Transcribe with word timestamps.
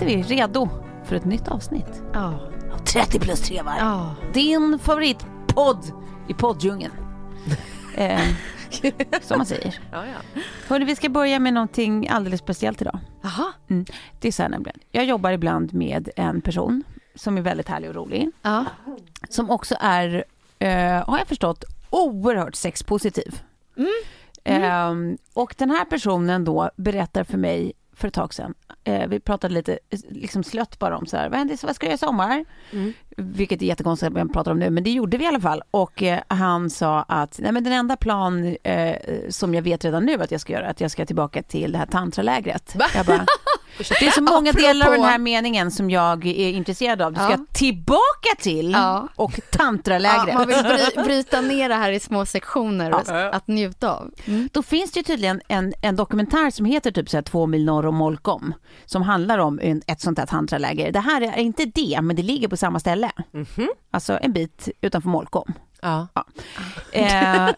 Sitter 0.00 0.16
vi 0.16 0.22
redo 0.22 0.68
för 1.04 1.16
ett 1.16 1.24
nytt 1.24 1.48
avsnitt. 1.48 2.02
Ja. 2.12 2.50
30 2.92 3.20
plus 3.20 3.40
3 3.40 3.62
varv. 3.62 3.78
Ja. 3.78 4.14
Din 4.34 4.78
favoritpodd 4.78 5.92
i 6.28 6.34
podddjungeln. 6.34 6.92
eh, 7.94 8.20
som 9.22 9.38
man 9.38 9.46
säger. 9.46 9.80
Ja, 9.92 10.04
ja. 10.06 10.42
Hörde, 10.68 10.84
vi 10.84 10.96
ska 10.96 11.08
börja 11.08 11.38
med 11.38 11.54
någonting 11.54 12.08
alldeles 12.08 12.40
speciellt 12.40 12.82
idag. 12.82 12.98
Jaha. 13.22 13.52
Mm. 13.70 13.86
Det 14.20 14.28
är 14.28 14.32
så 14.32 14.42
här 14.42 14.48
nämligen. 14.50 14.78
Jag 14.90 15.04
jobbar 15.04 15.30
ibland 15.30 15.74
med 15.74 16.10
en 16.16 16.40
person 16.40 16.82
som 17.14 17.38
är 17.38 17.42
väldigt 17.42 17.68
härlig 17.68 17.90
och 17.90 17.96
rolig. 17.96 18.30
Ja. 18.42 18.64
Som 19.28 19.50
också 19.50 19.76
är, 19.80 20.24
eh, 20.58 21.08
har 21.08 21.18
jag 21.18 21.26
förstått, 21.26 21.64
oerhört 21.90 22.54
sexpositiv. 22.54 23.40
Eh, 24.44 24.94
och 25.34 25.54
den 25.58 25.70
här 25.70 25.84
personen 25.84 26.44
då 26.44 26.70
berättar 26.76 27.24
för 27.24 27.38
mig 27.38 27.72
för 28.00 28.08
ett 28.08 28.14
tag 28.14 28.34
sedan, 28.34 28.54
eh, 28.84 29.08
vi 29.08 29.20
pratade 29.20 29.54
lite 29.54 29.78
eh, 29.90 29.98
liksom 30.08 30.44
slött 30.44 30.78
bara 30.78 30.96
om 30.96 31.06
så 31.06 31.16
här, 31.16 31.28
vad, 31.28 31.38
händer, 31.38 31.58
vad 31.62 31.74
ska 31.74 31.86
jag 31.86 31.90
göra 31.90 31.94
i 31.94 31.98
sommar? 31.98 32.44
Vilket 33.16 33.62
är 33.62 33.66
jättekonstigt 33.66 34.16
att 34.16 34.24
vi 34.24 34.32
pratar 34.32 34.50
om 34.50 34.58
nu, 34.58 34.70
men 34.70 34.84
det 34.84 34.90
gjorde 34.90 35.16
vi 35.16 35.24
i 35.24 35.26
alla 35.26 35.40
fall. 35.40 35.62
Och 35.70 36.02
eh, 36.02 36.20
han 36.28 36.70
sa 36.70 37.02
att 37.02 37.38
nej, 37.42 37.52
men 37.52 37.64
den 37.64 37.72
enda 37.72 37.96
plan 37.96 38.56
eh, 38.62 38.96
som 39.28 39.54
jag 39.54 39.62
vet 39.62 39.84
redan 39.84 40.04
nu 40.04 40.22
att 40.22 40.30
jag 40.30 40.40
ska 40.40 40.52
göra, 40.52 40.68
att 40.68 40.80
jag 40.80 40.90
ska 40.90 41.06
tillbaka 41.06 41.42
till 41.42 41.72
det 41.72 41.78
här 41.78 41.86
tantralägret. 41.86 42.76
Jag 42.94 43.06
bara, 43.06 43.26
det 43.88 44.06
är 44.06 44.10
så 44.10 44.22
många 44.22 44.52
delar 44.52 44.86
av 44.86 44.92
den 44.92 45.04
här 45.04 45.18
meningen 45.18 45.70
som 45.70 45.90
jag 45.90 46.26
är 46.26 46.50
intresserad 46.50 47.02
av. 47.02 47.12
Du 47.12 47.18
ska 47.18 47.30
Ja. 47.30 47.38
tillbaka 47.54 48.28
till 48.38 48.70
Ja. 48.70 49.08
och 49.16 49.32
Ja, 49.36 49.42
tantralägret. 49.58 50.34
man 50.34 50.48
vill 50.48 50.56
bry, 50.62 51.04
bryta 51.04 51.40
ner 51.40 51.68
det 51.68 51.74
här 51.74 51.92
i 51.92 52.00
små 52.00 52.26
sektioner 52.26 52.94
och, 52.94 53.34
att 53.34 53.48
njuta 53.48 53.92
av. 53.96 54.10
Mm. 54.24 54.48
Då 54.52 54.62
finns 54.62 54.92
det 54.92 55.00
ju 55.00 55.04
tydligen 55.04 55.40
en, 55.48 55.72
en 55.82 55.96
dokumentär 55.96 56.50
som 56.50 56.66
heter 56.66 56.90
typ 56.90 57.08
så 57.10 57.16
här 57.16 57.22
två 57.22 57.46
mil 57.46 57.64
norr 57.64 57.86
om 57.86 57.94
Molkom 57.96 58.54
som 58.86 59.02
handlar 59.02 59.38
om 59.38 59.60
en, 59.62 59.82
ett 59.86 60.00
sånt 60.00 60.18
här 60.18 60.26
tantraläger. 60.26 60.92
Det 60.92 61.00
här 61.00 61.20
är 61.22 61.38
inte 61.38 61.64
det, 61.64 61.98
men 62.02 62.16
det 62.16 62.22
ligger 62.22 62.48
på 62.48 62.56
samma 62.56 62.80
ställe. 62.80 63.10
Alltså 63.90 64.18
en 64.22 64.32
bit 64.32 64.68
utanför 64.80 65.08
Molkom. 65.08 65.52
Ja. 65.82 66.08
Eh, 66.92 67.48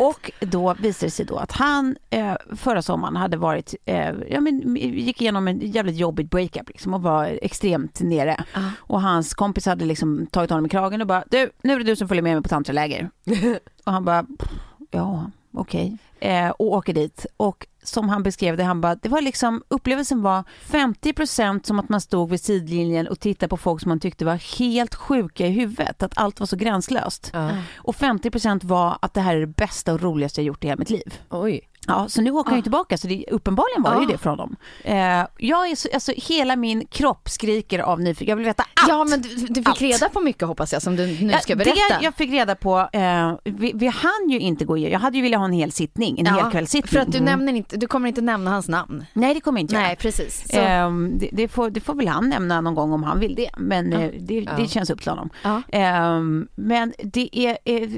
och 0.00 0.30
då 0.40 0.74
visade 0.74 1.06
det 1.06 1.10
sig 1.10 1.26
då 1.26 1.36
att 1.36 1.52
han 1.52 1.96
eh, 2.10 2.34
förra 2.56 2.82
sommaren 2.82 3.16
hade 3.16 3.36
varit, 3.36 3.74
eh, 3.84 4.10
ja 4.30 4.40
men 4.40 4.76
gick 4.76 5.20
igenom 5.22 5.48
en 5.48 5.60
jävligt 5.60 5.96
jobbigt 5.96 6.30
breakup 6.30 6.68
liksom 6.68 6.94
och 6.94 7.02
var 7.02 7.38
extremt 7.42 8.00
nere. 8.00 8.44
Och 8.78 9.00
hans 9.02 9.34
kompis 9.34 9.66
hade 9.66 9.84
liksom 9.84 10.26
tagit 10.26 10.50
honom 10.50 10.66
i 10.66 10.68
kragen 10.68 11.00
och 11.00 11.06
bara, 11.06 11.24
du, 11.30 11.50
nu 11.62 11.72
är 11.72 11.78
det 11.78 11.84
du 11.84 11.96
som 11.96 12.08
följer 12.08 12.22
med 12.22 12.34
mig 12.34 12.42
på 12.42 12.48
tantraläger. 12.48 13.10
och 13.84 13.92
han 13.92 14.04
bara, 14.04 14.22
"Pff, 14.22 14.50
ja, 14.90 15.30
okej. 15.52 15.98
Eh, 16.20 16.48
och 16.50 16.66
åker 16.66 16.92
dit. 16.92 17.26
Och 17.36 17.66
som 17.88 18.08
han 18.08 18.22
beskrev 18.22 18.56
det, 18.56 18.64
han 18.64 18.80
bara, 18.80 18.94
det 18.94 19.08
var 19.08 19.20
liksom, 19.20 19.62
upplevelsen 19.68 20.22
var 20.22 20.44
50% 20.66 21.66
som 21.66 21.78
att 21.78 21.88
man 21.88 22.00
stod 22.00 22.30
vid 22.30 22.40
sidlinjen 22.40 23.08
och 23.08 23.20
tittade 23.20 23.50
på 23.50 23.56
folk 23.56 23.82
som 23.82 23.88
man 23.88 24.00
tyckte 24.00 24.24
var 24.24 24.58
helt 24.58 24.94
sjuka 24.94 25.46
i 25.46 25.50
huvudet, 25.50 26.02
att 26.02 26.18
allt 26.18 26.40
var 26.40 26.46
så 26.46 26.56
gränslöst. 26.56 27.30
Ja. 27.32 27.50
Och 27.76 27.94
50% 27.94 28.66
var 28.66 28.98
att 29.02 29.14
det 29.14 29.20
här 29.20 29.36
är 29.36 29.40
det 29.40 29.46
bästa 29.46 29.92
och 29.92 30.02
roligaste 30.02 30.40
jag 30.40 30.46
gjort 30.46 30.64
i 30.64 30.66
hela 30.66 30.78
mitt 30.78 30.90
liv. 30.90 31.20
Oj. 31.30 31.60
Ja, 31.88 32.08
så 32.08 32.20
nu 32.22 32.30
åker 32.30 32.50
han 32.50 32.58
ju 32.58 32.62
tillbaka, 32.62 32.98
så 32.98 33.06
det, 33.06 33.24
uppenbarligen 33.30 33.82
var 33.82 33.94
det 33.94 34.00
ju 34.00 34.06
det 34.06 34.18
från 34.18 34.30
honom. 34.38 34.56
Eh, 34.84 34.96
jag 35.38 35.70
är 35.70 35.76
så, 35.76 35.88
alltså 35.94 36.12
hela 36.16 36.56
min 36.56 36.86
kropp 36.86 37.28
skriker 37.28 37.78
av 37.78 38.00
nyfikenhet, 38.00 38.28
jag 38.28 38.36
vill 38.36 38.44
veta 38.46 38.62
allt. 38.80 38.88
Ja, 38.88 39.04
men 39.04 39.20
du, 39.22 39.28
du 39.28 39.54
fick 39.54 39.68
Allt. 39.68 39.80
reda 39.80 40.08
på 40.08 40.20
mycket 40.20 40.48
hoppas 40.48 40.72
jag 40.72 40.82
som 40.82 40.96
du 40.96 41.06
nu 41.06 41.32
ska 41.40 41.52
Ja, 41.52 41.56
berätta. 41.56 41.70
Det 41.98 42.04
jag 42.04 42.14
fick 42.14 42.30
reda 42.30 42.54
på, 42.54 42.88
eh, 42.92 43.32
vi, 43.44 43.72
vi 43.74 43.86
hann 43.86 44.28
ju 44.30 44.38
inte 44.40 44.64
gå 44.64 44.76
igenom, 44.76 44.92
jag 44.92 45.00
hade 45.00 45.16
ju 45.16 45.22
velat 45.22 45.38
ha 45.38 45.44
en 45.44 45.52
hel 45.52 45.72
sittning, 45.72 46.18
en 46.18 46.26
hel 46.26 46.50
kvällssittning. 46.50 46.88
för 46.92 46.98
att 46.98 47.12
du 47.12 47.20
nämner 47.20 47.52
inte, 47.52 47.76
du 47.76 47.86
kommer 47.86 48.08
inte 48.08 48.20
nämna 48.20 48.50
hans 48.50 48.68
namn. 48.68 49.04
Nej, 49.12 49.34
det 49.34 49.40
kommer 49.40 49.58
jag 49.58 49.62
inte 49.64 49.74
göra. 49.74 49.84
Nej, 49.86 49.96
precis. 49.96 50.44
Så, 50.52 50.58
Ehm, 50.58 51.18
det, 51.18 51.28
det, 51.32 51.48
får, 51.48 51.70
det 51.70 51.80
får 51.80 51.94
väl 51.94 52.08
han 52.08 52.28
nämna 52.28 52.60
någon 52.60 52.74
gång 52.74 52.92
om 52.92 53.02
han 53.02 53.20
vill 53.20 53.34
det, 53.34 53.50
men 53.58 53.92
eh, 53.92 54.10
det, 54.20 54.40
det 54.56 54.68
känns 54.68 54.90
upp 54.90 55.00
till 55.00 55.10
honom. 55.10 55.30
Ja. 55.42 55.62
Ehm, 55.72 56.48
men 56.54 56.92
det 57.04 57.28
är, 57.38 57.58
eh, 57.64 57.90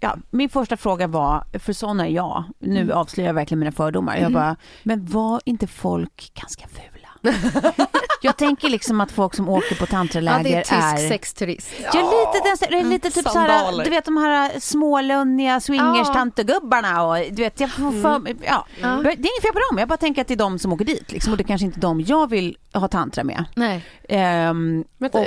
ja, 0.00 0.16
min 0.30 0.48
första 0.48 0.76
fråga 0.76 1.06
var, 1.06 1.44
för 1.58 1.72
sådana 1.72 2.06
är 2.06 2.10
jag, 2.10 2.44
nu 2.58 2.80
Mm. 2.80 2.96
avslöjar 2.98 3.28
jag 3.28 3.34
verkligen 3.36 3.58
mina 3.58 3.72
fördomar, 3.72 4.16
jag 4.16 4.32
bara, 4.32 4.56
men 4.82 5.06
var 5.06 5.40
inte 5.44 5.66
folk 5.66 6.32
ganska 6.34 6.68
fula? 6.68 6.95
Jag 8.22 8.36
tänker 8.36 8.68
liksom 8.68 9.00
att 9.00 9.12
folk 9.12 9.34
som 9.34 9.48
åker 9.48 9.74
på 9.76 9.82
ja, 9.82 9.86
tantraläger 9.86 10.42
det 10.44 10.54
är 10.54 10.92
tysk 10.96 11.08
sexturist. 11.08 11.68
Ja, 11.92 11.92
lite, 11.92 12.48
den, 12.48 12.70
det 12.70 12.78
är 12.86 12.90
lite 12.90 13.10
typ 13.10 13.28
så 13.28 13.38
här, 13.38 13.84
du 13.84 13.90
vet 13.90 14.04
de 14.04 14.16
här 14.16 14.60
smålunniga 14.60 15.58
swingers-tantegubbarna 15.60 17.02
och 17.02 17.34
du 17.34 17.42
vet, 17.42 17.60
jag 17.60 17.70
får 17.70 18.02
för, 18.02 18.34
ja. 18.46 18.66
Ja. 18.82 18.88
Det 19.02 19.08
är 19.08 19.16
inget 19.16 19.42
fel 19.42 19.52
på 19.52 19.60
dem, 19.70 19.78
jag 19.78 19.88
bara 19.88 19.96
tänker 19.96 20.20
att 20.22 20.28
det 20.28 20.34
är 20.34 20.38
de 20.38 20.58
som 20.58 20.72
åker 20.72 20.84
dit 20.84 21.12
liksom, 21.12 21.32
och 21.32 21.36
det 21.36 21.42
är 21.42 21.46
kanske 21.46 21.64
inte 21.64 21.80
de 21.80 22.00
jag 22.00 22.30
vill 22.30 22.56
ha 22.74 22.88
tantra 22.88 23.24
med. 23.24 23.44
Nej. 23.54 23.84
Ehm, 24.08 24.84
Men 24.98 25.10
och, 25.10 25.26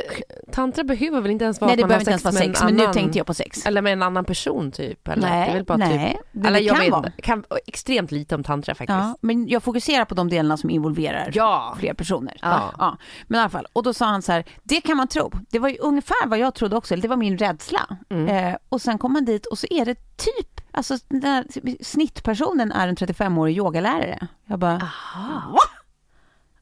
tantra 0.52 0.84
behöver 0.84 1.22
väl 1.22 1.32
inte 1.32 1.44
ens 1.46 1.62
vara 1.62 1.68
nej 1.68 1.74
att 1.74 1.78
det 1.78 1.84
man 1.84 1.88
behöver 1.88 2.02
inte 2.02 2.12
ens 2.12 2.24
vara 2.24 2.34
sex, 2.36 2.62
en 2.62 2.66
men 2.66 2.76
nu 2.76 2.84
annan- 2.84 2.94
tänkte 2.94 3.18
jag 3.18 3.28
på 3.28 3.34
sex. 3.34 3.66
Eller 3.66 3.82
med 3.82 3.94
en 3.94 4.02
annan 4.04 4.26
person 4.26 4.72
typ? 4.72 5.08
Eller? 5.08 5.30
Nej, 5.30 5.52
det 5.54 5.60
är 5.60 5.64
bara 5.64 5.78
nej, 5.78 6.12
typ... 6.18 6.26
det 6.32 6.48
Eller 6.48 6.60
jag 6.60 6.76
kan 6.76 6.84
vet 6.86 6.92
vara. 6.92 7.12
kan 7.22 7.44
extremt 7.68 8.12
lite 8.12 8.36
om 8.36 8.44
tantra 8.44 8.76
faktiskt. 8.76 8.90
Ja, 9.00 9.16
men 9.22 9.48
jag 9.48 9.64
fokuserar 9.64 10.06
på 10.06 10.16
de 10.16 10.30
delarna 10.30 10.58
som 10.58 10.70
involverar 10.70 11.32
Ja. 11.34 11.76
fler 11.80 11.89
personer. 11.94 12.38
Ja. 12.42 12.74
Ja. 12.78 12.98
Men 13.28 13.38
i 13.38 13.42
alla 13.42 13.50
fall, 13.50 13.68
och 13.74 13.84
då 13.84 13.94
sa 13.94 14.06
han 14.06 14.22
så 14.22 14.32
här, 14.32 14.46
det 14.64 14.82
kan 14.82 14.98
man 14.98 15.08
tro. 15.08 15.32
Det 15.50 15.60
var 15.60 15.70
ju 15.70 15.78
ungefär 15.78 16.28
vad 16.28 16.40
jag 16.40 16.56
trodde 16.56 16.76
också, 16.76 16.96
det 16.96 17.08
var 17.08 17.18
min 17.18 17.38
rädsla. 17.38 17.98
Eh, 18.10 18.56
och 18.70 18.82
sen 18.82 18.98
kom 18.98 19.14
man 19.14 19.26
dit 19.26 19.46
och 19.46 19.58
så 19.60 19.68
är 19.70 19.86
det 19.86 19.96
typ, 20.18 20.62
alltså 20.72 20.98
den 21.08 21.24
här 21.24 21.46
snittpersonen 21.84 22.72
är 22.72 22.88
en 22.88 22.96
35-årig 22.96 23.58
yogalärare. 23.58 24.28
Jag 24.46 24.60
bara, 24.60 24.90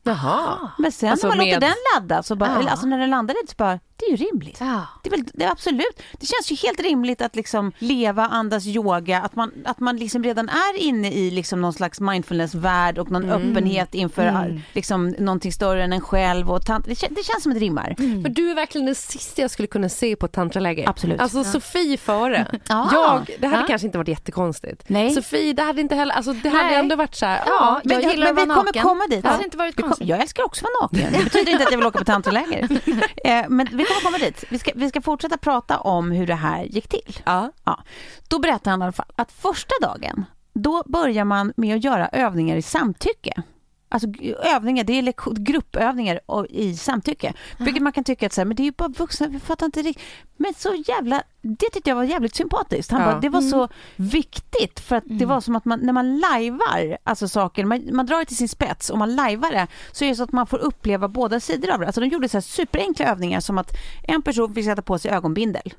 Jaha. 0.04 0.70
men 0.78 0.92
sen 0.92 1.12
Alltså 1.12 1.28
när 1.28 1.36
man 1.36 1.46
låter 1.46 1.60
med- 1.60 1.70
den 1.70 1.76
ladda, 2.02 2.24
så 2.24 2.36
bara, 2.36 2.50
eller, 2.60 2.72
alltså 2.72 2.88
när 2.88 2.98
den 2.98 3.10
landade 3.10 3.40
så 3.48 3.56
bara, 3.58 3.80
det 4.00 4.06
är 4.06 4.10
ju 4.10 4.16
rimligt. 4.26 4.58
Ja. 4.60 4.82
Det 5.04 5.10
är, 5.10 5.12
väl, 5.12 5.24
det 5.34 5.44
är 5.44 5.52
absolut, 5.52 6.02
det 6.20 6.26
känns 6.26 6.52
ju 6.52 6.56
helt 6.68 6.80
rimligt 6.80 7.22
att 7.22 7.36
liksom 7.36 7.72
leva, 7.80 8.26
andas 8.26 8.66
yoga, 8.68 9.22
att 9.22 9.36
man, 9.36 9.52
att 9.66 9.80
man 9.80 9.98
liksom 9.98 10.24
redan 10.24 10.50
är 10.50 10.78
inne 10.78 11.12
i 11.12 11.32
liksom 11.32 11.62
någon 11.62 11.74
slags 11.74 12.00
mindfulness-värld 12.00 12.98
och 12.98 13.12
någon 13.12 13.30
öppenhet 13.30 13.96
inför 13.96 14.62
liksom 14.74 15.10
någonting 15.10 15.52
större 15.52 15.84
än 15.84 15.94
en 15.94 16.02
själv. 16.02 16.52
Och 16.52 16.60
tant- 16.62 16.84
det, 16.88 16.94
kän- 16.94 17.14
det 17.16 17.24
känns 17.26 17.44
som 17.44 17.54
det 17.54 17.60
rimmar. 17.60 17.96
För 17.98 18.30
du 18.30 18.52
är 18.52 18.56
verkligen 18.56 18.86
den 18.86 18.96
sista 18.96 19.42
jag 19.42 19.52
skulle 19.52 19.68
kunna 19.68 19.90
se 19.90 20.16
på 20.16 20.26
ett 20.26 20.32
tantraläger. 20.32 20.90
Absolut. 20.90 21.20
Alltså 21.22 21.44
Sofie 21.44 21.98
före. 21.98 22.48
Ja. 22.70 22.90
Jag, 22.94 23.38
det 23.40 23.48
hade 23.48 23.62
Ja. 23.62 23.68
kanske 23.68 23.86
inte 23.88 23.98
varit 23.98 24.08
jättekonstigt. 24.08 24.84
Nej. 24.88 25.12
Sofie, 25.12 25.54
det 25.54 25.64
hade 25.64 25.82
inte 25.82 25.96
heller, 25.96 26.14
alltså 26.16 26.34
det 26.34 26.50
hade 26.50 26.64
Nej. 26.64 26.76
ändå 26.76 26.96
varit 26.96 27.16
så 27.16 27.26
här, 27.26 27.44
Ja, 27.46 27.52
ja. 27.60 27.82
jag 27.84 28.02
men, 28.02 28.10
gillar 28.12 28.34
men 28.34 28.52
att 28.52 28.58
vara 28.58 28.58
vi 28.58 28.62
kommer 28.62 28.66
naken. 28.66 28.82
komma 28.84 29.08
dit. 29.10 29.24
Det 29.24 29.30
hade 29.30 29.44
inte 29.44 29.58
varit 29.58 29.82
konstigt. 29.82 30.08
jag 30.08 30.22
älskar 30.22 30.44
också 30.44 30.66
att 30.66 30.72
vara 30.82 30.90
naken. 31.04 31.20
Det 31.20 31.24
betyder 31.24 31.52
inte 31.52 31.64
att 31.64 31.72
jag 31.72 31.78
vill 31.78 31.88
åka 31.88 32.00
på 32.00 32.06
tantraläger. 32.06 32.64
eh, 33.24 33.46
men 33.50 33.68
vi 33.72 33.86
kommer 33.88 34.02
komma 34.02 34.18
dit. 34.18 34.44
Vi 34.50 34.60
ska, 34.60 34.72
vi 34.76 34.90
ska 34.90 35.02
fortsätta 35.02 35.38
prata 35.38 35.80
om 35.80 36.12
hur 36.12 36.28
det 36.28 36.36
här 36.36 36.64
gick 36.64 36.88
till. 36.88 37.20
ja. 37.26 37.52
Ja. 37.64 37.84
Då 38.28 38.40
berättar 38.40 38.72
han 38.72 38.82
i 38.82 38.84
alla 38.84 38.92
fall 38.92 39.12
att 39.16 39.32
första 39.32 39.74
dagen, 39.82 40.26
då 40.54 40.84
börjar 40.86 41.26
man 41.26 41.54
med 41.58 41.76
att 41.76 41.84
göra 41.84 42.08
övningar 42.08 42.56
i 42.56 42.62
samtycke. 42.62 43.44
Alltså 43.90 44.08
övningar, 44.56 44.84
det 44.84 44.94
är 45.00 45.14
gruppövningar 45.44 46.20
i 46.50 46.76
samtycke. 46.78 47.34
Vilket 47.60 47.84
man 47.84 47.92
kan 47.94 48.04
tycka 48.04 48.26
att 48.26 48.34
så 48.34 48.42
här, 48.42 48.46
men 48.46 48.56
det 48.56 48.64
är 48.64 48.66
ju 48.66 48.72
bara 48.72 48.88
vuxna, 48.90 49.28
vi 49.28 49.40
fattar 49.40 49.66
inte 49.66 49.82
riktigt. 49.82 50.06
Men 50.38 50.54
så 50.54 50.76
jävla, 50.88 51.24
det 51.42 51.70
tyckte 51.74 51.90
jag 51.90 51.96
var 51.96 52.04
jävligt 52.04 52.36
sympatiskt. 52.36 52.92
Han 52.92 53.02
Ja. 53.02 53.08
bara, 53.12 53.20
det 53.20 53.30
var 53.30 53.42
så 53.42 53.68
viktigt 53.96 54.80
för 54.80 54.96
att 54.96 55.04
det 55.08 55.26
var 55.26 55.42
som 55.42 55.56
att 55.56 55.66
man, 55.66 55.80
när 55.80 55.94
man 55.94 56.20
lajvar 56.20 56.98
alltså 57.04 57.28
saker, 57.28 57.66
man, 57.66 57.90
man 57.92 58.06
drar 58.06 58.20
det 58.20 58.26
till 58.26 58.38
sin 58.38 58.50
spets 58.50 58.90
och 58.90 58.98
man 58.98 59.16
lajvar 59.16 59.52
det 59.52 59.68
så 59.92 60.06
är 60.06 60.10
det 60.10 60.16
så 60.16 60.24
att 60.24 60.32
man 60.32 60.48
får 60.48 60.58
uppleva 60.58 61.08
båda 61.08 61.40
sidor 61.40 61.72
av 61.72 61.80
det. 61.80 61.86
Alltså 61.86 62.02
de 62.02 62.08
gjorde 62.08 62.30
så 62.30 62.38
här 62.38 62.42
superenkla 62.42 63.06
övningar 63.06 63.40
som 63.40 63.58
att 63.58 63.72
en 64.04 64.22
person 64.22 64.54
fick 64.54 64.66
sätta 64.66 64.82
på 64.82 65.00
sig 65.00 65.12
ögonbindel. 65.12 65.74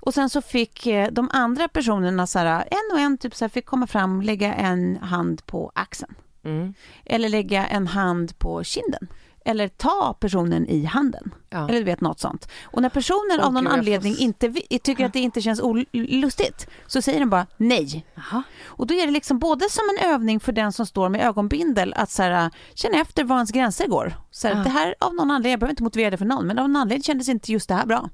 Och 0.00 0.14
sen 0.14 0.30
så 0.30 0.42
fick 0.42 0.86
eh, 0.86 1.08
de 1.12 1.28
andra 1.32 1.68
personerna 1.68 2.26
så 2.26 2.38
här, 2.38 2.64
en 2.70 2.94
och 2.96 3.00
en 3.00 3.18
typ 3.18 3.34
så 3.34 3.44
här, 3.44 3.48
fick 3.50 3.66
komma 3.66 3.86
fram, 3.86 4.22
lägga 4.22 4.54
en 4.54 4.96
hand 4.96 5.46
på 5.46 5.72
axeln. 5.74 6.14
Mm. 6.44 6.74
Eller 7.04 7.28
lägga 7.28 7.66
en 7.66 7.86
hand 7.86 8.38
på 8.38 8.64
kinden. 8.64 9.08
Eller 9.44 9.68
ta 9.68 10.16
personen 10.20 10.66
i 10.68 10.84
handen. 10.84 11.34
Ja. 11.52 11.68
Eller 11.68 11.78
du 11.78 11.84
vet 11.84 12.00
något 12.00 12.20
sånt. 12.20 12.48
Och 12.64 12.82
när 12.82 12.88
personen 12.88 13.38
Åh, 13.40 13.46
av 13.46 13.52
någon 13.52 13.62
gud, 13.64 13.72
får 13.72 13.78
anledning 13.78 14.12
s- 14.12 14.20
inte 14.20 14.52
tycker 14.82 15.06
att 15.06 15.12
det 15.12 15.20
inte 15.20 15.40
känns 15.40 15.60
olustigt 15.62 16.66
så 16.86 17.02
säger 17.02 17.18
den 17.18 17.30
bara 17.30 17.46
nej. 17.56 18.06
Jaha. 18.14 18.42
Och 18.64 18.86
då 18.86 18.94
är 18.94 19.06
det 19.06 19.12
liksom 19.12 19.38
både 19.38 19.70
som 19.70 19.82
en 19.98 20.08
övning 20.08 20.40
för 20.40 20.52
den 20.52 20.72
som 20.72 20.86
står 20.86 21.08
med 21.08 21.26
ögonbindel 21.26 21.92
att 21.96 22.10
så 22.10 22.22
här, 22.22 22.50
känna 22.74 22.98
efter 23.00 23.24
var 23.24 23.36
ens 23.36 23.50
gränser 23.50 23.86
går. 23.88 24.14
Så 24.30 24.48
här, 24.48 24.54
Ja. 24.54 24.62
Det 24.62 24.70
här 24.70 24.94
av 25.00 25.14
någon 25.14 25.30
anledning, 25.30 25.50
jag 25.50 25.60
behöver 25.60 25.72
inte 25.72 25.82
motivera 25.82 26.10
det 26.10 26.16
för 26.16 26.24
någon, 26.24 26.46
men 26.46 26.58
av 26.58 26.68
någon 26.68 26.76
anledning 26.82 27.02
kändes 27.02 27.28
inte 27.28 27.52
just 27.52 27.68
det 27.68 27.74
här 27.74 27.86
bra. 27.86 28.08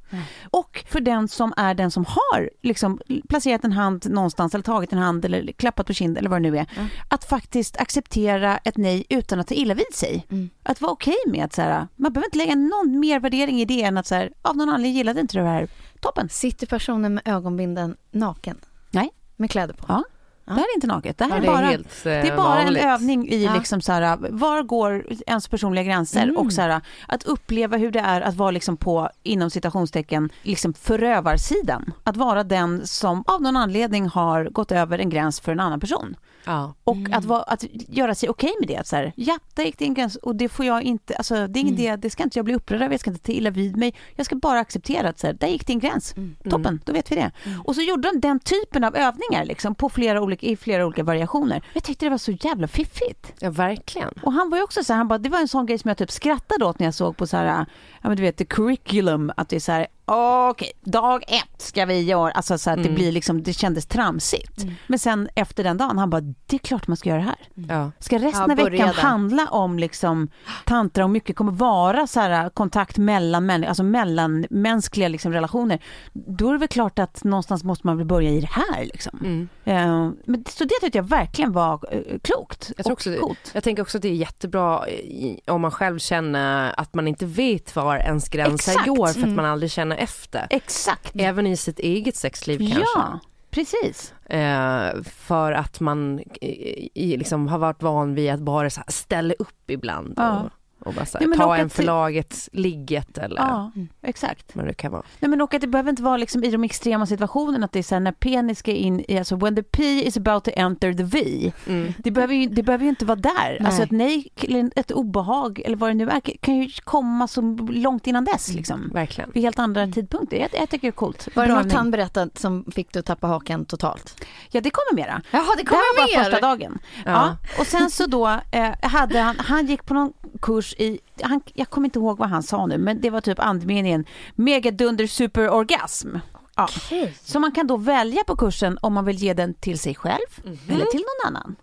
Och 0.51 0.85
för 0.89 1.01
den 1.01 1.29
som 1.29 1.53
är 1.57 1.75
den 1.75 1.91
som 1.91 2.05
har 2.05 2.51
liksom 2.63 3.01
placerat 3.29 3.65
en 3.65 3.73
hand 3.73 4.11
någonstans 4.11 4.55
eller 4.55 4.63
tagit 4.63 4.93
en 4.93 4.99
hand 4.99 5.25
eller 5.25 5.53
klappat 5.53 5.87
på 5.87 5.93
kind 5.93 6.19
eller 6.19 6.31
vad 6.31 6.43
det 6.43 6.51
nu 6.51 6.59
är. 6.59 6.67
Att 7.09 7.25
faktiskt 7.25 7.77
acceptera 7.77 8.59
ett 8.59 8.77
nej 8.77 9.05
utan 9.09 9.41
att 9.41 9.47
ta 9.47 9.55
illa 9.55 9.75
vid 9.75 9.95
sig. 9.95 10.27
Att 10.63 10.81
vara 10.81 10.93
okej 10.93 11.17
med 11.27 11.45
att 11.45 11.53
så 11.55 11.63
här, 11.63 11.89
man 11.97 12.13
behöver 12.13 12.27
inte 12.27 12.39
lägga 12.39 12.55
någon 12.55 13.01
mer 13.01 13.21
värdering 13.31 13.61
i 13.61 13.65
det 13.65 13.83
än 13.83 13.99
att 13.99 14.07
så 14.07 14.15
här, 14.15 14.31
av 14.43 14.57
någon 14.57 14.69
anledning 14.69 14.93
gillade 14.97 15.21
inte 15.21 15.39
du 15.39 15.43
det 15.43 15.49
här. 15.49 15.69
Toppen. 16.01 16.29
Sitter 16.29 16.67
personen 16.67 17.15
med 17.15 17.23
ögonbinden 17.29 17.97
naken? 18.11 18.59
Nej. 18.91 19.11
Med 19.37 19.51
kläder 19.51 19.75
på? 19.75 19.85
Ja. 19.89 20.03
Det 20.45 20.53
här 20.55 20.61
är 20.61 20.75
inte 20.75 20.87
naket. 20.87 21.19
Det 21.19 21.25
här 21.25 21.31
Ja, 21.31 21.37
är 21.37 21.41
det 21.41 21.47
är 21.49 21.53
bara, 21.53 21.67
helt, 21.67 21.87
eh, 21.87 22.03
det 22.05 22.11
är 22.11 22.37
bara 22.37 22.65
vanligt. 22.65 22.83
en 22.83 22.89
övning 22.91 23.29
i 23.29 23.45
Ja. 23.45 23.55
liksom 23.55 23.81
så 23.81 23.93
här, 23.93 24.17
var 24.31 24.63
går 24.63 25.07
ens 25.27 25.49
personliga 25.49 25.85
gränser 25.85 26.39
och 26.39 26.53
så 26.53 26.61
här, 26.63 26.81
att 27.09 27.23
uppleva 27.25 27.77
hur 27.77 27.91
det 27.91 28.01
är 28.01 28.21
att 28.21 28.35
vara 28.35 28.51
liksom 28.51 28.77
på, 28.77 29.11
inom 29.23 29.51
citationstecken, 29.51 30.31
liksom 30.43 30.75
förövarsidan. 30.75 31.93
Att 32.05 32.17
vara 32.17 32.45
den 32.45 32.87
som 32.87 33.25
av 33.27 33.43
någon 33.43 33.57
anledning 33.57 34.07
har 34.09 34.45
gått 34.45 34.73
över 34.73 34.99
en 34.99 35.11
gräns 35.11 35.41
för 35.41 35.53
en 35.53 35.61
annan 35.61 35.81
person. 35.81 36.17
Ja. 36.45 36.75
Och 36.85 36.97
att, 37.13 37.25
vara, 37.25 37.43
att 37.43 37.65
göra 37.89 38.15
sig 38.15 38.29
okej 38.29 38.55
med 38.61 38.69
det. 38.69 38.77
Att 38.77 38.87
så 38.87 38.97
här, 38.97 39.13
ja, 39.17 39.39
där 39.55 39.65
gick 39.65 39.81
en 39.81 39.95
gräns 39.95 40.17
och 40.17 40.37
det 40.37 40.49
får 40.49 40.67
jag 40.67 40.83
inte, 40.83 41.17
alltså 41.17 41.47
det 41.47 41.59
är 41.59 41.61
ingen 41.61 41.77
det, 41.77 41.97
det 41.97 42.11
ska 42.11 42.23
inte 42.23 42.39
jag 42.39 42.45
bli 42.45 42.55
upprörd 42.55 42.83
över, 42.83 42.93
jag 42.93 43.01
ska 43.01 43.11
inte 43.11 43.23
ta 43.23 43.33
illa 43.33 43.51
vid 43.51 43.77
mig. 43.77 43.95
Jag 44.17 44.27
ska 44.27 44.37
bara 44.37 44.61
acceptera 44.61 45.09
att 45.09 45.19
så 45.19 45.27
här, 45.27 45.35
där 45.35 45.49
gick 45.49 45.71
en 45.71 45.79
gräns. 45.79 46.15
Toppen, 46.51 46.81
då 46.85 46.93
vet 46.93 47.13
vi 47.13 47.17
det. 47.17 47.31
Och 47.65 47.75
så 47.75 47.83
gjorde 47.83 48.11
de 48.13 48.21
den 48.21 48.41
typen 48.41 48.85
av 48.85 48.97
övningar 48.97 49.45
liksom, 49.45 49.75
på 49.75 49.89
flera 49.89 50.23
olika, 50.23 50.47
i 50.47 50.57
flera 50.57 50.87
olika 50.87 51.03
variationer. 51.03 51.63
Jag 51.73 51.85
tyckte 51.85 52.07
det 52.07 52.11
var 52.11 52.19
så 52.19 52.33
jävla 52.33 52.69
fiffigt. 52.69 53.33
ja, 53.41 53.51
verkligen. 53.51 54.09
Och 54.23 54.33
han 54.33 54.51
var 54.51 54.59
ju 54.59 54.65
också 54.65 54.85
så 54.85 54.93
här, 54.93 54.99
han 54.99 55.09
bara, 55.09 55.19
det 55.19 55.29
var 55.29 55.39
en 55.39 55.49
sån 55.49 55.67
grej 55.67 55.79
som 55.79 55.89
jag 55.89 55.99
typ 55.99 56.11
skrattade 56.11 56.65
åt 56.65 56.79
när 56.79 56.87
jag 56.87 56.95
såg 56.95 57.17
på 57.17 57.27
så 57.27 57.37
här, 57.37 57.67
ja 58.03 58.09
men 58.09 58.17
du 58.17 58.23
vet, 58.23 58.37
the 58.37 58.45
curriculum, 58.45 59.33
att 59.37 59.49
det 59.49 59.57
är 59.57 59.61
så 59.61 59.73
här, 59.73 59.87
okej, 60.09 60.73
dag 60.85 61.23
ett 61.29 61.63
ska 61.63 61.85
vi 61.85 62.01
göra, 62.03 62.31
alltså 62.31 62.59
så 62.59 62.71
att 62.71 62.83
det 62.83 62.89
blir 62.89 63.13
liksom, 63.13 63.43
det 63.43 63.53
kändes 63.53 63.87
tramsigt. 63.87 64.65
Men 64.87 64.99
sen 64.99 65.29
efter 65.35 65.65
den 65.65 65.77
dagen, 65.77 65.99
han 65.99 66.11
bara, 66.11 66.21
det 66.21 66.57
är 66.57 66.59
klart 66.59 66.87
man 66.89 66.97
ska 66.97 67.09
göra 67.09 67.19
det 67.21 67.25
här. 67.25 67.39
Ja. 67.69 67.91
Ska 67.99 68.17
resten 68.19 68.57
Ja, 68.57 68.65
av 68.65 68.71
veckan 68.71 68.87
där. 68.89 68.95
handla 68.95 69.47
om 69.51 69.79
liksom 69.79 70.29
tantra 70.65 71.05
och 71.05 71.11
mycket 71.11 71.37
kommer 71.37 71.53
vara 71.53 72.07
så 72.07 72.21
här 72.21 72.49
kontakt 72.49 72.99
mellan 72.99 73.47
människor, 73.47 73.69
alltså 73.69 73.83
mellanmänskliga 73.83 75.09
liksom 75.09 75.33
relationer. 75.33 75.83
Då 76.13 76.49
är 76.49 76.53
det 76.53 76.59
väl 76.59 76.69
klart 76.69 76.99
att 76.99 77.25
någonstans 77.25 77.65
måste 77.65 77.87
man 77.87 77.97
väl 77.97 78.07
börja 78.07 78.31
i 78.31 78.41
det 78.41 78.51
här 78.51 78.85
liksom. 78.85 79.19
Mm. 79.25 79.49
Eh, 79.65 80.11
men, 80.27 80.45
så 80.49 80.65
det 80.65 80.75
tyckte 80.81 80.99
jag 80.99 81.09
verkligen 81.09 81.53
var 81.53 81.81
eh, 81.93 82.19
klokt 82.23 82.73
Jag 82.77 82.85
tror 82.85 82.93
och 82.93 82.97
också 82.99 83.11
det, 83.11 83.17
coolt. 83.17 83.51
jag 83.55 83.65
tänker 83.65 83.83
också 83.83 83.99
att 83.99 84.03
det 84.03 84.09
är 84.09 84.13
jättebra 84.13 84.89
i, 84.89 85.41
om 85.47 85.61
man 85.61 85.71
själv 85.71 85.99
känner 85.99 86.81
att 86.81 86.95
man 86.95 87.09
inte 87.09 87.27
vet 87.27 87.77
var 87.77 87.97
ens 87.97 88.29
gränser 88.29 88.73
Exakt. 88.73 88.87
går 88.89 89.07
för 89.07 89.21
att 89.23 89.29
man 89.29 89.45
aldrig 89.45 89.71
känner 89.71 89.97
efter. 89.99 90.47
Exakt. 90.51 91.13
Även 91.15 91.47
i 91.47 91.57
sitt 91.57 91.79
eget 91.79 92.17
sexliv 92.17 92.59
kanske. 92.59 92.81
Ja, 92.97 93.21
precis. 93.51 94.15
Eh, 94.27 95.03
för 95.05 95.53
att 95.53 95.81
man 95.81 96.21
i, 96.41 96.91
i, 96.95 97.17
liksom 97.17 97.49
har 97.49 97.59
varit 97.59 97.83
van 97.83 98.15
vid 98.15 98.31
att 98.31 98.41
bara 98.41 98.71
ställa 98.71 99.35
upp 99.39 99.71
ibland 99.71 100.15
Ja. 100.17 100.41
och, 100.41 100.51
och 100.89 100.95
bara 100.95 101.07
här, 101.21 101.27
men 101.27 101.39
ta 101.39 101.57
en 101.57 101.67
att- 101.67 101.73
för 101.73 101.83
laget 101.83 102.49
ligget 102.53 103.19
eller 103.19 103.37
Ja, 103.37 103.73
exakt. 104.03 104.51
vad 104.57 104.67
det 104.67 104.75
kan 104.75 104.93
vara. 104.93 105.03
Nej, 105.21 105.29
men 105.31 105.41
och 105.41 105.55
att 105.55 105.61
det 105.61 105.67
behöver 105.67 105.91
inte 105.91 106.03
vara 106.03 106.17
liksom 106.17 106.45
i 106.45 106.51
de 106.51 106.65
extrema 106.65 107.07
situationerna 107.07 107.65
att 107.65 107.73
det 107.73 107.79
är 107.79 107.83
så 107.83 107.95
här 107.95 108.01
när 108.01 108.13
penis 108.13 108.59
ska 108.59 108.71
in 108.73 109.05
i, 109.09 109.19
alltså 109.19 109.37
when 109.37 109.57
the 109.57 109.63
P 109.63 109.83
is 110.07 110.17
about 110.17 110.45
to 110.45 110.51
enter 110.57 110.93
the 110.93 111.03
V. 111.03 111.53
Mm. 111.67 111.93
Det 111.99 112.11
behöver 112.11 112.35
ju, 112.35 112.47
det 112.49 112.63
behöver 112.63 112.85
ju 112.85 112.89
inte 112.91 113.05
vara 113.05 113.17
där. 113.19 113.33
Nej. 113.61 113.63
Alltså 113.65 113.83
ett 113.83 113.91
nej, 113.91 114.29
eller 114.37 114.71
ett 114.77 114.91
obehag 114.91 115.63
eller 115.65 115.77
vad 115.77 115.91
det 115.91 115.95
nu 115.95 116.09
är 116.09 116.21
kan 116.21 116.57
ju 116.57 116.71
komma 116.85 117.29
så 117.29 117.41
långt 117.71 118.07
innan 118.07 118.25
dess 118.25 118.55
liksom. 118.55 118.91
Verkligen. 118.95 119.31
Vid 119.35 119.43
helt 119.43 119.59
andra 119.59 119.87
tidpunkter. 119.87 120.37
Jag, 120.37 120.49
jag 120.53 120.71
tycker 120.71 120.87
det 120.89 120.91
är 120.91 120.93
coolt. 120.93 121.29
Var 121.35 121.47
det 121.47 121.55
något 121.55 121.73
han 121.73 121.91
berättat 121.91 122.39
som 122.39 122.65
fick 122.73 122.93
du 122.93 122.99
att 122.99 123.07
tappa 123.07 123.27
haken 123.27 123.65
totalt? 123.65 124.25
Ja, 124.51 124.61
det 124.61 124.71
kommer 124.71 125.03
mera. 125.03 125.23
Jaha, 125.31 125.45
det 125.57 125.63
Det 125.63 125.71
här 125.71 125.97
var 125.97 126.07
bara 126.07 126.19
mer! 126.19 126.25
första 126.25 126.41
dagen. 126.47 126.79
Ja. 127.05 127.11
Ja. 127.13 127.37
Och 127.61 127.67
sen 127.67 127.91
så 127.91 128.07
då 128.07 128.27
eh, 128.53 128.71
hade 128.83 129.19
han, 129.21 129.37
han 129.39 129.67
gick 129.67 129.87
på 129.87 129.95
någon 129.95 130.13
kurs 130.43 130.75
i, 130.79 131.01
han, 131.23 131.41
jag 131.55 131.71
kommer 131.71 131.87
inte 131.87 131.99
ihåg 131.99 132.19
vad 132.19 132.29
han 132.29 132.43
sa 132.43 132.67
nu, 132.67 132.79
men 132.79 133.01
det 133.01 133.11
var 133.11 133.21
typ 133.21 133.39
andemeningen 133.39 134.05
megadunder 134.35 135.07
superorgasm. 135.07 136.17
Ja. 136.57 136.69
Okej. 136.77 137.15
Så 137.23 137.41
man 137.41 137.53
kan 137.53 137.67
då 137.67 137.77
välja 137.77 138.25
på 138.25 138.37
kursen 138.37 138.79
om 138.83 138.95
man 138.95 139.05
vill 139.05 139.17
ge 139.17 139.35
den 139.35 139.55
till 139.55 139.79
sig 139.79 139.95
själv 139.95 140.29
eller 140.69 140.85
till 140.85 141.01
någon 141.01 141.27
annan. 141.27 141.57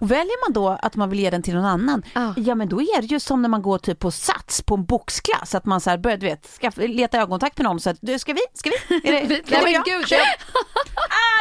Och 0.00 0.10
väljer 0.10 0.46
man 0.46 0.52
då 0.52 0.78
att 0.82 0.96
man 0.96 1.10
vill 1.10 1.20
ge 1.20 1.30
den 1.30 1.42
till 1.42 1.54
någon 1.54 1.64
annan, 1.64 2.02
Ja. 2.14 2.34
ja 2.36 2.54
men 2.54 2.68
då 2.68 2.80
är 2.82 3.00
det 3.00 3.06
ju 3.06 3.20
som 3.20 3.42
när 3.42 3.48
man 3.48 3.62
går 3.62 3.78
typ 3.78 3.98
på 3.98 4.10
Sats 4.10 4.62
på 4.62 4.74
en 4.74 4.84
boxklass, 4.84 5.54
att 5.54 5.66
man 5.66 5.80
så 5.80 5.90
här 5.90 5.98
börjar, 5.98 6.16
du 6.16 6.26
vet, 6.26 6.50
ska 6.54 6.70
leta 6.76 7.16
ögonkontakt 7.18 7.58
med 7.58 7.64
någon 7.64 7.80
så 7.80 7.90
att, 7.90 7.96
du, 8.00 8.18
ska 8.18 8.32
vi? 8.32 8.40
Ska 8.54 8.70
vi? 8.88 8.94
Är 9.08 9.12
det, 9.12 9.28
Nej 9.28 9.42
Nej, 9.46 9.60
men 9.62 9.72
jag? 9.72 9.84
gud, 9.84 10.04
jag, 10.10 10.20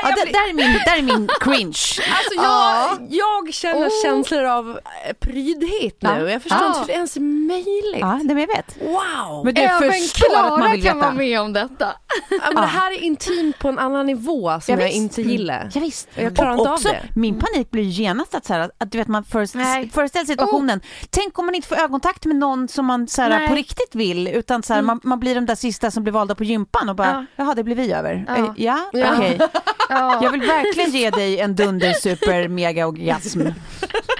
Ja, 0.04 0.10
där, 0.10 0.26
där, 0.26 0.50
är 0.50 0.54
min, 0.54 0.74
där 0.86 0.98
är 0.98 1.02
min 1.18 1.30
cringe. 1.40 2.08
alltså 2.12 2.34
jag, 2.36 3.08
jag 3.10 3.54
känner 3.54 4.04
känslor 4.04 4.44
av 4.44 4.70
eh, 5.08 5.14
prydhet 5.20 5.98
nu. 6.02 6.10
Ja. 6.10 6.30
Jag 6.30 6.44
förstår 6.44 6.68
inte 6.68 6.80
hur 6.80 6.88
det 6.88 6.94
ens 6.94 7.16
är 7.18 7.22
möjligt. 7.22 8.00
Ja, 8.00 8.20
det 8.24 8.34
men 8.34 8.38
jag 8.38 8.48
vet. 8.48 8.78
Wow! 8.82 9.46
Men 9.46 9.54
du 9.54 9.62
Även 9.62 9.92
förstår 9.92 10.36
att 10.36 10.50
man 10.50 10.58
Klara 10.60 10.72
vill 10.72 10.84
kan 10.84 11.00
vara 11.00 11.10
veta. 11.10 11.18
med 11.18 11.42
om 11.42 11.54
detta. 11.54 11.94
Men 12.46 12.56
det 12.56 12.62
här 12.68 12.92
är 12.92 13.00
intimt 13.02 13.60
på 13.60 13.68
en 13.68 13.80
annan 13.80 14.06
nivå 14.06 14.60
som 14.62 14.74
Ja, 14.74 14.80
jag 14.82 14.88
visst. 14.88 14.98
inte 14.98 15.22
gillar. 15.22 15.70
Ja, 15.74 15.82
visst. 15.82 16.08
Jag 16.16 16.36
klarar 16.36 16.52
och 16.54 16.60
inte 16.60 16.72
av 16.72 16.80
det. 16.84 17.02
Min 17.16 17.40
panik 17.40 17.72
blir 17.72 17.84
ju 17.84 17.97
genast 17.98 18.36
att, 18.36 18.46
så 18.46 18.54
här, 18.54 18.72
att 18.77 18.92
du 18.92 18.98
vet, 18.98 19.08
man 19.08 19.24
föreställer, 19.24 20.25
situationen. 20.25 20.82
Tänk 21.10 21.39
om 21.39 21.46
man 21.46 21.56
inte 21.56 21.68
får 21.68 21.75
ögonkontakt 21.75 22.25
med 22.25 22.36
någon 22.36 22.68
som 22.68 22.86
man 22.86 23.08
så 23.08 23.22
här, 23.22 23.48
på 23.48 23.56
riktigt 23.56 23.96
vill 23.96 24.27
utan 24.27 24.63
så 24.63 24.74
här, 24.74 24.82
man, 24.82 25.00
man 25.04 25.20
blir 25.20 25.36
de 25.36 25.46
där 25.46 25.56
sista 25.56 25.92
som 25.92 26.04
blir 26.04 26.13
valda 26.13 26.36
på 26.36 26.44
gympan 26.44 26.89
och 26.89 26.96
bara, 26.96 27.08
Ja. 27.08 27.44
jaha 27.44 27.56
det 27.56 27.63
blir 27.63 27.75
vi 27.75 27.92
över. 27.92 28.25
Ja. 28.27 28.38
Eh, 28.38 28.51
Ja, 28.58 28.89
Ja. 28.94 29.13
okej. 29.18 29.39
Ja. 29.89 30.20
Jag 30.24 30.32
vill 30.32 30.42
verkligen 30.42 30.92
ge 30.92 31.10
dig 31.10 31.39
en 31.39 31.56
dunder 31.56 31.94
super 31.94 32.48
mega 32.48 32.88
orgasm. 32.88 33.42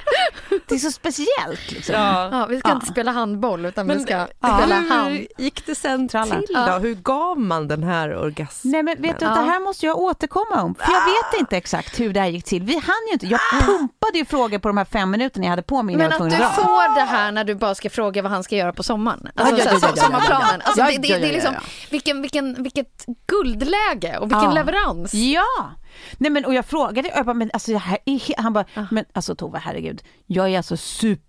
Det 0.68 0.74
är 0.74 0.78
så 0.78 0.90
speciellt 0.90 1.70
liksom. 1.70 1.94
Ja. 1.94 2.28
Ja, 2.32 2.46
vi 2.46 2.58
ska 2.58 2.68
Ja. 2.68 2.74
inte 2.74 2.86
spela 2.86 3.10
handboll 3.12 3.64
utan 3.66 3.86
vi 3.88 3.94
Men 3.94 4.02
ska 4.02 4.14
ja. 4.14 4.26
spela 4.58 4.74
hand. 4.74 5.08
hur 5.08 5.26
gick 5.38 5.66
det 5.66 5.74
sen 5.74 6.08
Tralla. 6.08 6.34
till 6.34 6.54
då? 6.54 6.72
Hur 6.72 6.94
gav 6.94 7.38
man 7.40 7.68
den 7.68 7.82
här 7.82 8.16
orgasmen? 8.16 8.72
Nej 8.72 8.82
men 8.82 9.02
vet 9.02 9.18
du, 9.18 9.24
Ja. 9.24 9.30
det 9.34 9.40
här 9.50 9.60
måste 9.60 9.86
jag 9.86 9.98
återkomma 9.98 10.62
om. 10.62 10.74
För 10.74 10.92
jag 10.92 11.04
vet 11.04 11.40
inte 11.40 11.56
exakt 11.56 12.00
hur 12.00 12.12
det 12.12 12.20
här 12.20 12.28
gick 12.28 12.44
till. 12.44 12.62
Vi 12.62 12.72
hann 12.74 13.06
ju 13.08 13.12
inte. 13.12 13.26
Jag 13.26 13.40
pumpade 13.66 14.18
ju 14.18 14.24
frågor 14.24 14.58
på 14.58 14.68
de 14.68 14.76
här 14.76 14.84
fem 14.84 15.10
minuterna 15.10 15.44
jag 15.46 15.50
hade 15.50 15.62
på 15.62 15.82
mig 15.82 15.94
innan 15.94 16.08
Men 16.08 16.22
att 16.22 16.30
du 16.30 16.36
dra. 16.36 16.48
får 16.48 16.94
det 16.94 17.00
här 17.00 17.32
när 17.32 17.44
du 17.44 17.54
bara 17.54 17.74
ska 17.74 17.90
fråga 17.90 18.22
vad 18.22 18.32
han 18.32 18.44
ska 18.44 18.56
göra 18.56 18.72
på 18.72 18.82
sommaren. 18.82 19.28
Alltså, 19.36 19.68
sommarplanen. 19.78 20.60
Alltså, 20.64 20.82
det, 21.00 21.10
är 21.12 21.20
liksom, 21.32 21.54
vilken, 21.90 22.22
vilken, 22.22 22.62
vilket 22.62 23.04
guldläge 23.26 24.18
och 24.18 24.26
vilken 24.26 24.42
Ja. 24.44 24.52
leverans. 24.52 25.14
Ja! 25.14 25.70
Nej 26.18 26.30
men 26.30 26.44
och 26.44 26.54
jag 26.54 26.64
frågade, 26.66 27.08
jag 27.14 27.24
bara, 27.26 27.34
men 27.34 27.50
alltså 27.52 27.70
det 27.72 27.78
här 27.78 27.98
är, 28.04 28.42
han 28.42 28.52
bara, 28.52 28.64
men 28.90 29.04
alltså 29.12 29.34
Tove 29.34 29.58
herregud, 29.58 30.02
jag 30.26 30.48
är 30.52 30.56
alltså 30.56 30.76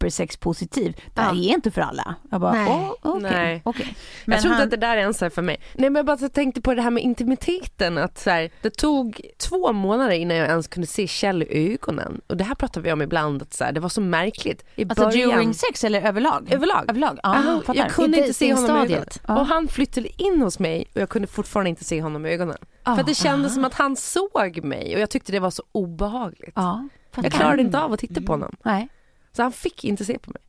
supersexpositiv, 0.03 0.95
det 1.13 1.21
här 1.21 1.33
Ja. 1.35 1.41
är 1.41 1.53
inte 1.55 1.71
för 1.71 1.81
alla. 1.81 2.15
Jag 2.31 2.41
bara, 2.41 2.51
Nej. 2.53 2.91
okej, 3.01 3.21
Nej. 3.31 3.61
okej. 3.65 3.95
jag 4.25 4.41
tror 4.41 4.51
inte 4.51 4.55
han- 4.57 4.63
att 4.63 4.71
det 4.71 4.77
där 4.77 4.97
är 4.97 5.01
ens 5.01 5.21
är 5.21 5.29
för 5.29 5.41
mig. 5.41 5.57
Nej 5.73 5.89
men 5.89 5.95
jag 5.95 6.05
bara 6.05 6.17
så 6.17 6.29
tänkte 6.29 6.61
på 6.61 6.73
det 6.73 6.81
här 6.81 6.91
med 6.91 7.03
intimiteten 7.03 7.97
att 7.97 8.17
så 8.17 8.29
här, 8.29 8.49
det 8.61 8.69
tog 8.69 9.21
två 9.37 9.73
månader 9.73 10.11
innan 10.15 10.37
jag 10.37 10.47
ens 10.47 10.67
kunde 10.67 10.87
se 10.87 11.07
Kjell 11.07 11.43
i 11.43 11.73
ögonen. 11.73 12.21
Och 12.27 12.37
det 12.37 12.43
här 12.43 12.55
pratar 12.55 12.81
vi 12.81 12.91
om 12.91 13.01
ibland 13.01 13.41
att 13.41 13.53
så 13.53 13.63
här, 13.63 13.71
det 13.71 13.79
var 13.79 13.89
så 13.89 14.01
märkligt. 14.01 14.65
I 14.75 14.83
Alltså 14.89 15.05
början, 15.05 15.29
during 15.29 15.53
sex 15.53 15.83
eller 15.83 16.01
överlag? 16.01 16.47
Överlag. 16.51 16.85
Överlag, 16.89 17.19
ja, 17.23 17.29
Aha, 17.35 17.61
jag 17.75 17.91
kunde 17.91 18.17
inte 18.17 18.33
se 18.33 18.53
honom 18.53 18.77
i 18.77 18.79
ögonen. 18.81 19.05
Och 19.27 19.45
han 19.45 19.67
flyttade 19.67 20.21
in 20.23 20.41
hos 20.41 20.59
mig 20.59 20.85
och 20.95 21.01
jag 21.01 21.09
kunde 21.09 21.27
fortfarande 21.27 21.69
inte 21.69 21.83
se 21.83 22.01
honom 22.01 22.25
i 22.25 22.29
ögonen. 22.29 22.57
Ah, 22.83 22.93
För 22.95 23.01
att 23.01 23.07
det 23.07 23.13
kändes 23.15 23.53
som 23.53 23.65
att 23.65 23.73
han 23.73 23.95
såg 23.95 24.63
mig 24.63 24.95
och 24.95 25.01
jag 25.01 25.09
tyckte 25.09 25.31
det 25.31 25.39
var 25.39 25.49
så 25.51 25.63
obehagligt. 25.71 26.53
Ja, 26.55 26.87
fattar. 27.11 27.23
Jag 27.23 27.33
klarade 27.33 27.61
inte 27.61 27.79
av 27.79 27.93
att 27.93 27.99
titta 27.99 28.21
på 28.21 28.33
honom. 28.33 28.55
Nej. 28.63 28.89
Så 29.31 29.43
han 29.43 29.51
fick 29.51 29.83
inte 29.83 30.05
se 30.05 30.19
på 30.19 30.31
mig. 30.31 30.41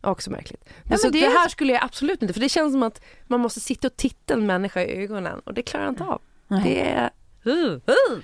Också 0.00 0.30
märkligt. 0.30 0.64
Men 0.64 0.82
men 0.88 0.98
så 0.98 1.08
det 1.08 1.20
det, 1.20 1.26
är- 1.26 1.30
här 1.38 1.48
skulle 1.48 1.72
jag 1.72 1.84
absolut 1.84 2.22
inte, 2.22 2.34
för 2.34 2.40
det 2.40 2.48
känns 2.48 2.72
som 2.72 2.82
att 2.82 3.02
man 3.26 3.40
måste 3.40 3.60
sitta 3.60 3.86
och 3.86 3.96
titta 3.96 4.34
en 4.34 4.46
människa 4.46 4.80
i 4.82 5.02
ögonen 5.04 5.40
och 5.44 5.54
det 5.54 5.62
klarar 5.62 5.84
jag 5.84 5.92
inte 5.92 6.04
av. 6.04 6.20
Nej. 6.48 6.62
Det 6.64 6.90
är... 6.90 7.10
Uh, 7.46 7.72
uh. 7.72 7.80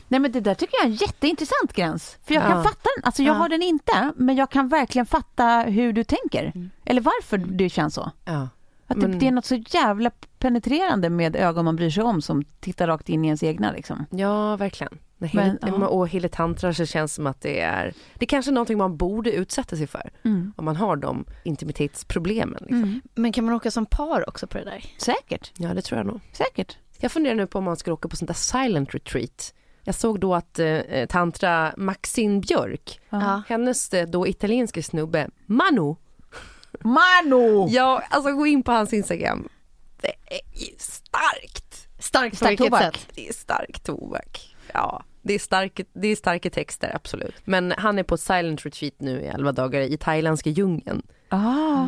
Nej 0.08 0.20
men 0.20 0.32
det 0.32 0.40
där 0.40 0.54
tycker 0.54 0.76
jag 0.76 0.82
är 0.84 0.88
en 0.88 0.94
jätteintressant 0.94 1.72
gräns. 1.72 2.18
För 2.24 2.34
jag 2.34 2.42
kan 2.42 2.56
Ja. 2.56 2.62
fatta 2.62 2.88
den, 2.96 3.04
alltså 3.04 3.22
jag 3.22 3.34
Ja. 3.34 3.38
har 3.38 3.48
den 3.48 3.62
inte, 3.62 4.12
men 4.16 4.36
jag 4.36 4.50
kan 4.50 4.68
verkligen 4.68 5.06
fatta 5.06 5.60
hur 5.62 5.92
du 5.92 6.04
tänker. 6.04 6.52
Eller 6.84 7.00
varför 7.00 7.38
det 7.38 7.68
känns 7.70 7.94
så. 7.94 8.10
Ja. 8.24 8.48
Att 8.86 9.00
det, 9.00 9.08
Men- 9.08 9.18
det 9.18 9.26
är 9.28 9.32
något 9.32 9.44
så 9.44 9.54
jävla 9.68 10.10
penetrerande 10.38 11.10
med 11.10 11.36
ögon 11.36 11.64
man 11.64 11.76
bryr 11.76 11.90
sig 11.90 12.02
om 12.02 12.22
som 12.22 12.44
tittar 12.60 12.86
rakt 12.86 13.08
in 13.08 13.24
i 13.24 13.28
ens 13.28 13.42
egna 13.42 13.72
liksom. 13.72 14.06
ja, 14.10 14.56
verkligen. 14.56 14.98
När 15.18 15.30
Men, 15.34 15.58
ja. 15.62 15.86
Och 15.88 16.08
hela 16.08 16.28
tantra 16.28 16.74
så 16.74 16.86
känns 16.86 17.12
det 17.12 17.14
som 17.14 17.26
att 17.26 17.40
det 17.40 17.60
är, 17.60 17.94
det 18.14 18.24
är 18.24 18.26
kanske 18.26 18.50
är 18.50 18.52
någonting 18.52 18.78
man 18.78 18.96
borde 18.96 19.32
utsätta 19.32 19.76
sig 19.76 19.86
för. 19.86 20.10
Om 20.56 20.64
man 20.64 20.76
har 20.76 20.96
de 20.96 21.24
intimitetsproblemen. 21.44 22.58
Liksom. 22.60 23.00
Men 23.14 23.32
kan 23.32 23.44
man 23.44 23.54
åka 23.54 23.70
som 23.70 23.86
par 23.86 24.28
också 24.28 24.46
på 24.46 24.58
det 24.58 24.64
där? 24.64 24.84
Säkert, 24.98 25.52
Ja, 25.58 25.74
det 25.74 25.82
tror 25.82 25.98
jag 25.98 26.06
nog. 26.06 26.20
säkert. 26.32 26.78
Jag 27.00 27.12
funderar 27.12 27.34
nu 27.34 27.46
på 27.46 27.58
om 27.58 27.64
man 27.64 27.76
skulle 27.76 27.94
åka 27.94 28.08
på 28.08 28.16
sånt 28.16 28.26
där 28.28 28.34
silent 28.34 28.94
retreat. 28.94 29.54
Jag 29.84 29.94
såg 29.94 30.20
då 30.20 30.34
att 30.34 30.58
eh, 30.58 31.06
tantra 31.08 31.74
Maxine 31.76 32.40
Björk, 32.40 33.00
Ja. 33.10 33.42
hennes 33.48 33.92
eh, 33.94 34.06
då 34.08 34.26
italienska 34.26 34.82
snubbe 34.82 35.28
Manu, 35.46 35.94
Mano! 36.84 37.68
ja 37.68 38.02
alltså 38.10 38.32
gå 38.32 38.46
in 38.46 38.62
på 38.62 38.72
hans 38.72 38.92
Instagram. 38.92 39.48
Det 40.00 40.14
är 40.26 40.60
ju 40.60 40.74
starkt. 40.78 41.88
Starkt 41.98 42.36
Stark 42.36 42.58
tobak. 42.58 42.82
sätt? 42.82 43.08
Det 43.14 43.28
är 43.28 43.32
stark 43.32 43.80
tobak. 43.80 44.56
Ja, 44.72 45.04
det 45.22 45.34
är, 45.34 45.38
stark, 45.38 45.80
det 45.92 46.08
är 46.08 46.16
starka 46.16 46.50
texter 46.50 46.92
absolut. 46.94 47.34
Men 47.44 47.74
han 47.78 47.98
är 47.98 48.02
på 48.02 48.14
ett 48.14 48.20
silent 48.20 48.66
retreat 48.66 48.94
nu 48.98 49.20
i 49.20 49.26
11 49.26 49.52
dagar 49.52 49.80
i 49.80 49.96
thailändska 49.96 50.50
djungeln. 50.50 51.02
Ah. 51.28 51.86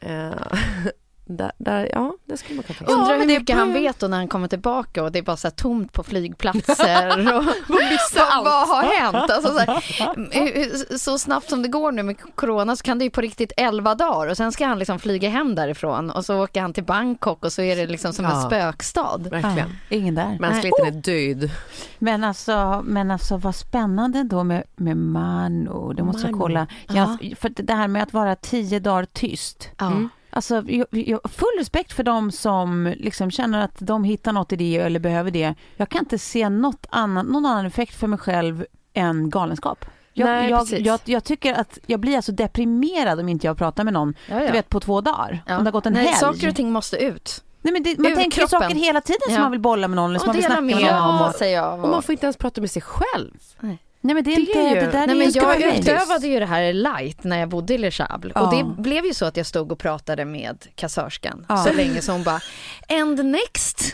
Eh, 0.00 0.30
där, 1.28 1.52
där, 1.58 1.90
ja, 1.92 2.14
det 2.24 2.36
skulle 2.36 2.56
man 2.56 2.62
kunna 2.62 2.78
tänka. 2.78 2.92
Undrar 2.92 3.18
men 3.18 3.28
hur 3.28 3.38
mycket 3.38 3.56
han 3.56 3.72
vet 3.72 3.98
då 3.98 4.06
när 4.06 4.16
han 4.16 4.28
kommer 4.28 4.48
tillbaka 4.48 5.02
och 5.02 5.12
det 5.12 5.18
är 5.18 5.22
bara 5.22 5.36
så 5.36 5.46
här 5.48 5.54
tomt 5.54 5.92
på 5.92 6.02
flygplatser. 6.02 7.36
och, 7.36 7.44
vad, 7.68 7.82
allt. 8.30 8.44
vad 8.44 8.68
har 8.68 8.82
hänt? 8.82 9.30
Alltså 9.30 9.52
så, 9.52 9.58
här, 9.58 10.98
så 10.98 11.18
snabbt 11.18 11.50
som 11.50 11.62
det 11.62 11.68
går 11.68 11.92
nu 11.92 12.02
med 12.02 12.16
corona 12.34 12.76
så 12.76 12.82
kan 12.82 12.98
det 12.98 13.04
ju 13.04 13.10
på 13.10 13.20
riktigt 13.20 13.52
11 13.56 13.94
dagar 13.94 14.30
och 14.30 14.36
sen 14.36 14.52
ska 14.52 14.66
han 14.66 14.78
liksom 14.78 14.98
flyga 14.98 15.28
hem 15.28 15.54
därifrån 15.54 16.10
och 16.10 16.24
så 16.24 16.44
åker 16.44 16.60
han 16.60 16.72
till 16.72 16.84
Bangkok 16.84 17.44
och 17.44 17.52
så 17.52 17.62
är 17.62 17.76
det 17.76 17.86
liksom 17.86 18.12
som 18.12 18.24
en 18.24 18.30
Ja. 18.30 18.46
spökstad. 18.46 19.18
Verkligen. 19.18 19.68
Ah, 19.68 19.72
ingen 19.88 20.14
där. 20.14 20.36
Mänskligheten 20.40 20.86
är 20.86 20.90
död. 20.90 21.50
Men 21.98 22.24
alltså, 22.24 22.82
men 22.84 23.10
alltså 23.10 23.36
vad 23.36 23.54
spännande 23.54 24.22
då 24.22 24.44
med, 24.44 24.64
med 24.76 24.96
Mano. 24.96 25.92
Det 25.92 26.02
måste 26.02 26.22
jag 26.22 26.30
Mano. 26.30 26.42
kolla. 26.42 26.66
Jag, 26.88 27.34
för 27.40 27.48
det 27.48 27.74
här 27.74 27.88
med 27.88 28.02
att 28.02 28.12
vara 28.12 28.36
tio 28.36 28.80
dagar 28.80 29.04
tyst. 29.04 29.68
Ja. 29.78 29.86
Mm. 29.86 30.08
Alltså, 30.36 30.62
jag, 30.66 30.86
jag, 30.90 31.20
full 31.30 31.48
respekt 31.58 31.92
för 31.92 32.02
dem 32.02 32.30
som 32.32 32.94
liksom 32.96 33.30
känner 33.30 33.60
att 33.64 33.74
de 33.78 34.04
hittar 34.04 34.32
något 34.32 34.52
i 34.52 34.56
det 34.56 34.76
eller 34.76 35.00
behöver 35.00 35.30
det. 35.30 35.54
Jag 35.76 35.88
kan 35.88 35.98
inte 36.00 36.18
se 36.18 36.48
något 36.48 36.86
annat, 36.90 37.26
någon 37.26 37.46
annan 37.46 37.66
effekt 37.66 37.94
för 37.94 38.06
mig 38.06 38.18
själv 38.18 38.64
än 38.94 39.30
galenskap. 39.30 39.84
Jag, 40.12 40.26
Nej, 40.26 40.50
jag, 40.50 40.60
precis. 40.60 40.86
jag, 40.86 41.00
jag 41.04 41.24
tycker 41.24 41.54
att 41.54 41.78
jag 41.86 42.00
blir 42.00 42.16
alltså 42.16 42.32
deprimerad 42.32 43.20
om 43.20 43.28
inte 43.28 43.46
jag 43.46 43.58
pratar 43.58 43.84
med 43.84 43.92
någon, 43.92 44.14
Ja, 44.28 44.40
ja. 44.40 44.46
du 44.46 44.52
vet 44.52 44.68
på 44.68 44.80
två 44.80 45.00
dagar. 45.00 45.42
Ja. 45.46 45.56
Om 45.58 45.64
det 45.64 45.68
har 45.68 45.72
gått 45.72 45.86
en 45.86 45.92
Nej, 45.92 46.04
helg. 46.06 46.16
saker 46.16 46.48
och 46.48 46.56
ting 46.56 46.72
måste 46.72 46.96
ut. 46.96 47.44
Nej, 47.62 47.72
men 47.72 47.82
det, 47.82 47.98
man 47.98 48.12
ur 48.12 48.16
tänker 48.16 48.40
kroppen. 48.40 48.60
saker 48.60 48.74
hela 48.74 49.00
tiden 49.00 49.20
som 49.24 49.34
Ja. 49.34 49.40
man 49.40 49.50
vill 49.50 49.60
bolla 49.60 49.88
med 49.88 49.96
någon 49.96 50.10
eller 50.10 50.18
som 50.18 50.28
Och 50.28 50.34
man 50.34 50.36
vill 50.36 50.44
snacka 50.44 50.60
med 50.60 50.76
med 50.76 50.84
någon. 50.84 51.74
om. 51.74 51.80
Och 51.84 51.88
man 51.88 52.02
får 52.02 52.12
inte 52.12 52.26
ens 52.26 52.36
prata 52.36 52.60
med 52.60 52.70
sig 52.70 52.82
själv. 52.82 53.32
Nej 53.60 53.78
men 54.00 54.24
det 54.24 54.30
är 54.32 54.34
Det 54.36 54.40
inte, 54.40 54.58
är 54.58 54.68
ju- 54.74 54.80
det 54.80 54.86
där 54.86 54.92
Nej, 55.06 55.10
är 55.10 55.14
men 55.14 55.32
jag 55.32 55.60
utövade 55.78 56.26
ju 56.28 56.38
det 56.38 56.46
här 56.46 56.72
light 56.72 57.24
när 57.24 57.38
jag 57.38 57.48
bodde 57.48 57.74
i 57.74 57.78
Le 57.78 57.90
Chable. 57.90 58.32
Ja. 58.34 58.40
Och 58.40 58.56
det 58.56 58.82
blev 58.82 59.04
ju 59.06 59.14
så 59.14 59.24
att 59.24 59.36
jag 59.36 59.46
stod 59.46 59.72
och 59.72 59.78
pratade 59.78 60.24
med 60.24 60.66
kassörskan 60.74 61.46
Ja. 61.48 61.56
så 61.64 61.72
länge 61.72 62.02
som 62.02 62.14
hon 62.14 62.22
bara 62.24 62.40
And 62.88 63.24
next. 63.24 63.80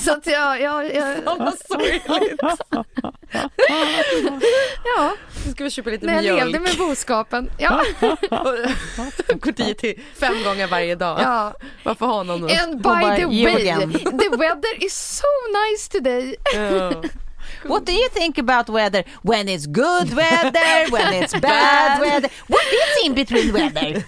så 0.00 0.12
att 0.12 0.26
jag, 0.26 0.60
jag, 0.60 0.94
jag 0.94 1.16
ja, 4.96 5.14
Nu 5.46 5.52
ska 5.52 5.64
vi 5.64 5.70
köpa 5.70 5.90
lite 5.90 6.06
men 6.06 6.14
jag 6.14 6.22
mjölk. 6.22 6.44
levde 6.52 6.58
med 6.60 6.76
boskapen. 6.78 7.50
Ja, 7.58 7.82
Går 9.40 9.52
dit 9.52 9.78
till 9.78 10.00
fem 10.20 10.34
gånger 10.44 10.66
varje 10.66 10.94
dag. 10.94 11.18
ja. 11.22 11.52
Varför 11.84 12.06
ha 12.06 12.22
någon? 12.22 12.50
And 12.50 12.80
bara, 12.82 13.10
by 13.10 13.16
the 13.16 13.22
"You 13.22 13.52
way, 13.52 13.68
again." 13.70 13.92
the 13.92 14.28
weather 14.36 14.84
is 14.84 14.94
so 15.18 15.26
nice 15.52 15.90
today. 15.90 16.36
What 17.64 17.84
do 17.84 17.92
you 17.92 18.08
think 18.10 18.38
about 18.38 18.68
weather? 18.68 19.04
When 19.22 19.48
it's 19.48 19.66
good 19.66 20.14
weather, 20.14 20.90
when 20.90 21.14
it's 21.14 21.38
bad 21.40 22.00
weather, 22.00 22.28
what 22.46 22.66
is 22.66 23.06
in 23.06 23.14
between 23.14 23.52
weather? 23.52 24.04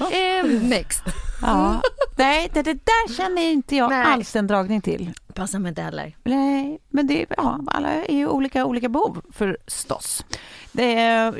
And 0.00 0.52
um, 0.62 0.68
next. 0.68 1.02
Ja. 1.42 1.80
Nej, 2.16 2.50
det, 2.52 2.62
det 2.62 2.72
där 2.74 3.14
känner 3.16 3.42
inte 3.42 3.76
jag 3.76 3.90
Nej. 3.90 4.02
alls 4.02 4.36
en 4.36 4.46
dragning 4.46 4.80
till. 4.80 5.12
Passa 5.34 5.58
medaller. 5.58 6.16
Nej, 6.24 6.78
men 6.88 7.06
det, 7.06 7.26
ja, 7.36 7.60
alla 7.66 7.88
är 7.88 8.14
ju 8.16 8.28
olika, 8.28 8.64
olika 8.66 8.88
behov 8.88 9.22
förstås. 9.32 10.24
Det, 10.72 10.94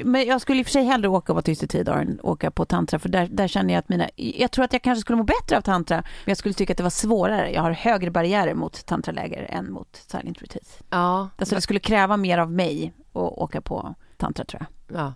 men 0.04 0.26
jag 0.26 0.40
skulle 0.40 0.60
i 0.60 0.62
och 0.62 0.66
för 0.66 0.72
sig 0.72 0.84
hellre 0.84 1.08
åka 1.08 1.32
och 1.32 1.34
vara 1.36 1.42
tyst 1.42 1.62
i 1.62 1.68
tio 1.68 1.82
dagar 1.82 2.00
än 2.00 2.20
åka 2.22 2.50
på 2.50 2.64
tantra 2.64 2.98
för 2.98 3.08
där, 3.08 3.26
där 3.26 3.48
känner 3.48 3.74
jag 3.74 3.78
att 3.78 3.88
mina, 3.88 4.08
jag 4.16 4.50
tror 4.50 4.64
att 4.64 4.72
jag 4.72 4.82
kanske 4.82 5.00
skulle 5.00 5.16
må 5.16 5.22
bättre 5.22 5.56
av 5.56 5.60
tantra 5.60 5.96
men 5.96 6.30
jag 6.30 6.36
skulle 6.36 6.54
tycka 6.54 6.72
att 6.72 6.76
det 6.76 6.82
var 6.82 6.90
svårare. 6.90 7.50
Jag 7.52 7.62
har 7.62 7.70
högre 7.70 8.10
barriärer 8.10 8.54
mot 8.54 8.86
tantraläger 8.86 9.42
än 9.50 9.72
mot 9.72 9.96
silent 10.06 10.42
retreat. 10.42 10.78
Ja. 10.90 11.28
Alltså 11.38 11.54
det 11.54 11.60
skulle 11.60 11.80
kräva 11.80 12.16
mer 12.16 12.38
av 12.38 12.52
mig 12.52 12.92
att 13.12 13.16
åka 13.16 13.60
på 13.60 13.94
tantra 14.16 14.44
tror 14.44 14.66
jag. 14.88 14.98
ja. 15.00 15.14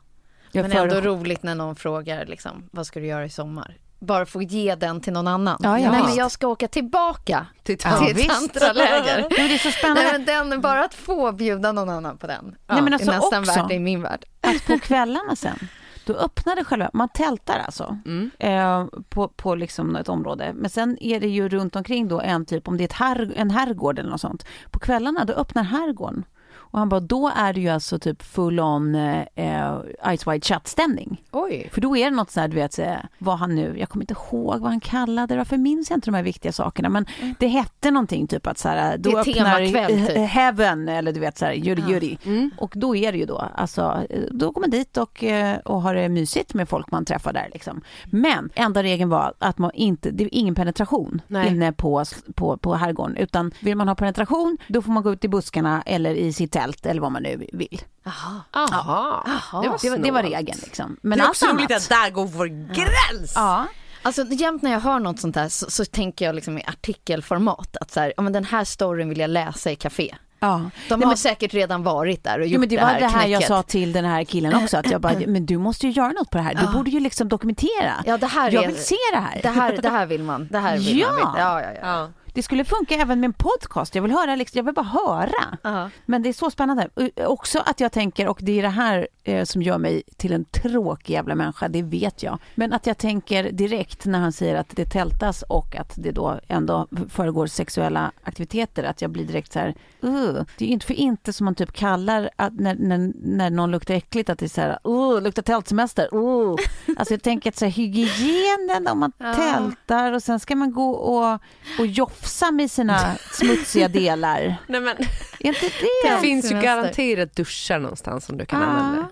jag 0.52 0.62
Men 0.62 0.70
för- 0.70 0.78
ändå 0.88 1.00
roligt 1.00 1.42
när 1.42 1.54
någon 1.54 1.76
frågar 1.76 2.26
liksom, 2.26 2.68
vad 2.70 2.86
ska 2.86 3.00
du 3.00 3.06
göra 3.06 3.24
i 3.24 3.30
sommar? 3.30 3.76
Bara 4.06 4.26
få 4.26 4.42
ge 4.42 4.74
den 4.74 5.00
till 5.00 5.12
någon 5.12 5.28
annan. 5.28 5.56
Ja, 5.62 5.78
ja, 5.78 5.90
Nej, 5.92 6.02
men 6.02 6.14
jag 6.14 6.30
ska 6.30 6.46
åka 6.46 6.68
tillbaka 6.68 7.46
Till 7.62 7.76
Ja, 7.84 7.98
till 8.14 8.28
tantraläger. 8.28 9.18
Ja, 9.30 9.36
det 9.36 9.54
är 9.54 9.58
så 9.58 9.70
spännande. 9.70 10.02
Nej, 10.02 10.12
men 10.38 10.50
den, 10.50 10.60
bara 10.60 10.84
att 10.84 10.94
få 10.94 11.32
bjuda 11.32 11.72
någon 11.72 11.88
annan 11.88 12.18
på 12.18 12.26
den 12.26 12.56
Nej, 12.66 12.82
men 12.82 12.92
alltså 12.92 13.10
är 13.10 13.14
nästan 13.16 13.40
också- 13.42 13.60
värt 13.60 13.68
det 13.68 13.74
i 13.74 13.78
min 13.78 14.02
värld. 14.02 14.24
att 14.40 14.66
på 14.66 14.78
kvällarna 14.78 15.36
sen, 15.36 15.68
då 16.06 16.12
öppnade 16.14 16.64
själva, 16.64 16.90
man 16.92 17.08
tältar 17.08 17.58
alltså 17.66 17.98
Mm. 18.06 18.30
eh, 18.38 18.86
på, 19.08 19.28
på 19.28 19.54
liksom 19.54 19.96
ett 19.96 20.08
område. 20.08 20.52
Men 20.54 20.70
sen 20.70 20.98
är 21.00 21.20
det 21.20 21.28
ju 21.28 21.48
runt 21.48 21.76
omkring 21.76 22.08
då 22.08 22.20
en 22.20 22.46
typ, 22.46 22.68
om 22.68 22.76
det 22.76 22.82
är 22.82 22.88
ett 22.88 22.92
herr, 22.92 23.32
en 23.36 23.50
herrgård 23.50 23.98
eller 23.98 24.10
något 24.10 24.20
sånt. 24.20 24.46
På 24.70 24.78
kvällarna 24.78 25.24
då 25.24 25.32
öppnar 25.32 25.62
herrgården. 25.62 26.24
Och 26.72 26.78
han 26.78 26.88
bara, 26.88 27.00
då 27.00 27.32
är 27.36 27.52
det 27.52 27.60
ju 27.60 27.68
alltså 27.68 27.98
typ 27.98 28.22
full 28.22 28.60
on 28.60 28.94
eh, 28.94 29.24
eh, 29.34 29.78
Ice 30.16 30.26
Wide 30.26 30.40
Shut-stämning. 30.44 31.22
Oj. 31.30 31.68
För 31.72 31.80
då 31.80 31.96
är 31.96 32.04
det 32.10 32.16
något 32.16 32.30
så 32.30 32.40
här, 32.40 32.48
du 32.48 32.54
vet, 32.56 32.78
vad 33.18 33.38
han 33.38 33.54
nu, 33.54 33.74
jag 33.78 33.88
kommer 33.88 34.02
inte 34.02 34.14
ihåg 34.14 34.60
vad 34.60 34.70
han 34.70 34.80
kallade 34.80 35.34
det, 35.34 35.38
varför 35.38 35.56
minns 35.56 35.90
jag 35.90 35.96
inte 35.96 36.10
de 36.10 36.14
här 36.14 36.22
viktiga 36.22 36.52
sakerna, 36.52 36.88
men 36.88 37.06
det 37.38 37.46
hette 37.46 37.90
någonting 37.90 38.26
typ 38.26 38.46
att 38.46 38.58
så 38.58 38.68
här, 38.68 38.98
då 38.98 39.10
Det 39.10 39.16
är 39.16 39.20
öppnar 39.20 39.88
typ. 39.88 40.16
eh, 40.16 40.22
Heaven, 40.24 40.88
eller 40.88 41.12
du 41.12 41.20
vet 41.20 41.38
så 41.38 41.44
här, 41.44 41.52
Juri 41.52 41.82
Ja. 41.86 41.90
Juri. 41.94 42.18
Mm. 42.24 42.50
Och 42.58 42.72
då 42.76 42.96
är 42.96 43.12
det 43.12 43.18
ju 43.18 43.24
då, 43.26 43.38
alltså, 43.54 44.06
då 44.30 44.50
går 44.50 44.60
man 44.60 44.70
dit 44.70 44.96
och, 44.96 45.24
eh, 45.24 45.58
och 45.58 45.82
har 45.82 45.94
det 45.94 46.08
mysigt 46.08 46.54
med 46.54 46.68
folk 46.68 46.90
man 46.90 47.04
träffar 47.04 47.32
där 47.32 47.48
liksom. 47.52 47.80
Men 48.04 48.50
enda 48.54 48.82
regeln 48.82 49.10
var 49.10 49.34
att 49.38 49.58
man 49.58 49.70
inte, 49.74 50.10
det 50.10 50.24
är 50.24 50.28
ingen 50.32 50.54
penetration 50.54 51.20
Nej. 51.28 51.48
inne 51.48 51.72
på, 51.72 52.04
på, 52.34 52.56
på 52.56 52.74
herrgården, 52.74 53.16
utan 53.16 53.52
vill 53.60 53.76
man 53.76 53.88
ha 53.88 53.94
penetration, 53.94 54.58
då 54.68 54.82
får 54.82 54.92
man 54.92 55.02
gå 55.02 55.12
ut 55.12 55.24
i 55.24 55.28
buskarna 55.28 55.82
eller 55.86 56.14
i 56.14 56.32
sitt 56.32 56.56
tält 56.62 56.86
eller 56.86 57.00
vad 57.00 57.12
man 57.12 57.22
nu 57.22 57.46
vill. 57.52 57.80
Jaha. 58.04 58.40
Aha. 58.52 59.24
Jaha. 59.26 59.62
Det 59.62 59.68
var 59.68 59.78
Det 59.82 59.90
var, 59.90 59.96
det 59.98 60.10
var 60.10 60.22
regeln 60.22 60.58
liksom. 60.64 60.96
Men 61.02 61.18
det 61.18 61.24
är 61.24 61.28
också 61.28 61.46
roligt 61.46 61.72
att 61.76 61.88
där 61.88 62.10
går 62.10 62.26
vår 62.26 62.46
gräns. 62.74 63.32
Ja. 63.34 63.66
Alltså 64.04 64.24
jämt 64.30 64.62
när 64.62 64.72
jag 64.72 64.80
hör 64.80 64.98
något 64.98 65.18
sånt 65.20 65.34
där 65.34 65.48
så, 65.48 65.70
så 65.70 65.84
tänker 65.84 66.24
jag 66.24 66.34
liksom 66.34 66.58
i 66.58 66.64
artikelformat 66.66 67.76
att 67.80 67.90
så 67.90 68.00
här, 68.00 68.12
ja, 68.16 68.22
men 68.22 68.32
den 68.32 68.44
här 68.44 68.64
storyn 68.64 69.08
vill 69.08 69.18
jag 69.18 69.30
läsa 69.30 69.70
i 69.70 69.76
café. 69.76 70.14
Ja. 70.40 70.48
De 70.88 70.94
Nej, 70.96 71.04
har 71.04 71.06
men- 71.06 71.16
säkert 71.16 71.54
redan 71.54 71.82
varit 71.82 72.24
där 72.24 72.38
och 72.40 72.46
gjort 72.46 72.52
Jo, 72.54 72.60
men 72.60 72.68
det 72.68 72.76
det 72.76 72.82
var 72.82 72.88
här 72.90 73.00
det 73.00 73.06
här 73.06 73.26
jag 73.26 73.28
knäcket. 73.40 73.48
sa 73.48 73.62
till 73.62 73.92
den 73.92 74.04
här 74.04 74.24
killen 74.24 74.54
också, 74.62 74.76
att 74.76 74.90
jag 74.90 75.00
bara, 75.00 75.12
men 75.26 75.46
du 75.46 75.58
måste 75.58 75.86
ju 75.86 75.92
göra 75.92 76.08
något 76.12 76.30
på 76.30 76.38
det 76.38 76.44
här. 76.44 76.54
Du 76.54 76.72
borde 76.72 76.90
ju 76.90 77.00
liksom 77.00 77.28
dokumentera. 77.28 77.92
Ja, 78.06 78.16
det 78.18 78.26
här 78.26 78.50
jag 78.50 78.64
är- 78.64 78.68
vill 78.68 78.84
se 78.84 78.96
det 79.12 79.18
här. 79.18 79.40
Det 79.42 79.48
här, 79.48 79.78
det 79.82 79.88
här 79.90 80.06
vill 80.06 80.22
man. 80.22 80.48
Det 80.50 80.58
här 80.58 80.76
vill 80.78 80.98
Ja. 80.98 81.12
man. 81.24 81.34
Ja, 81.38 81.62
ja, 81.62 81.68
ja. 81.82 82.10
Det 82.34 82.42
skulle 82.42 82.64
funka 82.64 82.94
även 82.94 83.20
med 83.20 83.28
en 83.28 83.32
podcast. 83.32 83.94
Jag 83.94 84.02
vill 84.02 84.12
höra, 84.12 84.36
liksom, 84.36 84.58
jag 84.58 84.64
vill 84.64 84.74
bara 84.74 84.86
höra. 84.86 85.58
Ja. 85.62 85.90
Men 86.06 86.22
det 86.22 86.28
är 86.28 86.32
så 86.32 86.50
spännande. 86.50 86.88
Också 87.26 87.58
att 87.66 87.80
jag 87.80 87.92
tänker, 87.92 88.28
och 88.28 88.38
det 88.42 88.58
är 88.58 88.62
det 88.62 88.68
här 88.68 89.08
eh, 89.24 89.44
som 89.44 89.62
gör 89.62 89.78
mig 89.78 90.02
till 90.16 90.32
en 90.32 90.44
tråkig 90.44 91.12
jävla 91.14 91.34
människa, 91.34 91.68
det 91.68 91.82
vet 91.82 92.22
jag. 92.22 92.38
Men 92.54 92.72
att 92.72 92.86
jag 92.86 92.98
tänker 92.98 93.52
direkt 93.52 94.04
när 94.06 94.18
han 94.18 94.32
säger 94.32 94.54
att 94.54 94.68
det 94.76 94.84
tältas 94.84 95.42
och 95.42 95.76
att 95.76 95.92
det 95.96 96.10
då 96.12 96.40
ändå 96.48 96.86
föregår 97.08 97.46
sexuella 97.46 98.12
aktiviteter, 98.22 98.84
att 98.84 99.02
jag 99.02 99.10
blir 99.10 99.24
direkt 99.24 99.52
så 99.52 99.58
här, 99.58 99.74
uh. 100.04 100.42
Det 100.58 100.64
är 100.64 100.68
ju 100.68 100.72
inte 100.72 100.86
för 100.86 100.94
inte 100.94 101.32
som 101.32 101.44
man 101.44 101.54
typ 101.54 101.72
kallar 101.72 102.30
att 102.36 102.52
när, 102.60 102.74
när, 102.74 103.12
när 103.22 103.50
någon 103.50 103.70
luktar 103.70 103.94
äckligt 103.94 104.30
att 104.30 104.38
det 104.38 104.46
är 104.46 104.48
så 104.48 104.60
här, 104.60 104.78
uh, 104.88 105.22
luktar 105.22 105.42
tältsemester, 105.42 106.14
uh. 106.16 106.56
Alltså 106.96 107.14
jag 107.14 107.22
tänker 107.22 107.50
att 107.50 107.56
så 107.56 107.64
här, 107.64 107.72
hygienen 107.72 108.88
om 108.88 108.98
man 108.98 109.12
Ja. 109.18 109.34
tältar 109.34 110.12
och 110.12 110.22
sen 110.22 110.40
ska 110.40 110.56
man 110.56 110.72
gå 110.72 110.90
och, 110.90 111.38
och 111.78 111.86
jofsa 111.86 112.50
med 112.50 112.70
sina 112.70 112.98
smutsiga 113.32 113.88
delar. 113.88 114.56
Nej, 114.66 114.80
men, 114.80 114.96
Är 115.40 115.46
inte 115.48 115.60
det 115.60 116.08
det? 116.10 116.18
finns 116.20 116.52
ju 116.52 116.60
garanterat 116.60 117.36
duschar 117.36 117.78
någonstans 117.78 118.24
som 118.24 118.38
du 118.38 118.46
kan 118.46 118.62
Ah. 118.62 118.66
använda. 118.66 119.08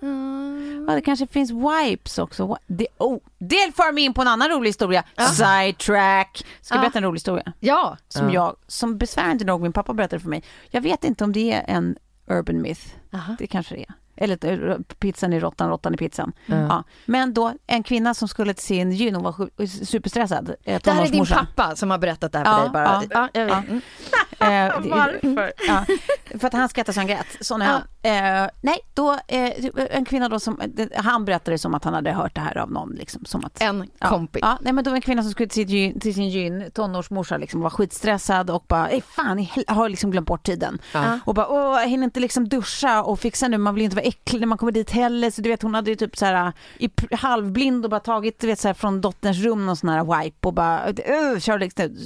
Ja, 0.90 0.94
det 0.96 1.00
kanske 1.02 1.26
finns 1.26 1.50
wipes 1.50 2.18
också. 2.18 2.56
Det, 2.66 2.86
oh, 2.98 3.18
det 3.38 3.76
för 3.76 3.92
mig 3.92 4.04
in 4.04 4.14
på 4.14 4.22
en 4.22 4.28
annan 4.28 4.48
rolig 4.48 4.68
historia. 4.68 5.04
Sidetrack. 5.34 6.44
Ska 6.60 6.74
jag 6.74 6.78
Ja. 6.78 6.80
berätta 6.82 6.98
en 6.98 7.04
rolig 7.04 7.16
historia? 7.20 7.52
ja. 7.60 7.96
Som 8.08 8.26
Ja. 8.26 8.34
jag, 8.34 8.56
som 8.66 8.98
besvärande 8.98 9.44
nog 9.44 9.60
min 9.60 9.72
pappa 9.72 9.94
berättade 9.94 10.20
för 10.20 10.28
mig. 10.28 10.42
Jag 10.70 10.80
vet 10.80 11.04
inte 11.04 11.24
om 11.24 11.32
det 11.32 11.52
är 11.52 11.64
en 11.68 11.96
urban 12.26 12.62
myth. 12.62 12.80
Aha. 13.14 13.36
Det 13.38 13.46
kanske 13.46 13.74
det 13.74 13.80
är. 13.80 13.94
Eller 14.20 14.68
eh, 14.70 14.76
pizzan 14.98 15.32
i 15.32 15.40
råttan, 15.40 15.68
råttan 15.70 15.94
i 15.94 15.96
pizzan. 15.96 16.32
Mm. 16.46 16.60
Ja. 16.60 16.84
Men 17.06 17.34
då 17.34 17.52
en 17.66 17.82
kvinna 17.82 18.14
som 18.14 18.28
skulle 18.28 18.54
till 18.54 18.64
sin 18.64 18.92
gyn, 18.92 19.14
hon 19.14 19.24
var 19.24 19.32
sju- 19.32 19.66
superstressad. 19.66 20.54
eh, 20.64 20.80
Det 20.84 20.90
här 20.90 21.04
är 21.04 21.08
din 21.08 21.26
pappa 21.26 21.76
som 21.76 21.90
har 21.90 21.98
berättat 21.98 22.32
det 22.32 22.38
här 22.38 22.44
för 22.44 22.52
Ja, 22.52 22.58
dig 22.60 22.70
bara. 22.70 22.84
ja, 22.84 23.02
Ja, 23.10 23.28
jag 23.40 23.44
vet. 23.46 23.54
ja. 23.54 23.62
Mm. 23.68 23.80
Eh, 24.42 24.46
Varför? 24.90 25.52
Ja, 25.68 25.84
för 26.38 26.46
att 26.46 26.52
han 26.52 26.68
skrattade 26.68 26.92
så 26.94 27.00
han 27.00 27.06
grät. 27.06 27.26
Sån 27.40 27.62
är 27.62 27.66
han. 27.66 27.82
Eh, 28.44 28.50
nej, 28.60 28.78
då, 28.94 29.12
eh, 29.28 29.52
en 29.90 30.04
kvinna 30.04 30.28
då 30.28 30.40
som, 30.40 30.60
han 30.96 31.24
berättade 31.24 31.58
som 31.58 31.74
att 31.74 31.84
han 31.84 31.94
hade 31.94 32.12
hört 32.12 32.34
det 32.34 32.40
här 32.40 32.58
av 32.58 32.70
någon. 32.72 32.90
Liksom, 32.90 33.24
som 33.24 33.44
att, 33.44 33.62
En 33.62 33.90
ja, 33.98 34.08
kompis. 34.08 34.40
Ja, 34.42 34.58
nej, 34.60 34.72
men 34.72 34.84
då 34.84 34.90
var 34.90 34.96
en 34.96 35.00
kvinna 35.02 35.22
som 35.22 35.30
skulle 35.32 35.48
till, 35.48 35.70
gyn, 35.70 36.00
till 36.00 36.14
sin 36.14 36.28
gyn, 36.28 36.70
tonårsmorsa, 36.74 37.36
liksom, 37.36 37.60
var 37.60 37.70
skitstressad 37.70 38.50
och 38.50 38.64
bara, 38.68 38.88
"Ey, 38.88 39.00
fan, 39.00 39.46
har 39.68 39.88
liksom 39.88 40.10
glömt 40.10 40.26
bort 40.28 40.42
tiden. 40.46 40.78
Ja. 40.94 41.18
Och 41.24 41.34
bara, 41.34 41.48
åh, 41.48 41.80
jag 41.80 41.88
hinner 41.88 42.04
inte 42.04 42.20
liksom 42.20 42.48
duscha 42.48 43.02
och 43.02 43.20
fixa 43.20 43.48
nu, 43.48 43.58
man 43.58 43.74
vill 43.74 43.82
ju 43.82 43.84
inte 43.84 43.96
vara 43.96 44.06
äcklig 44.10 44.40
när 44.40 44.46
man 44.46 44.58
kommer 44.58 44.72
dit 44.72 44.90
heller. 44.90 45.30
Så 45.30 45.42
du 45.42 45.48
vet, 45.48 45.62
hon 45.62 45.74
hade 45.74 45.90
ju 45.90 45.96
typ 45.96 46.16
så 46.16 46.26
här, 46.26 46.52
i 46.78 46.90
halvblind 47.12 47.84
och 47.84 47.90
bara 47.90 48.00
tagit, 48.00 48.40
du 48.40 48.46
vet, 48.46 48.58
så 48.58 48.68
här, 48.68 48.74
från 48.74 49.00
dotterns 49.00 49.38
rum 49.38 49.66
någon 49.66 49.76
sån 49.76 49.88
här 49.88 50.22
wipe 50.22 50.48
och 50.48 50.54
bara, 50.54 50.88
uh, 50.88 51.38
kör 51.38 51.58
liksom 51.58 51.96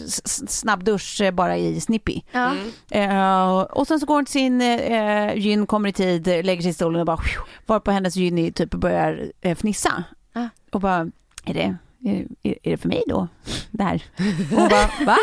snabb 0.49 0.84
dusch 0.84 1.20
eh, 1.20 1.30
bara 1.30 1.56
i 1.56 1.80
Snippy. 1.80 2.20
Ja. 2.32 2.54
Eh, 2.90 3.61
och 3.61 3.87
sen 3.87 4.00
så 4.00 4.06
går 4.06 4.14
hon 4.14 4.25
till 4.25 4.32
sin 4.32 4.62
uh, 4.62 5.37
gyn, 5.37 5.66
kommer 5.66 5.88
i 5.88 5.92
tid, 5.92 6.26
lägger 6.26 6.62
sig 6.62 6.70
i 6.70 6.75
stolen 6.75 7.00
och 7.00 7.06
bara 7.06 7.20
var 7.66 7.80
på 7.80 7.90
hennes 7.90 8.16
gyn 8.16 8.52
typ 8.52 8.70
börjar 8.70 9.30
uh, 9.46 9.52
fnissa. 9.52 10.04
Ja. 10.32 10.49
Och 10.70 10.80
bara, 10.80 11.11
är 11.44 11.54
det, 11.54 11.76
är, 12.04 12.26
är 12.42 12.70
det 12.70 12.76
för 12.76 12.88
mig 12.88 13.02
då? 13.06 13.28
Det 13.70 13.82
här. 13.82 14.02
Och 14.52 14.61
hon 14.61 14.68
bara, 14.68 15.06
va? 15.06 15.16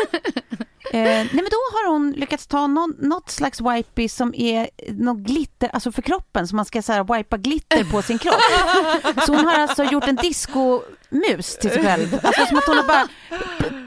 Eh, 0.94 1.00
nej 1.04 1.28
men 1.32 1.44
då 1.50 1.56
har 1.72 1.92
hon 1.92 2.12
lyckats 2.12 2.46
ta 2.46 2.66
någon, 2.66 2.94
något 2.98 3.30
slags 3.30 3.60
wipey 3.60 4.08
som 4.08 4.34
är 4.34 4.68
något 4.88 5.18
glitter, 5.18 5.68
alltså 5.68 5.92
för 5.92 6.02
kroppen, 6.02 6.48
så 6.48 6.56
man 6.56 6.64
ska 6.64 6.82
så 6.82 6.92
här, 6.92 7.16
wipa 7.16 7.36
glitter 7.36 7.84
på 7.84 8.02
sin 8.02 8.18
kropp. 8.18 8.40
Så 9.26 9.34
hon 9.34 9.44
har 9.44 9.54
alltså 9.54 9.84
gjort 9.84 10.04
en 10.08 10.16
discomus 10.16 11.56
till 11.60 11.70
sig 11.70 11.82
själv. 11.82 12.20
Alltså 12.22 12.46
som 12.46 12.58
att 12.58 12.66
hon 12.66 12.76
har 12.76 12.84
bara 12.84 13.08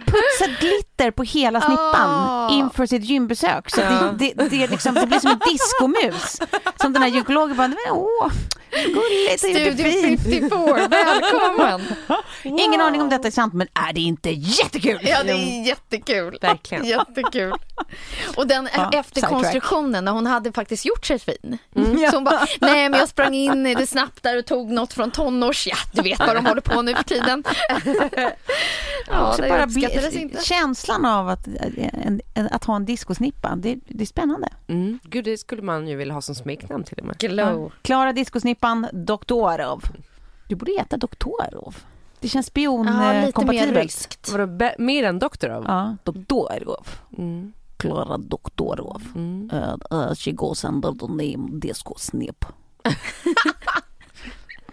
putsat 0.05 0.59
glitter 0.59 0.94
på 0.97 1.23
hela 1.23 1.61
snippan 1.61 2.09
Ah. 2.09 2.49
inför 2.51 2.85
sitt 2.85 3.03
gymbesök. 3.03 3.69
Så 3.69 3.81
Ja. 3.81 3.89
det, 4.19 4.33
det, 4.35 4.49
det, 4.49 4.63
är 4.63 4.67
liksom, 4.67 4.93
det 4.93 5.07
blir 5.07 5.19
som 5.19 5.31
en 5.31 5.39
discomus. 5.51 6.39
Som 6.81 6.93
den 6.93 7.01
här 7.01 7.09
gynekologen 7.09 7.57
bara, 7.57 7.67
"Men 7.67 7.77
åh, 7.91 8.31
gulligt, 8.71 9.41
det 9.41 9.51
är 9.67 9.73
Studio 9.73 9.91
fint. 9.91 10.21
54, 10.21 10.87
välkommen! 10.87 11.81
Ingen 12.43 12.81
aning 12.81 13.01
om 13.01 13.09
detta 13.09 13.27
är 13.27 13.31
sant, 13.31 13.53
men 13.53 13.67
är 13.89 13.93
det 13.93 14.01
inte 14.01 14.29
jättekul? 14.29 14.99
Ja, 15.03 15.23
det 15.23 15.31
är 15.31 15.67
jättekul. 15.67 16.37
Verkligen. 16.41 16.85
Jättekul. 16.95 17.53
Och 18.35 18.47
den 18.47 18.69
Ja, 18.73 18.89
efterkonstruktionen 18.93 20.05
när 20.05 20.11
hon 20.11 20.25
hade 20.25 20.51
faktiskt 20.51 20.85
gjort 20.85 21.05
sig 21.05 21.19
fin. 21.19 21.57
Mm. 21.75 22.11
Så 22.11 22.17
hon 22.17 22.23
bara, 22.23 22.39
nej 22.61 22.89
men 22.89 22.99
jag 22.99 23.09
sprang 23.09 23.33
in 23.33 23.67
i 23.67 23.75
det 23.75 23.87
snabbt 23.87 24.23
där 24.23 24.37
och 24.37 24.45
tog 24.45 24.71
något 24.71 24.93
från 24.93 25.11
tonårs, 25.11 25.67
ja 25.67 25.75
du 25.93 26.01
vet 26.01 26.19
vad 26.19 26.35
de 26.35 26.45
håller 26.45 26.61
på 26.61 26.81
nu 26.81 26.95
för 26.95 27.03
tiden. 27.03 27.43
Ja, 29.07 29.35
det 29.37 29.49
bara 29.49 29.65
uppskattades 29.65 30.13
inte. 30.15 30.43
känslan 30.45 30.84
av 31.05 31.29
att, 31.29 31.47
en, 31.47 32.21
en, 32.33 32.47
att 32.51 32.63
ha 32.63 32.75
en 32.75 32.85
discosnippa, 32.85 33.55
det, 33.55 33.79
det 33.87 34.03
är 34.03 34.05
spännande. 34.07 34.47
Mm. 34.67 34.99
Gud, 35.03 35.25
det 35.25 35.37
skulle 35.37 35.61
man 35.61 35.87
ju 35.87 35.95
vilja 35.95 36.13
ha 36.13 36.21
som 36.21 36.35
smeknamn 36.35 36.83
till 36.83 36.97
och 36.99 37.05
med. 37.05 37.17
Glow. 37.17 37.71
Klara 37.81 38.13
discosnippan 38.13 38.87
Doktorov. 38.93 39.83
Du 40.47 40.55
borde 40.55 40.71
heta 40.71 40.97
Doktorov. 40.97 41.75
Det 42.19 42.27
känns 42.27 42.51
Ja, 42.53 42.61
lite 42.61 42.83
mer 42.93 43.21
spionkompatibelt. 43.21 43.77
ryskt. 43.83 44.29
Vadå, 44.31 44.45
be- 44.47 44.75
mer 44.79 45.03
än 45.03 45.19
Doktorov? 45.19 45.63
Ja, 45.67 45.95
Doktorov. 46.03 46.87
Mm. 47.17 47.53
Klara 47.77 48.17
Doktorov. 48.17 49.01
Mm. 49.15 49.49
Uh, 49.53 49.75
uh, 49.91 50.13
she 50.13 50.31
goes 50.31 50.63
under 50.63 50.91
the 50.91 51.07
name 51.07 51.59
Discosnip. 51.59 52.45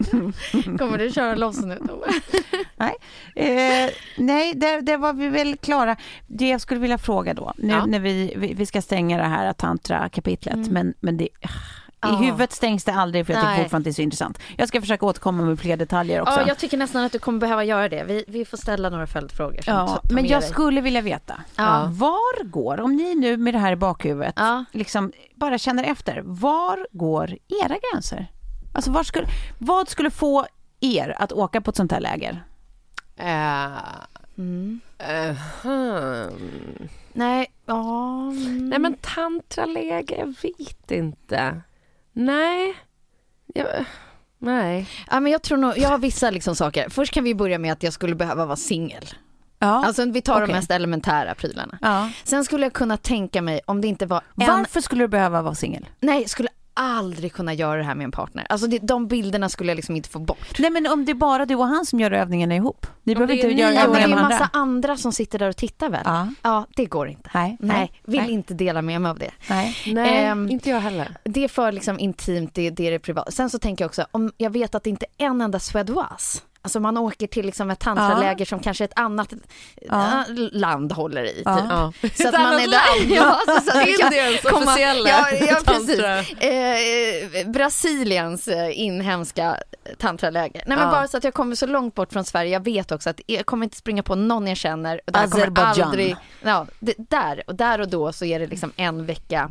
Kommer 0.78 0.98
du 0.98 1.10
köra 1.10 1.34
loss 1.34 1.60
nu 1.64 1.78
Tove? 1.88 2.06
Eh, 3.36 3.90
nej, 4.16 4.54
där, 4.54 4.82
där 4.82 4.96
var 4.96 5.12
vi 5.12 5.28
väl 5.28 5.56
klara. 5.56 5.96
Det 6.26 6.48
jag 6.48 6.60
skulle 6.60 6.80
vilja 6.80 6.98
fråga 6.98 7.34
då, 7.34 7.52
nu 7.56 7.68
Ja. 7.72 7.86
när 7.86 7.98
vi, 8.00 8.34
vi, 8.36 8.54
vi 8.54 8.66
ska 8.66 8.82
stänga 8.82 9.16
det 9.18 9.28
här 9.28 9.52
tantra-kapitlet, 9.52 10.54
Mm. 10.54 10.68
men, 10.72 10.94
men 11.00 11.16
det, 11.16 11.24
i 11.24 11.28
Ja. 12.00 12.08
huvudet 12.16 12.52
stängs 12.52 12.84
det 12.84 12.92
aldrig 12.92 13.26
för 13.26 13.32
jag 13.32 13.42
tycker 13.42 13.50
Nej. 13.54 13.62
fortfarande 13.62 13.86
det 13.86 13.90
är 13.90 13.94
så 13.94 14.02
intressant. 14.02 14.38
Jag 14.56 14.68
ska 14.68 14.80
försöka 14.80 15.06
återkomma 15.06 15.42
med 15.42 15.58
fler 15.60 15.76
detaljer 15.76 16.20
också. 16.20 16.40
Ja, 16.40 16.48
jag 16.48 16.58
tycker 16.58 16.76
nästan 16.76 17.04
att 17.04 17.12
du 17.12 17.18
kommer 17.18 17.38
behöva 17.38 17.64
göra 17.64 17.88
det. 17.88 18.04
Vi, 18.04 18.24
vi 18.28 18.44
får 18.44 18.56
ställa 18.56 18.90
några 18.90 19.06
följdfrågor. 19.06 19.60
Ja, 19.66 20.00
men 20.10 20.26
jag 20.26 20.42
dig. 20.42 20.50
skulle 20.50 20.80
vilja 20.80 21.00
veta, 21.00 21.40
Ja. 21.56 21.88
var 21.92 22.44
går, 22.44 22.80
om 22.80 22.96
ni 22.96 23.14
nu 23.14 23.36
med 23.36 23.54
det 23.54 23.58
här 23.58 23.72
i 23.72 23.76
bakhuvudet, 23.76 24.34
Ja. 24.36 24.64
liksom 24.72 25.12
bara 25.34 25.58
känner 25.58 25.84
efter, 25.84 26.20
var 26.24 26.86
går 26.92 27.36
era 27.64 27.76
gränser? 27.92 28.26
Alltså 28.72 28.90
var 28.90 29.02
skulle, 29.02 29.26
vad 29.58 29.88
skulle 29.88 30.10
få 30.10 30.46
er 30.80 31.14
att 31.18 31.32
åka 31.32 31.60
på 31.60 31.70
ett 31.70 31.76
sånt 31.76 31.92
här 31.92 32.00
läger? 32.00 32.44
Eh, 33.16 33.78
Mm. 34.38 34.80
eh, 34.98 35.36
hmm. 35.62 36.88
Nej, 37.12 37.52
ja. 37.66 38.20
mm. 38.30 38.68
Nej 38.68 38.78
men 38.78 38.94
tantraläge, 39.00 40.16
jag 40.18 40.34
vet 40.42 40.90
inte. 40.90 41.60
Nej. 42.12 42.74
Jag, 43.54 43.66
nej. 44.38 44.88
Ja, 45.10 45.20
men 45.20 45.32
jag 45.32 45.42
tror 45.42 45.58
nog, 45.58 45.78
jag 45.78 45.88
har 45.88 45.98
vissa 45.98 46.30
liksom 46.30 46.56
saker. 46.56 46.88
Först 46.88 47.12
kan 47.14 47.24
vi 47.24 47.34
börja 47.34 47.58
med 47.58 47.72
att 47.72 47.82
jag 47.82 47.92
skulle 47.92 48.14
behöva 48.14 48.46
vara 48.46 48.56
singel. 48.56 49.04
Ja. 49.58 49.84
Alltså 49.86 50.04
vi 50.10 50.22
tar 50.22 50.34
okej. 50.34 50.46
de 50.46 50.52
mest 50.52 50.70
elementära 50.70 51.34
prylarna. 51.34 51.78
ja. 51.82 52.10
Sen 52.24 52.44
skulle 52.44 52.66
jag 52.66 52.72
kunna 52.72 52.96
tänka 52.96 53.42
mig 53.42 53.60
om 53.66 53.80
det 53.80 53.88
inte 53.88 54.06
var 54.06 54.18
en, 54.18 54.46
Varför 54.46 54.80
skulle 54.80 55.04
du 55.04 55.08
behöva 55.08 55.42
vara 55.42 55.54
singel? 55.54 55.88
nej, 56.00 56.28
skulle 56.28 56.48
aldrig 56.74 57.32
kunna 57.32 57.54
göra 57.54 57.76
det 57.78 57.84
här 57.84 57.94
med 57.94 58.04
en 58.04 58.10
partner. 58.12 58.46
Alltså 58.48 58.66
det, 58.66 58.78
de 58.78 59.06
bilderna 59.08 59.48
skulle 59.48 59.70
jag 59.70 59.76
liksom 59.76 59.96
inte 59.96 60.08
få 60.08 60.18
bort. 60.18 60.58
Nej 60.58 60.70
men 60.70 60.86
om 60.86 61.04
det 61.04 61.12
är 61.12 61.14
bara 61.14 61.46
du 61.46 61.54
och 61.54 61.66
han 61.66 61.86
som 61.86 62.00
gör 62.00 62.10
övningarna 62.10 62.54
ihop. 62.56 62.86
Ni 63.02 63.12
Om 63.12 63.18
behöver 63.18 63.34
det 63.34 63.48
inte 63.48 63.60
göra 63.62 63.72
Ja, 63.74 63.80
men 63.82 63.92
det 63.92 63.98
övningar 64.00 64.18
är 64.18 64.22
med 64.22 64.30
ju 64.32 64.38
massa 64.38 64.50
andra. 64.52 64.60
andra 64.60 64.96
som 64.96 65.12
sitter 65.12 65.38
där 65.38 65.48
och 65.48 65.56
tittar 65.56 65.88
väl? 65.88 66.02
Ja. 66.04 66.28
Ja, 66.42 66.66
det 66.76 66.84
går 66.84 67.08
inte. 67.08 67.30
Nej, 67.34 67.56
Nej, 67.60 67.92
vill 68.04 68.20
nej. 68.20 68.30
inte 68.30 68.54
dela 68.54 68.82
med 68.82 69.00
mig 69.00 69.10
av 69.10 69.18
det. 69.18 69.30
Nej. 69.50 69.76
Nej, 69.86 70.24
Ehm, 70.24 70.50
inte 70.50 70.70
jag 70.70 70.80
heller. 70.80 71.16
Det 71.24 71.44
är 71.44 71.48
för 71.48 71.72
liksom 71.72 71.98
intimt, 71.98 72.54
det, 72.54 72.70
det 72.70 72.86
är 72.86 72.90
det 72.90 72.98
privata. 72.98 73.30
Sen 73.30 73.50
så 73.50 73.58
tänker 73.58 73.84
jag 73.84 73.88
också, 73.88 74.06
om 74.10 74.32
jag 74.36 74.50
vet 74.50 74.74
att 74.74 74.84
det 74.84 74.90
inte 74.90 75.06
är 75.18 75.26
en 75.26 75.40
enda 75.40 75.58
suédoise, 75.58 76.40
alltså 76.62 76.80
man 76.80 76.96
åker 76.98 77.26
till 77.26 77.46
liksom 77.46 77.70
ett 77.70 77.78
tantraläger 77.80 78.44
som 78.44 78.60
kanske 78.60 78.84
ett 78.84 78.98
annat 78.98 79.32
Ja. 79.82 80.24
äh, 80.28 80.34
land 80.52 80.92
håller 80.92 81.24
i. 81.24 81.42
Ja. 81.44 81.56
Typ. 81.56 81.64
Ja. 81.70 81.92
Så 82.14 82.28
att 82.28 82.34
man 82.34 82.54
är 82.54 82.68
där. 82.68 83.14
Ja, 83.16 83.40
så, 83.46 83.70
så 83.70 83.80
Indiens 83.80 84.40
komma- 84.42 84.56
officiella 84.72 85.08
ja, 85.10 85.30
ja, 85.30 85.58
precis. 85.64 85.96
tantra. 85.96 86.18
Eh, 86.20 87.46
Brasiliens 87.50 88.48
eh, 88.48 88.80
inhemska 88.80 89.56
tantraläger. 89.98 90.62
Nej 90.66 90.76
men 90.76 90.86
Ja. 90.86 90.92
bara 90.92 91.08
så 91.08 91.16
att 91.16 91.24
jag 91.24 91.34
kommer 91.34 91.54
så 91.56 91.66
långt 91.66 91.94
bort 91.94 92.12
från 92.12 92.24
Sverige. 92.24 92.50
Jag 92.52 92.64
vet 92.64 92.92
också 92.92 93.10
att 93.10 93.20
jag 93.26 93.46
kommer 93.46 93.64
inte 93.64 93.76
springa 93.76 94.02
på 94.02 94.14
någon 94.14 94.46
jag 94.46 94.56
känner. 94.56 95.00
Och 95.06 95.12
där 95.12 95.24
Azerbaijan. 95.24 95.88
aldrig, 95.88 96.16
ja, 96.42 96.66
det, 96.80 96.94
där, 96.98 97.42
och 97.46 97.54
där 97.54 97.80
och 97.80 97.88
då 97.88 98.12
så 98.12 98.24
är 98.24 98.38
det 98.40 98.46
liksom 98.46 98.72
en 98.76 99.06
vecka 99.06 99.50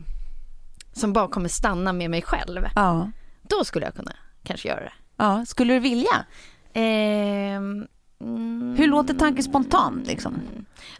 som 0.93 1.13
bara 1.13 1.27
kommer 1.27 1.49
stanna 1.49 1.93
med 1.93 2.09
mig 2.09 2.21
själv. 2.21 2.67
Ja. 2.75 3.11
Då 3.41 3.63
skulle 3.63 3.85
jag 3.85 3.95
kunna 3.95 4.11
kanske 4.43 4.67
göra 4.67 4.79
det. 4.79 4.93
ja. 5.17 5.45
Skulle 5.45 5.73
du 5.73 5.79
vilja? 5.79 6.25
Ehm, 6.73 7.87
mm, 8.21 8.75
Hur 8.77 8.87
låter 8.87 9.13
tanken 9.13 9.43
spontant 9.43 10.07
liksom? 10.07 10.41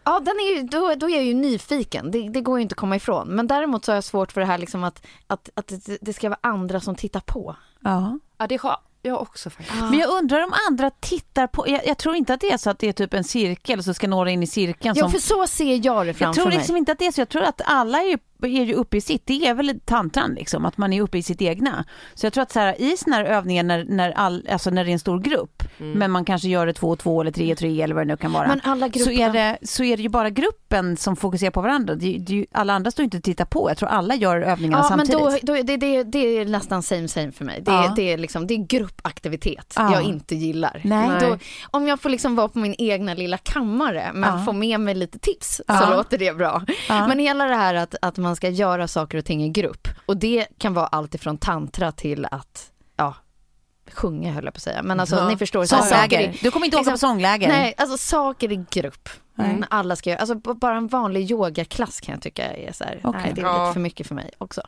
Ja, 0.04 0.20
den 0.20 0.34
är 0.34 0.56
ju, 0.56 0.62
då, 0.62 0.94
då 0.94 1.10
är 1.10 1.14
jag 1.14 1.24
ju 1.24 1.34
nyfiken. 1.34 2.10
Det, 2.10 2.28
det 2.28 2.40
går 2.40 2.58
ju 2.58 2.62
inte 2.62 2.72
att 2.72 2.78
komma 2.78 2.96
ifrån. 2.96 3.28
Men 3.28 3.46
däremot 3.46 3.84
så 3.84 3.92
har 3.92 3.94
jag 3.94 4.04
svårt 4.04 4.32
för 4.32 4.40
det 4.40 4.46
här 4.46 4.58
liksom 4.58 4.84
att, 4.84 5.06
att, 5.26 5.48
att 5.54 5.72
det, 6.00 6.12
ska 6.12 6.28
vara 6.28 6.38
andra 6.40 6.80
som 6.80 6.94
tittar 6.94 7.20
på. 7.20 7.56
Ja. 7.80 8.18
Ja 8.38 8.46
det 8.46 8.60
har 8.60 8.76
jag 9.02 9.22
också 9.22 9.50
faktiskt. 9.50 9.80
Men 9.80 9.98
jag 9.98 10.10
undrar 10.10 10.44
om 10.44 10.52
andra 10.68 10.90
tittar 10.90 11.46
på, 11.46 11.68
jag, 11.68 11.86
jag 11.86 11.98
tror 11.98 12.14
inte 12.14 12.34
att 12.34 12.40
det 12.40 12.52
är 12.52 12.56
så 12.56 12.70
att 12.70 12.78
det 12.78 12.88
är 12.88 12.92
typ 12.92 13.14
en 13.14 13.24
cirkel 13.24 13.78
och 13.78 13.84
så 13.84 13.94
ska 13.94 14.08
några 14.08 14.30
in 14.30 14.42
i 14.42 14.46
cirkeln. 14.46 14.94
Ja, 14.96 15.02
som, 15.02 15.10
för 15.10 15.18
så 15.18 15.46
ser 15.46 15.86
jag 15.86 16.06
det 16.06 16.08
jag 16.08 16.16
framför 16.16 16.34
tror 16.34 16.48
mig. 16.48 16.56
liksom 16.56 16.76
inte 16.76 16.92
att 16.92 16.98
det 16.98 17.06
är 17.06 17.12
så, 17.12 17.20
jag 17.20 17.28
tror 17.28 17.42
att 17.42 17.60
alla 17.64 17.98
är 17.98 18.10
ju, 18.10 18.18
är 18.46 18.64
ju 18.64 18.74
uppe 18.74 18.96
i 18.96 19.00
sitt, 19.00 19.26
det 19.26 19.46
är 19.46 19.54
väl 19.54 19.80
tantran 19.84 20.34
liksom, 20.34 20.64
att 20.64 20.78
man 20.78 20.92
är 20.92 21.02
uppe 21.02 21.18
i 21.18 21.22
sitt 21.22 21.42
egna. 21.42 21.84
Så 22.14 22.26
jag 22.26 22.32
tror 22.32 22.42
att 22.42 22.52
så 22.52 22.60
här, 22.60 22.80
i 22.82 22.96
såna 22.96 23.16
här 23.16 23.24
övningar 23.24 23.62
när, 23.62 23.84
när, 23.84 24.10
all, 24.10 24.46
alltså 24.50 24.70
när 24.70 24.84
det 24.84 24.90
är 24.90 24.92
en 24.92 24.98
stor 24.98 25.18
grupp, 25.20 25.62
men 25.78 26.10
man 26.10 26.24
kanske 26.24 26.48
gör 26.48 26.66
det 26.66 26.72
två 26.72 26.88
och 26.88 26.98
två 26.98 27.20
eller 27.20 27.30
tre 27.30 27.52
och 27.52 27.58
tre 27.58 27.82
eller 27.82 27.94
vad 27.94 28.06
det 28.06 28.08
nu 28.12 28.16
kan 28.16 28.32
vara. 28.32 28.48
Men 28.48 28.60
alla 28.64 28.86
så, 28.86 28.92
grupper... 28.98 29.12
är 29.20 29.32
det, 29.32 29.58
så 29.62 29.84
är 29.84 29.96
det 29.96 30.02
ju 30.02 30.08
bara 30.08 30.30
gruppen 30.30 30.96
som 30.96 31.16
fokuserar 31.16 31.50
på 31.50 31.60
varandra. 31.60 31.94
Det, 31.94 32.18
det, 32.18 32.46
alla 32.52 32.72
andra 32.72 32.90
står 32.90 33.04
inte 33.04 33.16
och 33.16 33.22
tittar 33.22 33.44
på. 33.44 33.70
Jag 33.70 33.76
tror 33.78 33.88
alla 33.88 34.14
gör 34.14 34.40
övningarna 34.40 34.86
Ja, 34.90 34.96
men 34.96 35.06
samtidigt. 35.06 35.42
då, 35.46 35.54
då, 35.56 35.62
det, 35.62 35.76
det, 35.76 36.02
det 36.02 36.18
är 36.18 36.44
nästan 36.44 36.82
same 36.82 37.08
same 37.08 37.32
för 37.32 37.44
mig. 37.44 37.60
Det, 37.62 37.70
Ja. 37.72 37.92
det, 37.96 38.12
är, 38.12 38.18
liksom, 38.18 38.46
det 38.46 38.54
är 38.54 38.66
gruppaktivitet 38.66 39.74
Ja. 39.76 39.92
jag 39.92 40.02
inte 40.02 40.34
gillar. 40.34 40.80
Nej. 40.84 41.10
Då, 41.20 41.38
om 41.70 41.88
jag 41.88 42.00
får 42.00 42.10
liksom 42.10 42.36
vara 42.36 42.48
på 42.48 42.58
min 42.58 42.74
egna 42.78 43.14
lilla 43.14 43.38
kammare 43.38 44.10
men 44.14 44.38
Ja. 44.38 44.44
få 44.44 44.52
med 44.52 44.80
mig 44.80 44.94
lite 44.94 45.18
tips 45.18 45.60
så 45.68 45.90
låter 45.96 46.18
det 46.18 46.36
bra. 46.36 46.62
Men 46.88 47.18
hela 47.18 47.44
det 47.44 47.54
här 47.54 47.74
att, 47.74 47.94
att 48.02 48.16
man 48.18 48.31
ska 48.36 48.48
göra 48.48 48.88
saker 48.88 49.18
och 49.18 49.24
ting 49.24 49.44
i 49.44 49.48
grupp 49.48 49.88
och 50.06 50.16
det 50.16 50.46
kan 50.58 50.74
vara 50.74 50.86
allt 50.86 51.14
ifrån 51.14 51.38
tantra 51.38 51.92
till 51.92 52.26
att, 52.30 52.70
ja, 52.96 53.14
sjunga 53.92 54.32
höll 54.32 54.44
jag 54.44 54.54
på 54.54 54.58
att 54.58 54.62
säga. 54.62 54.82
Men 54.82 55.00
alltså 55.00 55.16
Ja. 55.16 55.28
ni 55.28 55.36
förstår. 55.36 55.64
så 55.64 55.76
här 55.76 55.82
saker 55.82 55.98
Sångläger. 56.00 56.38
Du 56.42 56.50
kommer 56.50 56.66
inte 56.66 56.76
åka 56.78 56.90
på 56.90 56.98
sångläger? 56.98 57.48
Nej, 57.48 57.74
alltså 57.76 57.98
saker 57.98 58.52
i 58.52 58.64
grupp. 58.70 59.08
När 59.34 59.66
alla 59.70 59.96
ska 59.96 60.10
göra, 60.10 60.20
alltså 60.20 60.34
bara 60.34 60.76
en 60.76 60.86
vanlig 60.88 61.30
yogaklass 61.30 62.00
kan 62.00 62.12
jag 62.12 62.22
tycka 62.22 62.52
är 62.56 62.72
så 62.72 62.84
här, 62.84 63.00
Okej. 63.04 63.20
nej 63.24 63.32
det 63.34 63.40
är 63.40 63.44
Ja. 63.44 63.62
lite 63.64 63.72
för 63.72 63.80
mycket 63.80 64.06
för 64.06 64.14
mig 64.14 64.30
också. 64.38 64.62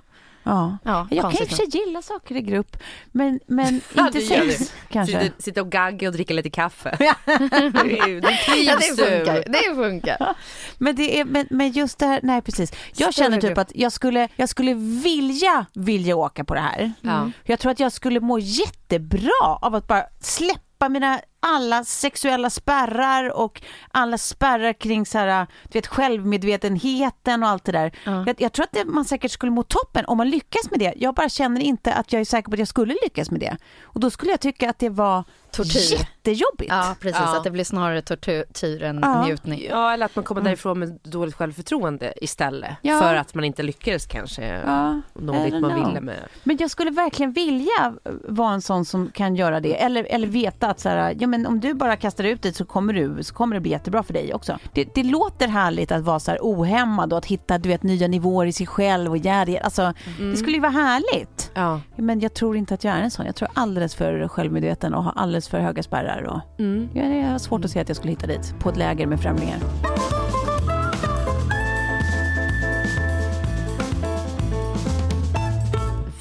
Ja. 0.45 0.79
Ja, 0.85 1.09
Jag 1.11 1.23
kan 1.23 1.33
i 1.33 1.45
och 1.45 1.49
för 1.49 1.57
sig 1.57 1.67
gilla 1.69 2.03
saker 2.03 2.37
i 2.37 2.41
grupp, 2.41 2.77
men, 3.13 3.41
men 3.47 3.81
Ja, 3.95 4.07
inte 4.07 4.21
sex 4.21 4.73
kanske. 4.91 5.33
Sitta, 5.39 5.61
och 5.61 5.71
gagga 5.71 6.09
och 6.09 6.15
dricka 6.15 6.35
lite 6.35 6.51
kaffe. 6.51 6.97
Ja. 7.01 7.15
det 7.27 7.41
Ja, 8.57 8.79
trivs 8.79 8.97
det 8.97 9.05
funkar. 9.17 9.35
du. 9.47 9.53
Det 9.53 9.75
funkar. 9.75 10.35
Men, 10.79 10.97
det 10.97 11.21
är, 11.21 11.25
men, 11.25 11.47
men 11.51 11.71
just 11.73 11.99
det 11.99 12.07
här, 12.07 12.21
nej 12.23 12.43
precis. 12.43 12.73
Jag 12.97 13.15
Större 13.15 13.25
känner 13.25 13.41
typ 13.41 13.49
grupp. 13.49 13.59
att 13.59 13.73
jag 13.75 13.93
skulle, 13.93 14.29
jag 14.37 14.49
skulle 14.49 14.75
vilja, 14.75 15.67
vilja 15.75 16.17
åka 16.17 16.45
på 16.45 16.55
det 16.55 16.61
här. 16.61 16.93
Ja. 17.01 17.31
Jag 17.45 17.59
tror 17.61 17.73
att 17.73 17.81
jag 17.81 17.93
skulle 17.93 18.21
må 18.21 18.39
jättebra 18.39 19.59
av 19.63 19.75
att 19.75 19.87
bara 19.87 20.05
släppa 20.21 20.89
mina 20.89 21.21
alla 21.47 21.85
sexuella 21.85 22.51
spärrar 22.51 23.37
och 23.37 23.63
alla 23.91 24.19
spärrar 24.19 24.73
kring 24.73 25.07
så 25.07 25.19
här, 25.19 25.47
du 25.69 25.79
vet, 25.79 25.87
självmedvetenheten 25.87 27.43
och 27.43 27.49
allt 27.49 27.65
det 27.65 27.73
där. 27.73 27.93
Ja. 28.05 28.25
Jag, 28.27 28.41
jag 28.41 28.53
tror 28.53 28.65
att 28.65 28.73
det, 28.73 28.85
man 28.85 29.05
säkert 29.05 29.31
skulle 29.31 29.53
må 29.53 29.63
toppen 29.63 30.05
om 30.07 30.17
man 30.17 30.31
lyckas 30.31 30.71
med 30.71 30.79
det. 30.81 30.95
Jag 30.97 31.15
bara 31.15 31.29
känner 31.29 31.61
inte 31.61 31.93
att 31.95 32.13
jag 32.13 32.21
är 32.21 32.25
säker 32.25 32.49
på 32.51 32.55
att 32.55 32.59
jag 32.59 32.69
skulle 32.69 32.97
lyckas 33.03 33.31
med 33.31 33.41
det. 33.41 33.57
Och 33.83 34.01
då 34.01 34.11
skulle 34.11 34.31
jag 34.31 34.41
tycka 34.41 34.71
att 34.71 34.79
det 34.79 34.89
var 34.89 35.25
Tortyr. 35.51 35.93
jättejobbigt. 35.93 36.69
Ja, 36.73 36.97
precis. 37.01 37.21
Ja. 37.25 37.37
Att 37.37 37.45
det 37.45 37.51
blir 37.51 37.65
snarare 37.65 38.03
tortyr 38.03 38.83
än 38.83 39.01
Ja. 39.03 39.25
njutning. 39.25 39.67
Ja, 39.71 39.93
eller 39.93 40.07
att 40.07 40.17
man 40.17 40.25
kommer 40.25 40.41
därifrån 40.43 40.79
med 40.79 40.99
dåligt 41.03 41.35
självförtroende 41.35 42.15
istället. 42.21 42.71
Ja. 42.83 43.01
För 43.01 43.15
att 43.15 43.35
man 43.35 43.45
inte 43.45 43.63
lyckades 43.63 44.07
kanske 44.07 44.45
Ja, 44.67 45.01
nå 45.15 45.45
dit 45.45 45.53
man 45.53 45.71
know. 45.71 45.87
ville 45.89 46.01
med. 46.01 46.29
Men 46.45 46.57
jag 46.57 46.71
skulle 46.71 46.91
verkligen 46.91 47.33
vilja 47.33 47.95
vara 48.29 48.53
en 48.55 48.63
sån 48.63 48.85
som 48.85 49.11
kan 49.11 49.37
göra 49.37 49.61
det. 49.61 49.83
Eller, 49.83 50.05
eller 50.11 50.27
veta 50.29 50.69
att 50.69 50.81
så 50.81 50.89
här, 50.89 51.17
ja, 51.21 51.27
men 51.35 51.47
om 51.47 51.61
du 51.61 51.75
bara 51.75 51.97
kastar 51.97 52.25
ut 52.25 52.43
det 52.43 52.53
så 52.57 52.65
kommer, 52.65 52.93
du, 52.93 53.23
så 53.23 53.35
kommer 53.35 53.55
det 53.57 53.61
bli 53.61 53.71
jättebra 53.71 54.03
för 54.03 54.13
dig 54.13 54.35
också. 54.35 54.59
Det, 54.73 54.95
det 54.95 55.03
låter 55.03 55.49
härligt 55.49 55.93
att 55.93 56.03
vara 56.03 56.21
så 56.21 56.31
här 56.31 56.39
ohämmad 56.43 57.13
och 57.13 57.19
att 57.19 57.27
hitta 57.27 57.59
du 57.59 57.69
vet, 57.69 57.83
nya 57.83 58.09
nivåer 58.09 58.47
i 58.47 58.53
sig 58.53 58.67
själv. 58.67 59.11
Och 59.11 59.17
gärd, 59.19 59.59
alltså, 59.65 59.93
Det 60.19 60.37
skulle 60.37 60.53
ju 60.57 60.61
vara 60.61 60.73
härligt. 60.73 61.51
Ja. 61.55 61.81
Men 61.97 62.21
jag 62.21 62.35
tror 62.35 62.57
inte 62.57 62.75
att 62.75 62.85
jag 62.85 62.95
är 62.95 63.01
en 63.03 63.11
sån. 63.11 63.27
Jag 63.27 63.35
tror 63.35 63.49
alldeles 63.55 63.95
för 63.95 64.29
självmedveten 64.29 64.95
och 64.95 65.05
har 65.05 65.13
alldeles 65.17 65.49
för 65.49 65.61
höga 65.61 65.83
spärrar. 65.83 66.23
Och, 66.23 66.41
Mm. 66.61 66.89
ja, 66.95 67.03
jag 67.03 67.29
har 67.31 67.39
svårt 67.39 67.65
att 67.65 67.71
se 67.71 67.81
att 67.81 67.89
jag 67.89 67.97
skulle 67.97 68.11
hitta 68.13 68.27
dit 68.27 68.55
på 68.59 68.69
ett 68.69 68.77
läger 68.77 69.07
med 69.07 69.21
främlingar. 69.21 69.59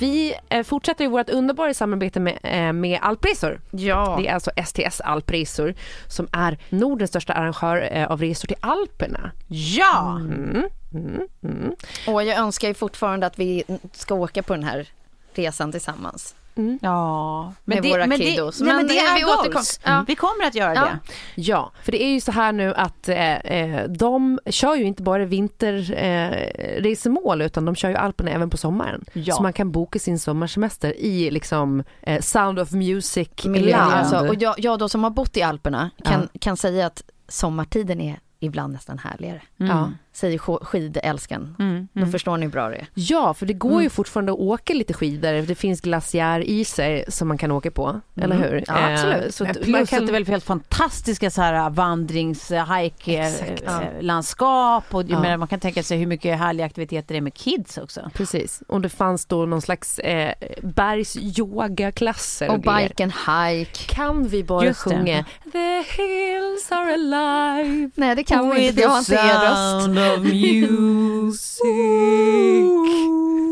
Vi 0.03 0.35
eh, 0.49 0.63
fortsätter 0.63 1.03
ju 1.03 1.09
vårt 1.09 1.29
underbara 1.29 1.73
samarbete 1.73 2.19
med, 2.19 2.39
eh, 2.43 2.73
med 2.73 2.99
Alpresor. 3.01 3.61
Ja. 3.71 4.15
Det 4.19 4.27
är 4.27 4.33
alltså 4.33 4.51
STS 4.65 5.01
Alpresor 5.01 5.73
som 6.07 6.27
är 6.31 6.57
Nordens 6.69 7.09
största 7.09 7.33
arrangör 7.33 7.89
eh, 7.91 8.11
av 8.11 8.21
resor 8.21 8.47
till 8.47 8.57
Alperna. 8.59 9.31
Ja! 9.47 10.19
Mm, 10.21 10.63
mm, 10.93 11.27
mm. 11.43 11.75
Och 12.07 12.23
jag 12.23 12.37
önskar 12.37 12.67
ju 12.67 12.73
fortfarande 12.73 13.27
att 13.27 13.39
vi 13.39 13.63
ska 13.91 14.15
åka 14.15 14.43
på 14.43 14.53
den 14.53 14.63
här 14.63 14.87
resan 15.33 15.71
tillsammans. 15.71 16.35
Ja, 16.81 17.53
Med 17.65 17.83
våra 17.85 18.17
kiddos. 18.17 18.57
Det, 18.57 18.65
nej, 18.65 18.73
men 18.73 18.85
Men, 18.85 18.95
det 18.95 18.99
är 19.01 19.15
vi 19.15 19.21
goals. 19.21 19.47
återkom- 19.47 19.79
ja. 19.85 20.05
Vi 20.07 20.15
kommer 20.15 20.45
att 20.47 20.55
göra 20.55 20.73
Ja. 20.75 20.81
det. 20.81 20.99
Ja, 21.41 21.71
för 21.83 21.91
det 21.91 22.03
är 22.03 22.09
ju 22.09 22.21
så 22.21 22.31
här 22.31 22.51
nu 22.51 22.73
att 22.73 23.09
eh, 23.09 23.33
eh, 23.35 23.89
de 23.89 24.39
kör 24.45 24.75
ju 24.75 24.83
inte 24.83 25.03
bara 25.03 25.25
vinterresemål 25.25 27.41
eh, 27.41 27.45
utan 27.47 27.65
de 27.65 27.75
kör 27.75 27.89
ju 27.89 27.95
Alperna 27.95 28.31
även 28.31 28.49
på 28.49 28.57
sommaren. 28.57 29.05
Ja. 29.13 29.35
Så 29.35 29.43
man 29.43 29.53
kan 29.53 29.71
boka 29.71 29.99
sin 29.99 30.19
sommarsemester 30.19 30.99
i 30.99 31.31
liksom 31.31 31.83
eh, 32.01 32.21
Sound 32.21 32.59
of 32.59 32.71
Music 32.71 33.29
Miljö, 33.45 33.77
alltså, 33.77 34.27
och 34.27 34.35
jag, 34.41 34.55
jag 34.57 34.79
då 34.79 34.89
som 34.89 35.03
har 35.03 35.09
bott 35.11 35.37
i 35.37 35.41
Alperna 35.41 35.89
kan, 36.03 36.27
kan 36.39 36.57
säga 36.57 36.85
att 36.85 37.03
sommartiden 37.27 38.01
är 38.01 38.19
ibland 38.39 38.73
nästan 38.73 38.97
härligare. 38.99 39.41
Ja. 39.57 39.91
Säger 40.13 40.37
sk- 40.37 40.63
skidälskan. 40.65 41.55
Mm, 41.59 41.87
Då 41.93 42.05
förstår 42.05 42.37
ni 42.37 42.45
hur 42.45 42.51
bra 42.51 42.69
det 42.69 42.75
är. 42.75 42.87
Ja, 42.93 43.33
för 43.33 43.45
det 43.45 43.53
går 43.53 43.81
ju 43.83 43.89
fortfarande 43.89 44.31
att 44.31 44.39
åka 44.39 44.73
lite 44.73 44.93
skidor. 44.93 45.33
Det 45.47 45.55
finns 45.55 45.81
glaciärisar 45.81 47.03
som 47.11 47.27
man 47.27 47.37
kan 47.37 47.51
åka 47.51 47.71
på, 47.71 48.01
eller 48.21 48.35
hur? 48.35 48.63
Ja, 48.67 48.93
absolut. 48.93 49.23
Eh, 49.25 49.29
Så 49.29 49.45
Plus 49.45 49.67
man 49.67 49.81
att 49.83 49.89
kan... 49.89 50.05
det 50.05 50.11
väl 50.11 50.25
helt 50.27 50.43
fantastiska 50.43 51.29
så 51.29 51.41
här 51.41 51.69
vandrings 51.69 52.51
hike 52.51 53.17
Exakt. 53.23 53.63
eh, 53.63 53.79
landskap 54.01 54.83
och 54.95 55.03
Ja. 55.07 55.19
menar, 55.19 55.37
man 55.37 55.47
kan 55.47 55.59
tänka 55.59 55.83
sig 55.83 55.97
hur 55.97 56.07
mycket 56.07 56.37
härliga 56.39 56.65
aktiviteter 56.65 57.13
det 57.13 57.17
är 57.17 57.21
med 57.21 57.33
kids 57.33 57.77
också. 57.77 58.11
Precis, 58.13 58.63
och 58.67 58.81
det 58.81 58.89
fanns 58.89 59.25
då 59.25 59.45
någon 59.45 59.61
slags 59.61 59.99
eh, 59.99 60.33
bergsyogaklasser 60.61 62.49
Och 62.51 62.63
grejer. 62.63 62.87
bike 62.89 63.03
and 63.03 63.11
hike. 63.13 63.93
Kan 63.95 64.27
vi 64.27 64.43
bara 64.43 64.65
Just 64.65 64.83
det. 64.83 64.89
sjunga 64.89 65.25
The 65.51 65.81
hills 66.01 66.71
are 66.71 66.93
alive 66.93 67.89
Nej 67.95 68.15
det 68.15 68.23
kan 68.23 68.49
vi 68.49 68.67
inte, 68.67 68.81
jag 68.81 68.89
har 68.89 68.99
inte 68.99 69.13
er 69.15 69.49
röst. 69.49 69.89
Of 70.03 70.23
music. 70.33 71.63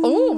Oh! 0.04 0.31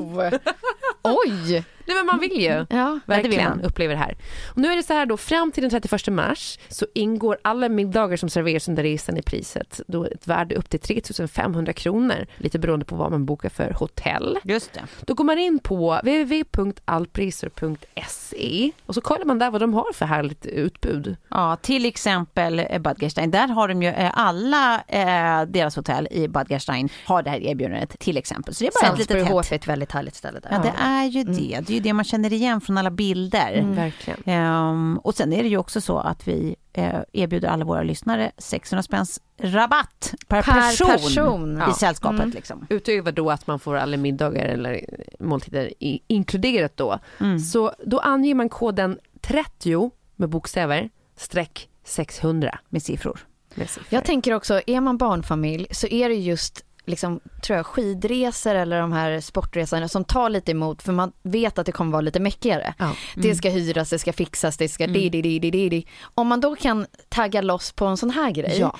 Oj! 1.01 1.63
Nej 1.85 1.97
men 1.97 2.05
man 2.05 2.19
vill 2.19 2.41
ju. 2.41 2.65
Ja, 2.69 2.99
Verkligen 3.05 3.49
man. 3.49 3.61
uppleva 3.61 3.93
det 3.93 3.99
här. 3.99 4.15
Och 4.51 4.57
nu 4.57 4.67
är 4.67 4.75
det 4.75 4.83
så 4.83 4.93
här 4.93 5.05
då, 5.05 5.17
fram 5.17 5.51
till 5.51 5.61
den 5.61 5.69
31 5.81 6.07
mars 6.07 6.59
så 6.69 6.85
ingår 6.93 7.37
alla 7.41 7.69
middagar 7.69 8.17
som 8.17 8.29
serveras 8.29 8.67
under 8.67 8.83
resan 8.83 9.17
i 9.17 9.21
priset. 9.21 9.81
Då 9.87 10.05
ett 10.05 10.27
värde 10.27 10.55
upp 10.55 10.69
till 10.69 10.79
3500 10.79 11.73
kronor, 11.73 12.25
lite 12.37 12.59
beroende 12.59 12.85
på 12.85 12.95
vad 12.95 13.11
man 13.11 13.25
bokar 13.25 13.49
för 13.49 13.71
hotell. 13.71 14.39
Just 14.43 14.73
det. 14.73 14.81
Då 15.01 15.13
går 15.13 15.23
man 15.23 15.39
in 15.39 15.59
på 15.59 15.99
www.allpriser.se 16.03 18.71
och 18.85 18.95
så 18.95 19.01
kollar 19.01 19.25
man 19.25 19.39
där 19.39 19.51
vad 19.51 19.61
de 19.61 19.73
har 19.73 19.93
för 19.93 20.05
härligt 20.05 20.45
utbud. 20.45 21.15
Ja, 21.29 21.57
till 21.61 21.85
exempel 21.85 22.59
eh, 22.59 22.79
Bad 22.79 22.97
Gastein. 22.97 23.31
Där 23.31 23.47
har 23.47 23.67
de 23.67 23.83
ju 23.83 23.89
eh, 23.89 24.11
alla 24.13 24.83
eh, 24.87 25.41
deras 25.47 25.75
hotell 25.75 26.07
i 26.11 26.27
Bad 26.27 26.47
Gastein 26.47 26.89
har 27.05 27.23
det 27.23 27.29
här 27.29 27.39
erbjudandet 27.39 27.99
till 27.99 28.17
exempel. 28.17 28.55
Så 28.55 28.63
det 28.63 28.67
är 28.67 28.71
bara 28.81 28.87
ett 28.93 28.99
litet 28.99 29.07
Salzburg 29.07 29.27
hett. 29.27 29.35
Ett 29.51 29.67
härligt 30.03 30.15
ställe 30.15 30.39
där. 30.39 30.49
Ja, 30.51 30.59
det 30.59 30.73
är 30.77 31.05
ju 31.05 31.23
det. 31.23 31.59
Det 31.67 31.73
är 31.73 31.75
ju 31.75 31.79
det 31.79 31.93
man 31.93 32.05
känner 32.05 32.33
igen 32.33 32.61
från 32.61 32.77
alla 32.77 32.91
bilder. 32.91 33.61
Verkligen. 33.75 34.19
Ehm, 34.25 34.99
och 35.03 35.15
sen 35.15 35.33
är 35.33 35.43
det 35.43 35.49
ju 35.49 35.57
också 35.57 35.81
så 35.81 35.97
att 35.97 36.27
vi 36.27 36.55
eh, 36.73 36.99
erbjuder 37.13 37.47
alla 37.47 37.65
våra 37.65 37.83
lyssnare 37.83 38.31
600 38.37 38.83
spänns 38.83 39.21
rabatt 39.37 40.13
per, 40.27 40.41
Per 40.41 40.53
person, 40.53 40.87
person, 40.87 41.57
i 41.57 41.59
ja. 41.59 41.73
sällskapet. 41.73 42.19
Mm. 42.19 42.31
Liksom. 42.31 42.67
Utöver 42.69 43.11
då 43.11 43.31
att 43.31 43.47
man 43.47 43.59
får 43.59 43.75
alla 43.75 43.97
middagar 43.97 44.45
eller 44.45 44.85
måltider 45.19 45.73
i, 45.79 45.99
inkluderat 46.07 46.77
då. 46.77 46.99
Mm. 47.19 47.39
Så 47.39 47.73
då 47.85 47.99
anger 47.99 48.35
man 48.35 48.49
koden 48.49 48.99
30 49.21 49.91
med 50.15 50.29
bokstäver 50.29 50.89
streck 51.15 51.69
600 51.83 52.59
Med 52.69 52.83
siffror. 52.83 53.19
med 53.55 53.69
siffror. 53.69 53.87
Jag 53.89 54.05
tänker 54.05 54.33
också, 54.33 54.61
är 54.67 54.81
man 54.81 54.97
barnfamilj 54.97 55.67
så 55.71 55.87
är 55.87 56.09
det 56.09 56.15
just 56.15 56.65
liksom, 56.85 57.19
tror 57.43 57.57
jag, 57.57 57.65
skidresor 57.65 58.55
eller 58.55 58.79
de 58.81 58.91
här 58.93 59.19
sportresorna 59.21 59.87
som 59.87 60.03
tar 60.03 60.29
lite 60.29 60.51
emot 60.51 60.83
för 60.83 60.91
man 60.93 61.11
vet 61.23 61.59
att 61.59 61.65
det 61.65 61.71
kommer 61.71 61.91
vara 61.91 62.01
lite 62.01 62.19
mäckigare. 62.19 62.73
Ja. 62.77 62.91
Det 63.15 63.35
ska 63.35 63.49
hyras, 63.49 63.89
det 63.89 63.99
ska 63.99 64.13
fixas, 64.13 64.57
det 64.57 64.69
ska 64.69 64.83
Mm. 64.83 64.93
di, 64.93 65.09
di, 65.09 65.39
di, 65.39 65.49
di, 65.51 65.69
di. 65.69 65.85
Om 66.15 66.27
man 66.27 66.41
då 66.41 66.55
kan 66.55 66.85
tagga 67.09 67.41
loss 67.41 67.71
på 67.71 67.85
en 67.85 67.97
sån 67.97 68.09
här 68.09 68.31
grej 68.31 68.57
Ja. 68.59 68.75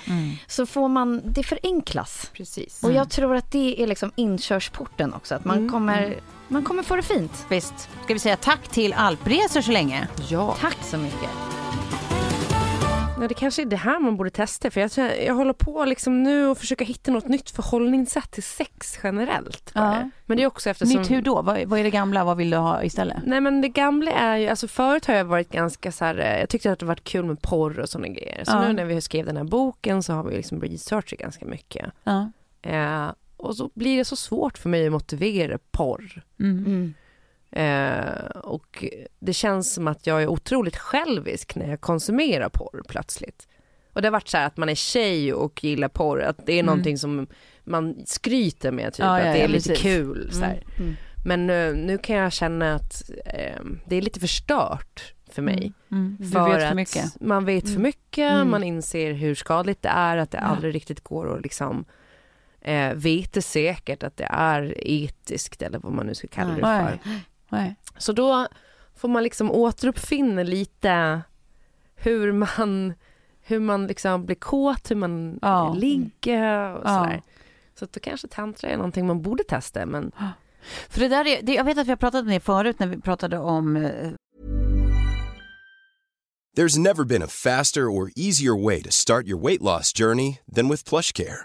så 0.46 0.66
får 0.66 0.88
man, 0.88 1.22
det 1.24 1.42
förenklas. 1.42 2.30
Precis. 2.32 2.82
Och 2.84 2.92
jag 2.92 3.10
tror 3.10 3.36
att 3.36 3.52
det 3.52 3.82
är 3.82 3.86
liksom 3.86 4.12
inkörsporten 4.14 5.14
också, 5.14 5.34
att 5.34 5.44
man, 5.44 5.56
Mm. 5.58 5.70
kommer, 5.70 6.20
man 6.48 6.62
kommer 6.62 6.82
få 6.82 6.96
det 6.96 7.02
fint. 7.02 7.46
Visst. 7.48 7.74
Ska 8.04 8.12
vi 8.14 8.18
säga 8.18 8.36
tack 8.36 8.68
till 8.68 8.92
Alpresor 8.92 9.60
så 9.60 9.72
länge? 9.72 10.08
Ja. 10.28 10.56
Tack 10.60 10.76
så 10.82 10.96
mycket. 10.98 11.30
Ja, 13.24 13.28
det 13.28 13.34
kanske 13.34 13.62
är 13.62 13.66
det 13.66 13.76
här 13.76 14.00
man 14.00 14.16
borde 14.16 14.30
testa 14.30 14.70
för 14.70 14.80
jag, 14.80 14.90
jag 15.26 15.34
håller 15.34 15.52
på 15.52 15.84
liksom 15.84 16.22
nu 16.22 16.46
och 16.46 16.58
försöka 16.58 16.84
hitta 16.84 17.10
något 17.10 17.28
nytt 17.28 17.50
förhållningssätt 17.50 18.30
till 18.30 18.42
sex 18.42 18.98
generellt. 19.02 19.70
Ja. 19.74 20.10
Men 20.26 20.36
det 20.36 20.42
är 20.42 20.46
också 20.46 20.70
eftersom... 20.70 21.00
Nytt 21.00 21.10
hur 21.10 21.22
då? 21.22 21.42
Vad, 21.42 21.64
vad 21.64 21.78
är 21.78 21.84
det 21.84 21.90
gamla? 21.90 22.24
Vad 22.24 22.36
vill 22.36 22.50
du 22.50 22.56
ha 22.56 22.82
istället? 22.82 23.16
Nej 23.26 23.40
men 23.40 23.60
det 23.60 23.68
gamla 23.68 24.10
är 24.10 24.36
ju, 24.36 24.48
alltså 24.48 24.68
förut 24.68 25.06
har 25.06 25.14
jag 25.14 25.24
varit 25.24 25.50
ganska 25.50 25.92
så 25.92 26.04
här, 26.04 26.18
eh, 26.18 26.40
jag 26.40 26.48
tyckte 26.48 26.72
att 26.72 26.78
det 26.78 26.86
varit 26.86 27.04
kul 27.04 27.24
med 27.24 27.42
porr 27.42 27.78
och 27.80 27.88
sådana 27.88 28.08
grejer. 28.08 28.44
Så 28.44 28.52
Ja. 28.52 28.66
nu 28.66 28.72
när 28.72 28.84
vi 28.84 29.00
skrev 29.00 29.26
den 29.26 29.36
här 29.36 29.44
boken 29.44 30.02
så 30.02 30.12
har 30.12 30.24
vi 30.24 30.36
liksom 30.36 30.60
researchat 30.60 31.18
ganska 31.18 31.46
mycket. 31.46 31.86
Ja. 32.04 32.30
Eh, 32.62 33.12
och 33.36 33.56
så 33.56 33.70
blir 33.74 33.96
det 33.98 34.04
så 34.04 34.16
svårt 34.16 34.58
för 34.58 34.68
mig 34.68 34.86
att 34.86 34.92
motivera 34.92 35.58
porr. 35.70 36.22
Mm. 36.40 36.58
Mm. 36.58 36.94
Eh, 37.56 38.26
och 38.42 38.84
det 39.18 39.32
känns 39.32 39.74
som 39.74 39.88
att 39.88 40.06
jag 40.06 40.22
är 40.22 40.26
otroligt 40.26 40.76
självisk 40.76 41.54
när 41.56 41.68
jag 41.68 41.80
konsumerar 41.80 42.48
porr 42.48 42.82
plötsligt. 42.88 43.48
Och 43.92 44.02
det 44.02 44.08
har 44.08 44.12
varit 44.12 44.28
så 44.28 44.36
här 44.36 44.46
att 44.46 44.56
man 44.56 44.68
är 44.68 44.74
tjej 44.74 45.34
och 45.34 45.64
gillar 45.64 45.88
porr, 45.88 46.22
att 46.22 46.46
det 46.46 46.52
är 46.52 46.58
Mm. 46.60 46.66
någonting 46.66 46.98
som 46.98 47.26
man 47.64 47.96
skryter 48.06 48.70
med 48.72 48.92
typ, 48.92 49.04
Ja, 49.04 49.20
ja, 49.20 49.26
att 49.28 49.34
det 49.34 49.38
är 49.38 49.42
ja, 49.42 49.46
lite 49.48 49.68
precis. 49.68 49.82
kul. 49.82 50.28
Så. 50.32 50.44
Mm. 50.44 50.58
Mm. 50.78 50.94
Men 51.26 51.50
eh, 51.50 51.74
nu 51.86 51.98
kan 51.98 52.16
jag 52.16 52.32
känna 52.32 52.74
att 52.74 53.10
eh, 53.26 53.60
det 53.86 53.96
är 53.96 54.02
lite 54.02 54.20
förstört 54.20 55.14
för 55.30 55.42
mig. 55.42 55.72
Mm. 55.90 56.16
Du 56.20 56.26
För 56.28 56.44
vet 56.48 56.54
för 56.60 56.66
att 56.66 56.76
mycket. 56.76 57.20
Man 57.20 57.44
vet 57.44 57.64
för 57.64 57.70
Mm. 57.70 57.82
mycket, 57.82 58.32
Mm. 58.32 58.50
man 58.50 58.62
inser 58.64 59.12
hur 59.12 59.34
skadligt 59.34 59.82
det 59.82 59.88
är, 59.88 60.16
att 60.16 60.30
det 60.30 60.38
Ja. 60.38 60.44
aldrig 60.44 60.74
riktigt 60.74 61.00
går 61.04 61.36
att 61.36 61.42
liksom 61.42 61.84
eh, 62.60 62.92
veta 62.94 63.40
säkert 63.40 64.02
att 64.02 64.16
det 64.16 64.28
är 64.30 64.74
etiskt 64.86 65.62
eller 65.62 65.78
vad 65.78 65.92
man 65.92 66.06
nu 66.06 66.14
ska 66.14 66.28
kalla 66.28 66.54
det 66.54 66.60
för. 66.60 66.98
Nej. 67.54 67.76
Så 67.98 68.12
då 68.12 68.46
får 68.96 69.08
man 69.08 69.22
liksom 69.22 69.50
återuppfinna 69.50 70.42
lite 70.42 71.22
hur 71.96 72.32
man, 72.32 72.94
hur 73.42 73.60
man 73.60 73.86
liksom 73.86 74.26
blir 74.26 74.36
kåt, 74.36 74.90
hur 74.90 74.96
man 74.96 75.38
Ja. 75.42 75.74
ligger 75.74 76.72
och 76.74 76.82
Ja. 76.84 76.98
sådär. 77.04 77.22
Så 77.78 77.84
att 77.84 77.92
då 77.92 78.00
kanske 78.00 78.28
tantra 78.28 78.70
är 78.70 78.76
någonting 78.76 79.06
man 79.06 79.22
borde 79.22 79.44
testa 79.44 79.86
men 79.86 80.12
För 80.88 81.00
det 81.00 81.08
där 81.08 81.26
är, 81.26 81.42
det, 81.42 81.54
jag 81.54 81.64
vet 81.64 81.78
att 81.78 81.86
vi 81.86 81.90
har 81.90 81.96
pratat 81.96 82.22
om 82.22 82.28
det 82.28 82.40
förut 82.40 82.78
när 82.78 82.86
vi 82.86 83.00
pratade 83.00 83.38
om 83.38 83.76
eh, 83.76 84.10
There's 86.56 86.78
never 86.78 87.04
been 87.04 87.22
a 87.22 87.26
faster 87.28 87.82
or 87.88 88.10
easier 88.16 88.64
way 88.64 88.82
to 88.82 88.90
start 88.90 89.26
your 89.26 89.42
weight 89.46 89.60
loss 89.62 89.92
journey 89.92 90.38
than 90.54 90.68
with 90.68 90.88
PlushCare. 90.88 91.44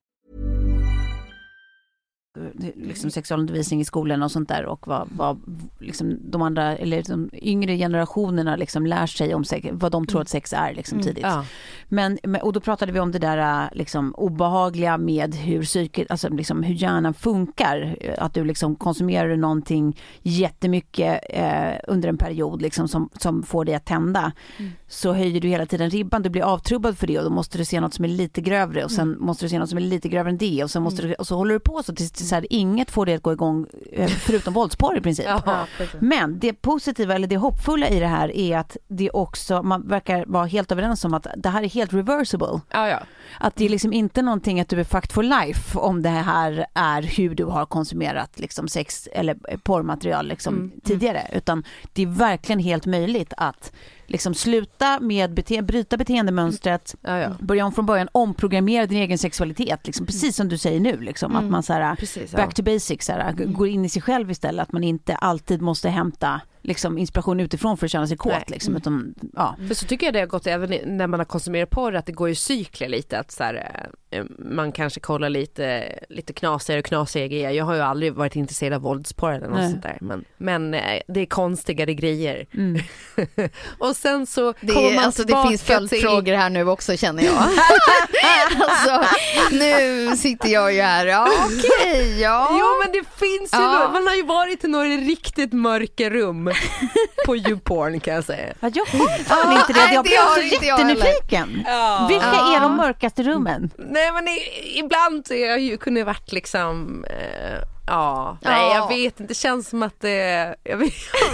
Liksom 2.75 3.11
sexualundervisning 3.11 3.81
i 3.81 3.85
skolan 3.85 4.23
och 4.23 4.31
sånt 4.31 4.49
där 4.49 4.65
och 4.65 4.87
vad, 4.87 5.07
vad 5.15 5.39
liksom 5.79 6.19
de 6.31 6.41
andra, 6.41 6.77
eller 6.77 7.03
de 7.03 7.29
yngre 7.33 7.77
generationerna 7.77 8.55
liksom 8.55 8.85
lär 8.85 9.05
sig 9.05 9.35
om 9.35 9.45
sex, 9.45 9.67
vad 9.71 9.91
de 9.91 10.07
tror 10.07 10.21
att 10.21 10.29
sex 10.29 10.53
är 10.53 10.73
liksom 10.73 11.01
tidigt. 11.01 11.23
ja. 11.23 11.45
Men, 11.87 12.17
och 12.41 12.53
då 12.53 12.59
pratade 12.59 12.91
vi 12.91 12.99
om 12.99 13.11
det 13.11 13.19
där 13.19 13.69
liksom 13.73 14.15
obehagliga 14.15 14.97
med 14.97 15.35
hur 15.35 15.63
psyket, 15.63 16.11
alltså 16.11 16.29
liksom 16.29 16.63
hur 16.63 16.73
hjärnan 16.73 17.13
funkar. 17.13 17.97
Att 18.17 18.33
du 18.33 18.43
liksom 18.43 18.75
konsumerar 18.75 19.35
någonting 19.37 19.97
jättemycket 20.21 21.21
eh, 21.29 21.73
under 21.87 22.09
en 22.09 22.17
period 22.17 22.61
liksom 22.61 22.87
som, 22.87 23.09
som 23.19 23.43
får 23.43 23.65
dig 23.65 23.75
att 23.75 23.85
tända. 23.85 24.31
Så 24.87 25.13
höjer 25.13 25.41
du 25.41 25.47
hela 25.47 25.65
tiden 25.65 25.89
ribban, 25.89 26.21
du 26.21 26.29
blir 26.29 26.41
avtrubbad 26.41 26.97
för 26.97 27.07
det 27.07 27.17
och 27.17 27.23
då 27.23 27.29
måste 27.29 27.57
du 27.57 27.65
se 27.65 27.79
något 27.79 27.93
som 27.93 28.05
är 28.05 28.09
lite 28.09 28.41
grövre 28.41 28.83
och 28.83 28.91
sen 28.91 29.17
måste 29.19 29.45
du 29.45 29.49
se 29.49 29.59
något 29.59 29.69
som 29.69 29.77
är 29.77 29.81
lite 29.81 30.09
grövre 30.09 30.29
än 30.29 30.37
det 30.37 30.63
och 30.63 30.71
sen 30.71 30.83
måste 30.83 31.01
du, 31.01 31.13
och 31.13 31.27
så 31.27 31.35
håller 31.35 31.53
du 31.53 31.59
på 31.59 31.83
så 31.83 31.93
tills 31.93 32.20
så 32.25 32.35
här, 32.35 32.45
inget 32.49 32.91
får 32.91 33.05
dig 33.05 33.15
att 33.15 33.21
gå 33.21 33.33
igång 33.33 33.65
eh, 33.91 34.07
förutom 34.07 34.53
våldsporr 34.53 34.97
i 34.97 35.01
princip. 35.01 35.25
Ja. 35.45 35.67
Men 35.99 36.39
det 36.39 36.53
positiva 36.53 37.15
eller 37.15 37.27
det 37.27 37.37
hoppfulla 37.37 37.89
i 37.89 37.99
det 37.99 38.07
här 38.07 38.35
är 38.35 38.57
att 38.57 38.77
det 38.87 39.09
också, 39.09 39.63
man 39.63 39.87
verkar 39.87 40.25
vara 40.27 40.45
helt 40.45 40.71
överens 40.71 41.05
om 41.05 41.13
att 41.13 41.27
det 41.37 41.49
här 41.49 41.63
är 41.63 41.69
helt 41.69 41.93
reversible. 41.93 42.61
Ja, 42.69 42.89
ja. 42.89 42.99
Att 43.39 43.55
det 43.55 43.65
är 43.65 43.69
liksom 43.69 43.93
inte 43.93 44.21
någonting 44.21 44.59
att 44.59 44.69
du 44.69 44.79
är 44.79 44.83
fucked 44.83 45.11
for 45.11 45.23
life 45.23 45.77
om 45.77 46.01
det 46.01 46.09
här 46.09 46.65
är 46.73 47.01
hur 47.01 47.35
du 47.35 47.45
har 47.45 47.65
konsumerat 47.65 48.39
liksom 48.39 48.67
sex 48.67 49.07
eller 49.11 49.57
porrmaterial 49.57 50.27
liksom 50.27 50.71
tidigare. 50.83 51.27
Utan 51.33 51.63
det 51.93 52.01
är 52.01 52.07
verkligen 52.07 52.59
helt 52.59 52.85
möjligt 52.85 53.33
att 53.37 53.71
liksom 54.11 54.33
sluta 54.33 54.99
med 54.99 55.31
bete- 55.33 55.61
bryta 55.61 55.97
beteendemönstret, 55.97 56.95
ja, 57.01 57.17
ja. 57.17 57.29
börja 57.39 57.65
om 57.65 57.71
från 57.71 57.85
början, 57.85 58.07
omprogrammera 58.11 58.85
din 58.85 58.97
egen 58.97 59.17
sexualitet, 59.17 59.87
liksom, 59.87 60.05
precis 60.05 60.35
som 60.35 60.49
du 60.49 60.57
säger 60.57 60.79
nu. 60.79 60.99
Liksom, 61.01 61.35
Att 61.35 61.43
man 61.49 61.63
så 61.63 61.73
här, 61.73 61.95
Precis, 61.95 62.31
ja. 62.33 62.37
back 62.37 62.53
to 62.53 62.63
basics, 62.63 63.05
så 63.05 63.11
här, 63.11 63.33
g- 63.33 63.45
går 63.45 63.67
in 63.67 63.85
i 63.85 63.89
sig 63.89 64.01
själv 64.01 64.31
istället. 64.31 64.63
Att 64.67 64.71
man 64.71 64.83
inte 64.83 65.15
alltid 65.15 65.61
måste 65.61 65.89
hämta 65.89 66.41
liksom, 66.61 66.97
inspiration 66.97 67.39
utifrån 67.39 67.77
för 67.77 67.85
att 67.85 67.91
känna 67.91 68.07
sig 68.07 68.17
kåt. 68.17 68.49
Liksom, 68.49 68.75
utan, 68.75 69.13
ja. 69.35 69.55
För 69.67 69.75
så 69.75 69.85
tycker 69.85 70.07
jag 70.07 70.13
det 70.13 70.19
har 70.19 70.27
gått 70.27 70.47
även 70.47 70.97
när 70.97 71.07
man 71.07 71.19
har 71.19 71.25
konsumerat 71.25 71.69
porr 71.69 71.95
att 71.95 72.05
det 72.05 72.11
går 72.11 72.29
i 72.29 72.35
cykler 72.35 72.89
lite 72.89 73.19
att 73.19 73.31
så 73.31 73.43
här, 73.43 73.87
eh, 74.11 74.23
man 74.39 74.71
kanske 74.71 74.99
kollar 74.99 75.29
lite, 75.29 75.95
lite 76.09 76.33
knasigare 76.33 76.79
och 76.79 76.85
knasigare 76.85 77.27
grejer. 77.27 77.49
Jag 77.51 77.65
har 77.65 77.75
ju 77.75 77.81
aldrig 77.81 78.13
varit 78.13 78.35
intresserad 78.35 78.73
av 78.73 78.81
våldsporr 78.81 79.31
eller 79.33 79.47
något 79.47 79.57
Nej. 79.57 79.71
sånt 79.71 79.83
där 79.83 79.97
men, 80.01 80.25
men 80.37 80.73
eh, 80.73 81.01
det 81.07 81.19
är 81.19 81.25
konstigare 81.25 81.93
grejer. 81.93 82.45
Mm. 82.53 82.81
och 83.79 83.95
sen 83.95 84.25
så 84.25 84.53
Det, 84.61 84.73
kommer 84.73 84.91
är, 84.91 84.95
man 84.95 85.05
alltså, 85.05 85.21
det 85.21 85.27
tillbaka 85.27 85.49
finns 85.49 85.63
följdfrågor 85.63 86.33
här 86.33 86.49
nu 86.49 86.69
också 86.69 86.97
känner 86.97 87.23
jag. 87.23 87.33
alltså, 88.57 89.15
nu 89.51 90.15
sitter 90.15 90.49
jag 90.49 90.73
ju 90.73 90.81
här, 90.81 91.05
ja 91.05 91.27
okej, 91.45 92.21
ja. 92.21 92.47
Jo 92.51 92.65
men 92.83 92.91
det 92.91 93.09
finns 93.19 93.53
ju, 93.53 93.57
Ja. 93.57 93.89
man 93.93 94.07
har 94.07 94.15
ju 94.15 94.23
varit 94.23 94.63
i 94.63 94.67
några 94.67 94.85
riktigt 94.85 95.53
mörka 95.53 96.09
rum 96.09 96.50
på 97.25 97.35
YouPorn 97.37 97.99
kan 97.99 98.13
jag 98.13 98.23
säga. 98.23 98.53
Ja, 98.59 98.69
jag 98.73 98.85
har 98.85 99.23
fan 99.23 99.57
inte 99.57 99.73
det. 99.73 99.79
nej, 99.79 99.93
Jag 99.95 100.03
det 100.03 100.07
blir 100.09 100.17
har 100.17 100.35
så 100.35 100.65
jättenyfiken. 100.65 101.63
Ja. 101.67 102.05
Vilka 102.09 102.25
Ja. 102.33 102.55
är 102.55 102.59
de 102.59 102.75
mörkaste 102.77 103.23
rummen? 103.23 103.69
Nej 103.77 104.11
men 104.11 104.27
i, 104.27 104.39
ibland 104.79 105.27
så 105.27 105.33
jag 105.33 105.59
ju 105.59 105.77
kunde 105.77 106.03
varit 106.03 106.31
liksom 106.31 107.05
eh, 107.09 107.59
Ja, 107.87 108.37
nej 108.41 108.53
Ja. 108.61 108.75
jag 108.75 108.87
vet 108.87 109.19
inte, 109.19 109.23
det 109.23 109.33
känns 109.33 109.69
som 109.69 109.83
att 109.83 109.99
det, 110.01 110.55
jag 110.63 110.77
vill, 110.77 110.91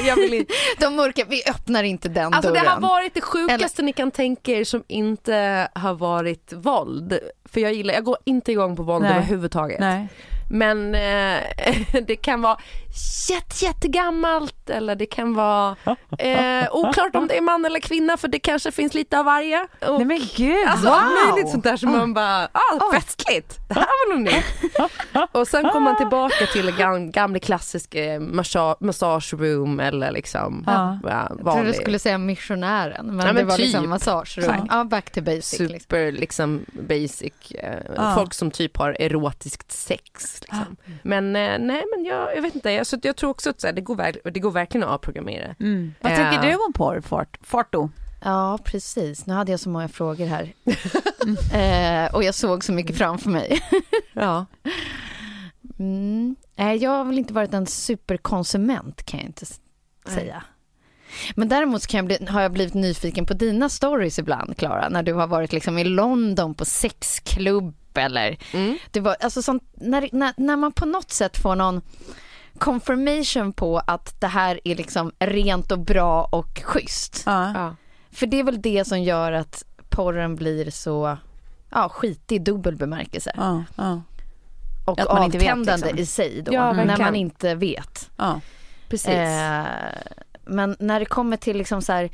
jag 0.07 0.15
vill 0.15 0.33
inte. 0.33 0.53
De 0.79 0.95
mörka, 0.95 1.25
vi 1.29 1.43
öppnar 1.49 1.83
inte 1.83 2.09
den 2.09 2.33
Alltså 2.33 2.51
det 2.53 2.59
dörren. 2.59 2.71
har 2.83 2.89
varit 2.89 3.13
det 3.13 3.21
sjukaste 3.21 3.81
ni 3.81 3.93
kan 3.93 4.11
tänka 4.11 4.51
er 4.51 4.63
som 4.63 4.83
inte 4.87 5.67
har 5.75 5.93
varit 5.93 6.53
våld. 6.53 7.19
För 7.51 7.59
jag 7.61 7.73
gillar, 7.73 7.93
jag 7.93 8.03
går 8.03 8.17
inte 8.25 8.51
igång 8.51 8.75
på 8.75 8.83
våld 8.83 9.03
Nej. 9.03 9.11
överhuvudtaget. 9.11 9.79
Nej. 9.79 10.07
Men 10.49 10.95
eh, 10.95 11.39
det 12.07 12.15
kan 12.15 12.41
vara 12.41 12.57
jätte, 13.29 13.65
jättegammalt 13.65 14.69
eller 14.69 14.95
det 14.95 15.05
kan 15.05 15.33
vara 15.33 15.75
eh, 16.19 16.67
oklart 16.71 17.15
om 17.15 17.27
det 17.27 17.37
är 17.37 17.41
man 17.41 17.65
eller 17.65 17.79
kvinna 17.79 18.17
för 18.17 18.27
det 18.27 18.39
kanske 18.39 18.71
finns 18.71 18.93
lite 18.93 19.19
av 19.19 19.25
varje. 19.25 19.67
Och, 19.87 19.97
Nej 19.97 20.05
men 20.05 20.19
gud, 20.35 20.67
Alltså 20.67 20.87
wow! 20.89 21.01
möjligt 21.33 21.51
sånt 21.51 21.63
där 21.63 21.77
som 21.77 21.91
man 21.91 22.13
bara, 22.13 22.43
ah 22.51 22.91
festligt, 22.93 23.57
det 23.67 23.73
här 23.73 23.85
var 23.85 24.15
nog 24.15 24.23
nytt. 24.23 24.45
och 25.31 25.47
sen 25.47 25.61
kommer 25.63 25.79
man 25.79 25.97
tillbaka 25.97 26.45
till 26.53 26.75
gam, 26.77 27.11
gamla 27.11 27.39
klassiska 27.39 27.99
massa- 28.19 28.75
massage 28.79 29.33
room 29.33 29.79
eller 29.79 30.11
liksom 30.11 30.63
Ja. 30.67 30.99
ja, 31.03 31.27
Jag 31.43 31.53
trodde 31.53 31.67
du 31.67 31.73
skulle 31.73 31.99
säga 31.99 32.17
missionären, 32.17 33.05
men, 33.07 33.19
Ja, 33.19 33.25
men 33.25 33.35
det 33.35 33.43
var 33.43 33.55
typ. 33.55 33.65
liksom 33.65 33.89
massagerum. 33.89 34.67
Ja, 34.69 34.83
back 34.83 35.11
to 35.11 35.21
basic. 35.21 35.59
Liksom. 35.59 35.79
super 35.79 36.11
liksom 36.11 36.65
basic, 36.71 37.33
eh, 37.55 37.79
Ja. 37.95 38.15
folk 38.15 38.33
som 38.33 38.51
typ 38.51 38.77
har 38.77 38.97
erotiskt 38.99 39.71
sex. 39.71 40.41
Liksom. 40.41 40.75
Men 41.03 41.25
eh, 41.35 41.59
nej 41.59 41.83
men 41.95 42.05
jag, 42.05 42.35
jag 42.35 42.41
vet 42.41 42.55
inte, 42.55 42.71
jag, 42.71 42.87
så 42.87 42.97
jag 43.03 43.15
tror 43.15 43.29
också 43.29 43.49
att 43.49 43.61
så 43.61 43.67
här, 43.67 43.73
det, 43.73 43.81
går 43.81 44.29
det 44.31 44.39
går 44.39 44.51
verkligen 44.51 44.87
att 44.87 44.93
avprogrammera. 44.93 45.55
Mm. 45.59 45.93
Vad 46.01 46.11
Ja. 46.11 46.15
tänker 46.17 46.49
du 46.49 46.55
om 46.55 46.73
porr, 46.73 47.01
Fart? 47.01 47.37
Farto? 47.41 47.89
Ja, 48.23 48.59
precis. 48.63 49.25
Nu 49.25 49.33
hade 49.33 49.51
jag 49.51 49.59
så 49.59 49.69
många 49.69 49.87
frågor 49.87 50.25
här. 50.25 50.53
eh, 52.07 52.15
och 52.15 52.23
jag 52.23 52.35
såg 52.35 52.63
så 52.63 52.71
mycket 52.71 52.97
framför 52.97 53.29
mig. 53.29 53.59
Ja. 54.13 54.45
Mm. 55.79 56.35
Nej, 56.55 56.77
jag 56.77 56.91
har 56.91 57.03
väl 57.05 57.17
inte 57.17 57.33
varit 57.33 57.53
en 57.53 57.65
superkonsument 57.67 59.03
kan 59.03 59.19
jag 59.19 59.29
inte 59.29 59.45
säga. 60.07 60.43
Men 61.35 61.47
däremot 61.49 61.81
jag 61.99 62.05
bli, 62.05 62.25
har 62.29 62.41
jag 62.41 62.51
blivit 62.51 62.73
nyfiken 62.73 63.25
på 63.25 63.33
dina 63.33 63.69
stories 63.69 64.19
ibland, 64.19 64.57
Klara, 64.57 64.89
när 64.89 65.03
du 65.03 65.13
har 65.13 65.27
varit 65.27 65.53
liksom 65.53 65.77
i 65.77 65.83
London 65.83 66.53
på 66.55 66.65
sexklubb 66.65 67.75
eller 67.93 68.37
Mm. 68.53 68.77
det 68.91 68.99
var, 68.99 69.15
alltså 69.19 69.41
sånt, 69.41 69.63
när, 69.73 70.09
när, 70.11 70.33
när 70.37 70.55
man 70.55 70.71
på 70.71 70.85
något 70.85 71.11
sätt 71.11 71.37
får 71.37 71.55
någon 71.55 71.81
confirmation 72.57 73.53
på 73.53 73.81
att 73.87 74.21
det 74.21 74.27
här 74.27 74.59
är 74.63 74.75
liksom 74.75 75.11
rent 75.19 75.71
och 75.71 75.79
bra 75.79 76.23
och 76.31 76.61
schysst. 76.63 77.23
Ja. 77.25 77.51
Ja. 77.55 77.75
För 78.11 78.27
det 78.27 78.39
är 78.39 78.43
väl 78.43 78.61
det 78.61 78.87
som 78.87 79.01
gör 79.03 79.31
att 79.31 79.63
porren 79.89 80.35
blir 80.35 80.71
så 80.71 81.17
ja, 81.69 81.89
skitig 81.89 82.35
i 82.35 82.39
dubbel 82.39 82.75
bemärkelse. 82.75 83.31
Ja, 83.37 83.63
ja, 83.75 84.01
Och 84.85 84.99
Att 84.99 85.07
man 85.13 85.23
inte 85.23 85.37
vet, 85.37 85.47
avtändande 85.51 85.85
liksom. 85.85 85.99
i 85.99 86.05
sig 86.05 86.41
då, 86.41 86.53
Ja, 86.53 86.73
när 86.73 86.97
man 86.97 87.15
inte 87.15 87.55
vet. 87.55 88.09
ja. 88.17 88.41
Precis. 88.89 89.07
Eh, 89.09 89.65
men 90.49 90.75
när 90.79 90.99
det 90.99 91.05
kommer 91.05 91.37
till 91.37 91.57
liksom 91.57 91.81
så 91.81 91.93
här, 91.93 92.09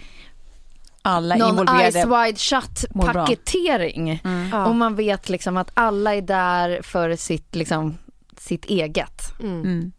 Alla 1.02 1.36
någon 1.36 1.70
eyes 1.70 1.96
wide 1.96 2.38
shut 2.40 2.86
paketering 2.94 4.22
Ja. 4.52 4.66
och 4.66 4.76
man 4.76 4.96
vet 4.96 5.30
liksom 5.30 5.58
att 5.58 5.72
alla 5.74 6.16
är 6.16 6.22
där 6.22 6.82
för 6.82 7.16
sitt, 7.16 7.56
liksom, 7.56 7.98
sitt 8.38 8.66
eget. 8.66 9.40
Mm. 9.40 9.62
Mm. 9.62 9.92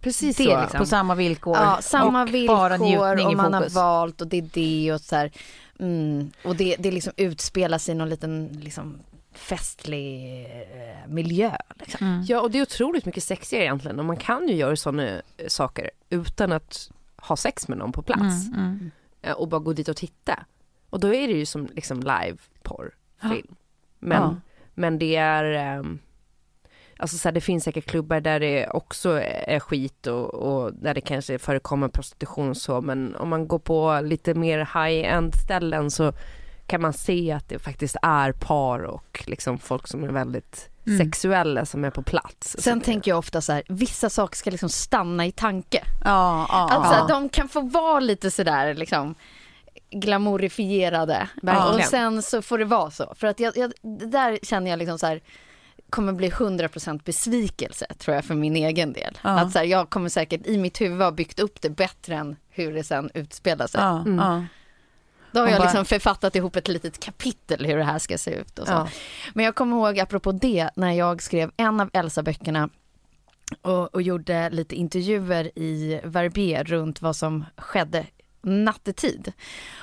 Precis 0.00 0.36
Det 0.36 0.44
så. 0.44 0.60
liksom. 0.60 0.78
På 0.78 0.86
samma 0.86 1.14
villkor. 1.14 1.56
Ja, 1.56 1.78
samma 1.82 2.06
och 2.06 2.12
bara 2.12 2.24
villkor 2.24 2.78
njutning 2.78 3.30
i 3.30 3.34
och 3.34 3.36
man 3.36 3.52
har 3.52 3.60
fokus. 3.60 3.74
valt 3.74 4.20
och 4.20 4.26
det 4.26 4.36
är 4.38 4.48
det 4.52 4.92
och 4.92 5.00
så 5.00 5.16
här, 5.16 5.30
mm, 5.78 6.30
och 6.44 6.56
det, 6.56 6.76
det 6.78 6.90
liksom 6.90 7.12
utspelas 7.16 7.88
i 7.88 7.94
någon 7.94 8.08
liten 8.08 8.60
liksom 8.62 8.98
festlig 9.34 10.40
eh, 10.44 11.08
miljö. 11.12 11.56
Liksom. 11.80 12.06
Mm. 12.06 12.24
Ja 12.28 12.40
och 12.40 12.50
det 12.50 12.58
är 12.58 12.62
otroligt 12.62 13.06
mycket 13.06 13.24
sexigare 13.24 13.64
egentligen 13.64 13.98
och 13.98 14.04
man 14.04 14.16
kan 14.16 14.48
ju 14.48 14.54
göra 14.54 14.76
sådana 14.76 15.20
saker 15.48 15.90
utan 16.10 16.52
att 16.52 16.90
ha 17.22 17.36
sex 17.36 17.68
med 17.68 17.78
någon 17.78 17.92
på 17.92 18.02
plats 18.02 18.46
Mm, 18.46 18.60
mm. 18.60 18.90
eh, 19.22 19.32
och 19.32 19.48
bara 19.48 19.60
gå 19.60 19.72
dit 19.72 19.88
och 19.88 19.96
titta. 19.96 20.44
Och 20.90 21.00
då 21.00 21.14
är 21.14 21.28
det 21.28 21.34
ju 21.34 21.46
som 21.46 21.66
liksom 21.66 22.00
live 22.00 22.36
porrfilm. 22.62 23.54
Men, 23.98 24.22
Ja. 24.22 24.36
men 24.74 24.98
det 24.98 25.16
är 25.16 25.44
ehm, 25.44 25.98
Alltså 26.96 27.18
så 27.18 27.28
här, 27.28 27.32
det 27.32 27.40
finns 27.40 27.64
säkert 27.64 27.86
klubbar 27.86 28.20
där 28.20 28.40
det 28.40 28.68
också 28.68 29.20
är 29.22 29.60
skit 29.60 30.06
och, 30.06 30.34
och 30.34 30.74
där 30.74 30.94
det 30.94 31.00
kanske 31.00 31.38
förekommer 31.38 31.88
prostitution 31.88 32.48
och 32.50 32.56
så 32.56 32.80
men 32.80 33.16
om 33.16 33.28
man 33.28 33.48
går 33.48 33.58
på 33.58 34.00
lite 34.04 34.34
mer 34.34 34.58
high-end 34.58 35.34
ställen 35.34 35.90
så 35.90 36.12
kan 36.66 36.80
man 36.80 36.92
se 36.92 37.32
att 37.32 37.48
det 37.48 37.58
faktiskt 37.58 37.96
är 38.02 38.32
par 38.32 38.78
och 38.82 39.24
liksom 39.26 39.58
folk 39.58 39.86
som 39.88 40.04
är 40.04 40.08
väldigt 40.08 40.70
Mm. 40.86 40.98
sexuella 40.98 41.66
som 41.66 41.84
är 41.84 41.90
på 41.90 42.02
plats. 42.02 42.56
Sen 42.58 42.80
Så- 42.80 42.84
tänker 42.84 43.10
jag 43.10 43.18
ofta 43.18 43.40
så 43.40 43.52
här, 43.52 43.62
vissa 43.68 44.10
saker 44.10 44.36
ska 44.36 44.50
liksom 44.50 44.68
stanna 44.68 45.26
i 45.26 45.32
tanke. 45.32 45.84
Ja, 46.04 46.46
ja, 46.48 46.68
Alltså 46.70 46.94
ja. 46.94 47.06
de 47.08 47.28
kan 47.28 47.48
få 47.48 47.60
vara 47.60 48.00
lite 48.00 48.30
sådär 48.30 48.74
liksom 48.74 49.14
glamourifierade. 49.90 51.28
Verkligen. 51.42 51.74
Och 51.74 51.84
sen 51.84 52.22
så 52.22 52.42
får 52.42 52.58
det 52.58 52.64
vara 52.64 52.90
så. 52.90 53.14
För 53.16 53.26
att 53.26 53.40
jag, 53.40 53.56
jag, 53.56 53.72
där 54.10 54.38
känner 54.42 54.70
jag 54.70 54.78
liksom 54.78 54.98
så 54.98 55.06
här 55.06 55.20
kommer 55.90 56.12
bli 56.12 56.30
100% 56.30 57.00
besvikelse 57.04 57.86
tror 57.98 58.14
jag 58.14 58.24
för 58.24 58.34
min 58.34 58.56
egen 58.56 58.92
del. 58.92 59.18
Ja. 59.22 59.30
Att 59.30 59.52
så 59.52 59.58
här, 59.58 59.66
jag 59.66 59.90
kommer 59.90 60.08
säkert 60.08 60.46
i 60.46 60.58
mitt 60.58 60.80
huvud 60.80 61.00
ha 61.02 61.10
byggt 61.10 61.40
upp 61.40 61.60
det 61.60 61.70
bättre 61.70 62.14
än 62.14 62.36
hur 62.50 62.72
det 62.74 62.84
sen 62.84 63.10
utspelar 63.14 63.66
sig. 63.66 63.80
Ja, 63.80 63.98
Mm. 64.00 64.18
ja. 64.18 64.44
Då 65.32 65.40
har 65.40 65.48
jag 65.48 65.58
bara- 65.58 65.64
liksom 65.64 65.84
författat 65.84 66.36
ihop 66.36 66.56
ett 66.56 66.68
litet 66.68 67.00
kapitel 67.00 67.66
hur 67.66 67.76
det 67.76 67.84
här 67.84 67.98
ska 67.98 68.18
se 68.18 68.30
ut 68.30 68.58
och 68.58 68.66
så. 68.66 68.72
Ja. 68.72 68.88
Men 69.34 69.44
jag 69.44 69.54
kommer 69.54 69.76
ihåg 69.76 69.98
apropå 70.00 70.32
det 70.32 70.70
när 70.76 70.92
jag 70.92 71.22
skrev 71.22 71.50
en 71.56 71.80
av 71.80 71.90
Elsa-böckerna 71.92 72.68
och, 73.62 73.94
och 73.94 74.02
gjorde 74.02 74.50
lite 74.50 74.74
intervjuer 74.74 75.58
i 75.58 76.00
Verbier 76.04 76.64
runt 76.64 77.02
vad 77.02 77.16
som 77.16 77.44
skedde 77.56 78.06
nattetid. 78.42 79.32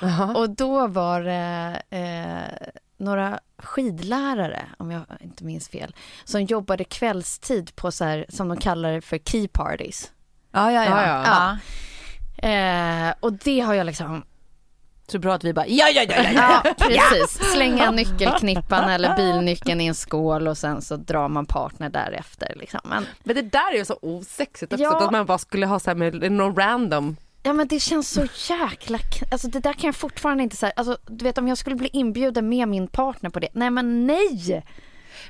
Jaha. 0.02 0.34
Och 0.36 0.50
då 0.50 0.86
var 0.86 1.20
det 1.20 1.82
eh, 1.90 2.68
några 2.96 3.40
skidlärare, 3.58 4.64
om 4.78 4.90
jag 4.90 5.02
inte 5.20 5.44
minns 5.44 5.68
fel, 5.68 5.94
som 6.24 6.42
jobbade 6.42 6.84
kvällstid 6.84 7.76
på 7.76 7.92
så 7.92 8.04
här, 8.04 8.26
som 8.28 8.48
de 8.48 8.56
kallar 8.58 8.92
det 8.92 9.00
för 9.00 9.18
key 9.18 9.48
parties. 9.48 10.12
Ja, 10.52 10.72
ja, 10.72 10.84
ja. 10.84 11.02
Ja, 11.06 11.24
ja. 12.42 12.48
Eh, 12.48 13.14
och 13.20 13.32
det 13.32 13.60
har 13.60 13.74
jag 13.74 13.86
liksom 13.86 14.24
Så 15.10 15.18
bra 15.18 15.34
att 15.34 15.44
vi 15.44 15.52
bara, 15.52 15.66
ja, 15.66 15.88
ja, 15.88 16.02
ja, 16.08 16.22
ja. 16.22 16.62
Ja, 16.64 16.74
precis. 16.78 17.52
Slänga 17.52 17.90
nyckelknippan 17.90 18.90
eller 18.90 19.16
bilnyckeln 19.16 19.80
i 19.80 19.86
en 19.86 19.94
skål 19.94 20.48
och 20.48 20.58
sen 20.58 20.82
så 20.82 20.96
drar 20.96 21.28
man 21.28 21.46
partner 21.46 21.88
därefter. 21.90 22.52
Liksom. 22.56 22.80
Men, 22.84 23.06
Men 23.24 23.36
det 23.36 23.42
där 23.42 23.72
är 23.72 23.78
ju 23.78 23.84
så 23.84 23.98
osexigt 24.02 24.72
också, 24.72 24.82
Ja. 24.82 25.04
att 25.04 25.12
man 25.12 25.26
bara 25.26 25.38
skulle 25.38 25.66
ha 25.66 25.78
så 25.80 25.90
här 25.90 25.94
med 25.94 26.32
någon 26.32 26.56
random. 26.56 27.16
ja 27.42 27.52
men 27.52 27.68
det 27.68 27.80
känns 27.80 28.10
så 28.10 28.26
jäkla... 28.54 28.98
Alltså 29.32 29.48
det 29.48 29.60
där 29.60 29.72
kan 29.72 29.88
jag 29.88 29.96
fortfarande 29.96 30.42
inte 30.42 30.56
säga. 30.56 30.72
Alltså 30.76 30.98
du 31.06 31.24
vet 31.24 31.38
om 31.38 31.48
jag 31.48 31.58
skulle 31.58 31.76
bli 31.76 31.88
inbjuden 31.92 32.48
med 32.48 32.68
min 32.68 32.88
partner 32.88 33.30
på 33.30 33.40
det. 33.40 33.48
Nej 33.52 33.70
men 33.70 34.06
nej! 34.06 34.64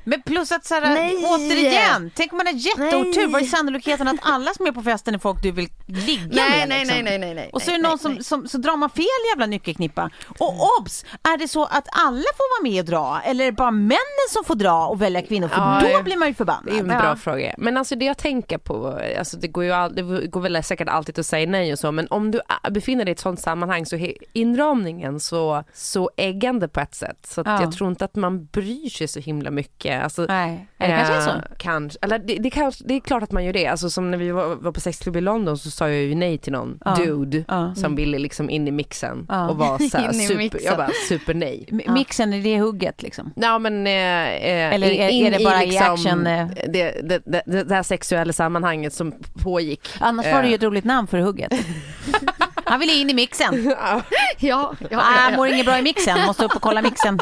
Men 0.03 0.21
plus 0.21 0.51
att 0.51 0.65
så 0.65 0.73
här, 0.73 0.81
Nej. 0.93 1.15
återigen, 1.25 2.11
tänk 2.15 2.31
om 2.33 2.37
man 2.37 2.47
har 2.47 2.53
jätteotur, 2.53 3.27
vad 3.27 3.41
är 3.41 3.45
sannolikheten 3.45 4.07
att 4.07 4.15
alla 4.21 4.53
som 4.53 4.67
är 4.67 4.71
på 4.71 4.81
festen 4.81 5.15
är 5.15 5.19
folk 5.19 5.43
du 5.43 5.51
vill 5.51 5.69
ligga 5.85 6.25
Nej, 6.31 6.59
med? 6.59 6.69
nej, 6.69 6.79
liksom? 6.79 6.95
nej, 6.95 7.03
nej, 7.03 7.19
nej, 7.19 7.33
nej. 7.35 7.49
Och 7.53 7.61
så 7.61 7.71
är 7.71 7.75
det 7.75 7.81
nej, 7.81 7.89
någon 7.91 7.99
som, 7.99 8.13
nej. 8.13 8.23
som, 8.23 8.47
så 8.47 8.57
drar 8.57 8.75
man 8.77 8.89
fel 8.89 9.05
jävla 9.31 9.45
nyckelknippa. 9.45 10.09
Och 10.39 10.55
obs! 10.79 11.05
Är 11.33 11.37
det 11.37 11.47
så 11.47 11.63
att 11.63 11.87
alla 11.91 12.17
får 12.37 12.61
vara 12.63 12.71
med 12.71 12.79
och 12.79 12.85
dra? 12.85 13.21
Eller 13.25 13.43
är 13.45 13.51
det 13.51 13.55
bara 13.57 13.71
männen 13.71 14.27
som 14.29 14.43
får 14.43 14.55
dra 14.55 14.87
och 14.87 15.01
välja 15.01 15.21
kvinnor? 15.21 15.47
För 15.47 15.57
Ja, 15.57 15.79
då 15.81 15.87
ja. 15.89 16.01
blir 16.01 16.17
man 16.17 16.27
ju 16.27 16.31
Det 16.33 16.35
är 16.35 16.37
förbannad. 16.37 16.77
en 16.79 16.87
bra 16.87 17.15
fråga. 17.15 17.55
Men 17.57 17.77
alltså 17.77 17.95
det 17.95 18.05
jag 18.05 18.17
tänker 18.17 18.57
på, 18.57 18.99
alltså 19.17 19.37
det 19.37 19.47
går 19.47 19.63
ju 19.63 19.71
all, 19.71 19.95
det 19.95 20.01
går 20.27 20.41
väl 20.41 20.63
säkert 20.63 20.87
alltid 20.89 21.19
att 21.19 21.25
säga 21.25 21.49
nej 21.49 21.73
och 21.73 21.79
så, 21.79 21.91
men 21.91 22.07
om 22.09 22.31
du 22.31 22.41
befinner 22.71 23.05
dig 23.05 23.11
i 23.11 23.13
ett 23.13 23.19
sånt 23.19 23.39
sammanhang 23.39 23.85
så 23.85 23.95
är 23.95 24.13
inramningen 24.33 25.19
så, 25.19 25.63
så 25.73 26.09
äggande 26.17 26.67
på 26.67 26.79
ett 26.79 26.95
sätt. 26.95 27.17
Så 27.27 27.41
att 27.41 27.47
Ja. 27.47 27.61
jag 27.61 27.71
tror 27.71 27.89
inte 27.89 28.05
att 28.05 28.15
man 28.15 28.45
bryr 28.45 28.89
sig 28.89 29.07
så 29.07 29.19
himla 29.19 29.51
mycket. 29.51 29.88
Alltså, 29.93 30.25
Nej, 30.29 30.67
det 30.77 30.85
kanske 30.87 31.13
är 31.13 31.21
så. 31.21 31.29
Eh, 31.29 31.35
kanske, 31.57 31.99
eller 32.01 32.19
det, 32.19 32.35
det, 32.35 32.49
kanske, 32.49 32.83
det 32.87 32.93
är 32.93 32.99
klart 32.99 33.23
att 33.23 33.31
man 33.31 33.45
gör 33.45 33.53
det. 33.53 33.67
Alltså 33.67 33.89
som 33.89 34.11
när 34.11 34.17
vi 34.17 34.31
var, 34.31 34.55
var 34.55 34.71
på 34.71 34.79
sexklubb 34.79 35.15
i 35.15 35.21
London 35.21 35.57
så 35.57 35.71
sa 35.71 35.89
jag 35.89 35.97
ju 36.03 36.15
nej 36.15 36.37
till 36.37 36.51
någon 36.53 36.79
Ja. 36.85 36.95
dude 36.95 37.43
Ja. 37.47 37.75
som 37.75 37.95
ville 37.95 38.19
liksom 38.19 38.49
in 38.49 38.67
i 38.67 38.71
mixen 38.71 39.25
Ja. 39.29 39.49
och 39.49 39.57
var 39.57 39.77
så 39.89 39.97
här 39.97 40.11
super, 40.27 40.59
jag 40.65 40.77
bara 40.77 40.89
super 41.09 41.33
nej. 41.33 41.65
Mixen, 41.87 42.33
är 42.33 42.41
det 42.41 42.59
hugget 42.59 43.01
liksom? 43.01 43.33
Ja 43.35 43.59
men 43.59 43.87
eh, 43.87 43.93
eh, 43.93 44.73
Eller 44.73 44.87
är- 44.87 45.09
in 45.09 45.25
är 45.25 45.31
det 45.31 45.41
i 45.41 45.45
bara 45.45 45.63
i 45.63 45.77
action, 45.77 46.27
eh? 46.27 46.47
det, 46.67 47.01
det, 47.03 47.21
det, 47.25 47.63
det 47.63 47.75
här 47.75 47.83
sexuella 47.83 48.33
sammanhanget 48.33 48.93
som 48.93 49.13
pågick. 49.43 49.89
Annars 49.99 50.25
var 50.25 50.41
det 50.41 50.47
ju 50.49 50.55
ett 50.55 50.63
roligt 50.63 50.85
namn 50.85 51.07
för 51.07 51.19
hugget. 51.19 51.53
Han 52.69 52.79
ville 52.79 52.93
in 52.93 53.09
i 53.09 53.13
mixen. 53.13 53.65
Ja, 53.79 54.01
ja, 54.39 54.73
ja, 54.89 54.99
Ah, 55.01 55.15
ja, 55.25 55.29
ja. 55.31 55.37
mår 55.37 55.47
inget 55.47 55.65
bra 55.65 55.77
i 55.79 55.81
mixen, 55.81 56.21
måste 56.25 56.45
upp 56.45 56.55
och 56.55 56.61
kolla 56.61 56.81
mixen. 56.81 57.19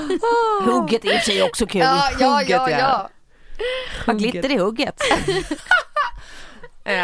Hugget 0.64 1.04
är 1.04 1.08
i 1.08 1.16
och 1.16 1.20
för 1.20 1.30
sig 1.32 1.42
också 1.42 1.66
kul. 1.66 1.80
Ja, 1.80 2.10
ja, 2.20 2.28
Hugget, 2.34 2.50
ja, 2.50 2.70
ja. 2.70 2.78
ja. 2.78 3.08
Vad 4.06 4.18
glitter 4.18 4.50
i 4.50 4.56
hugget. 4.58 5.00
Eh, 6.84 6.94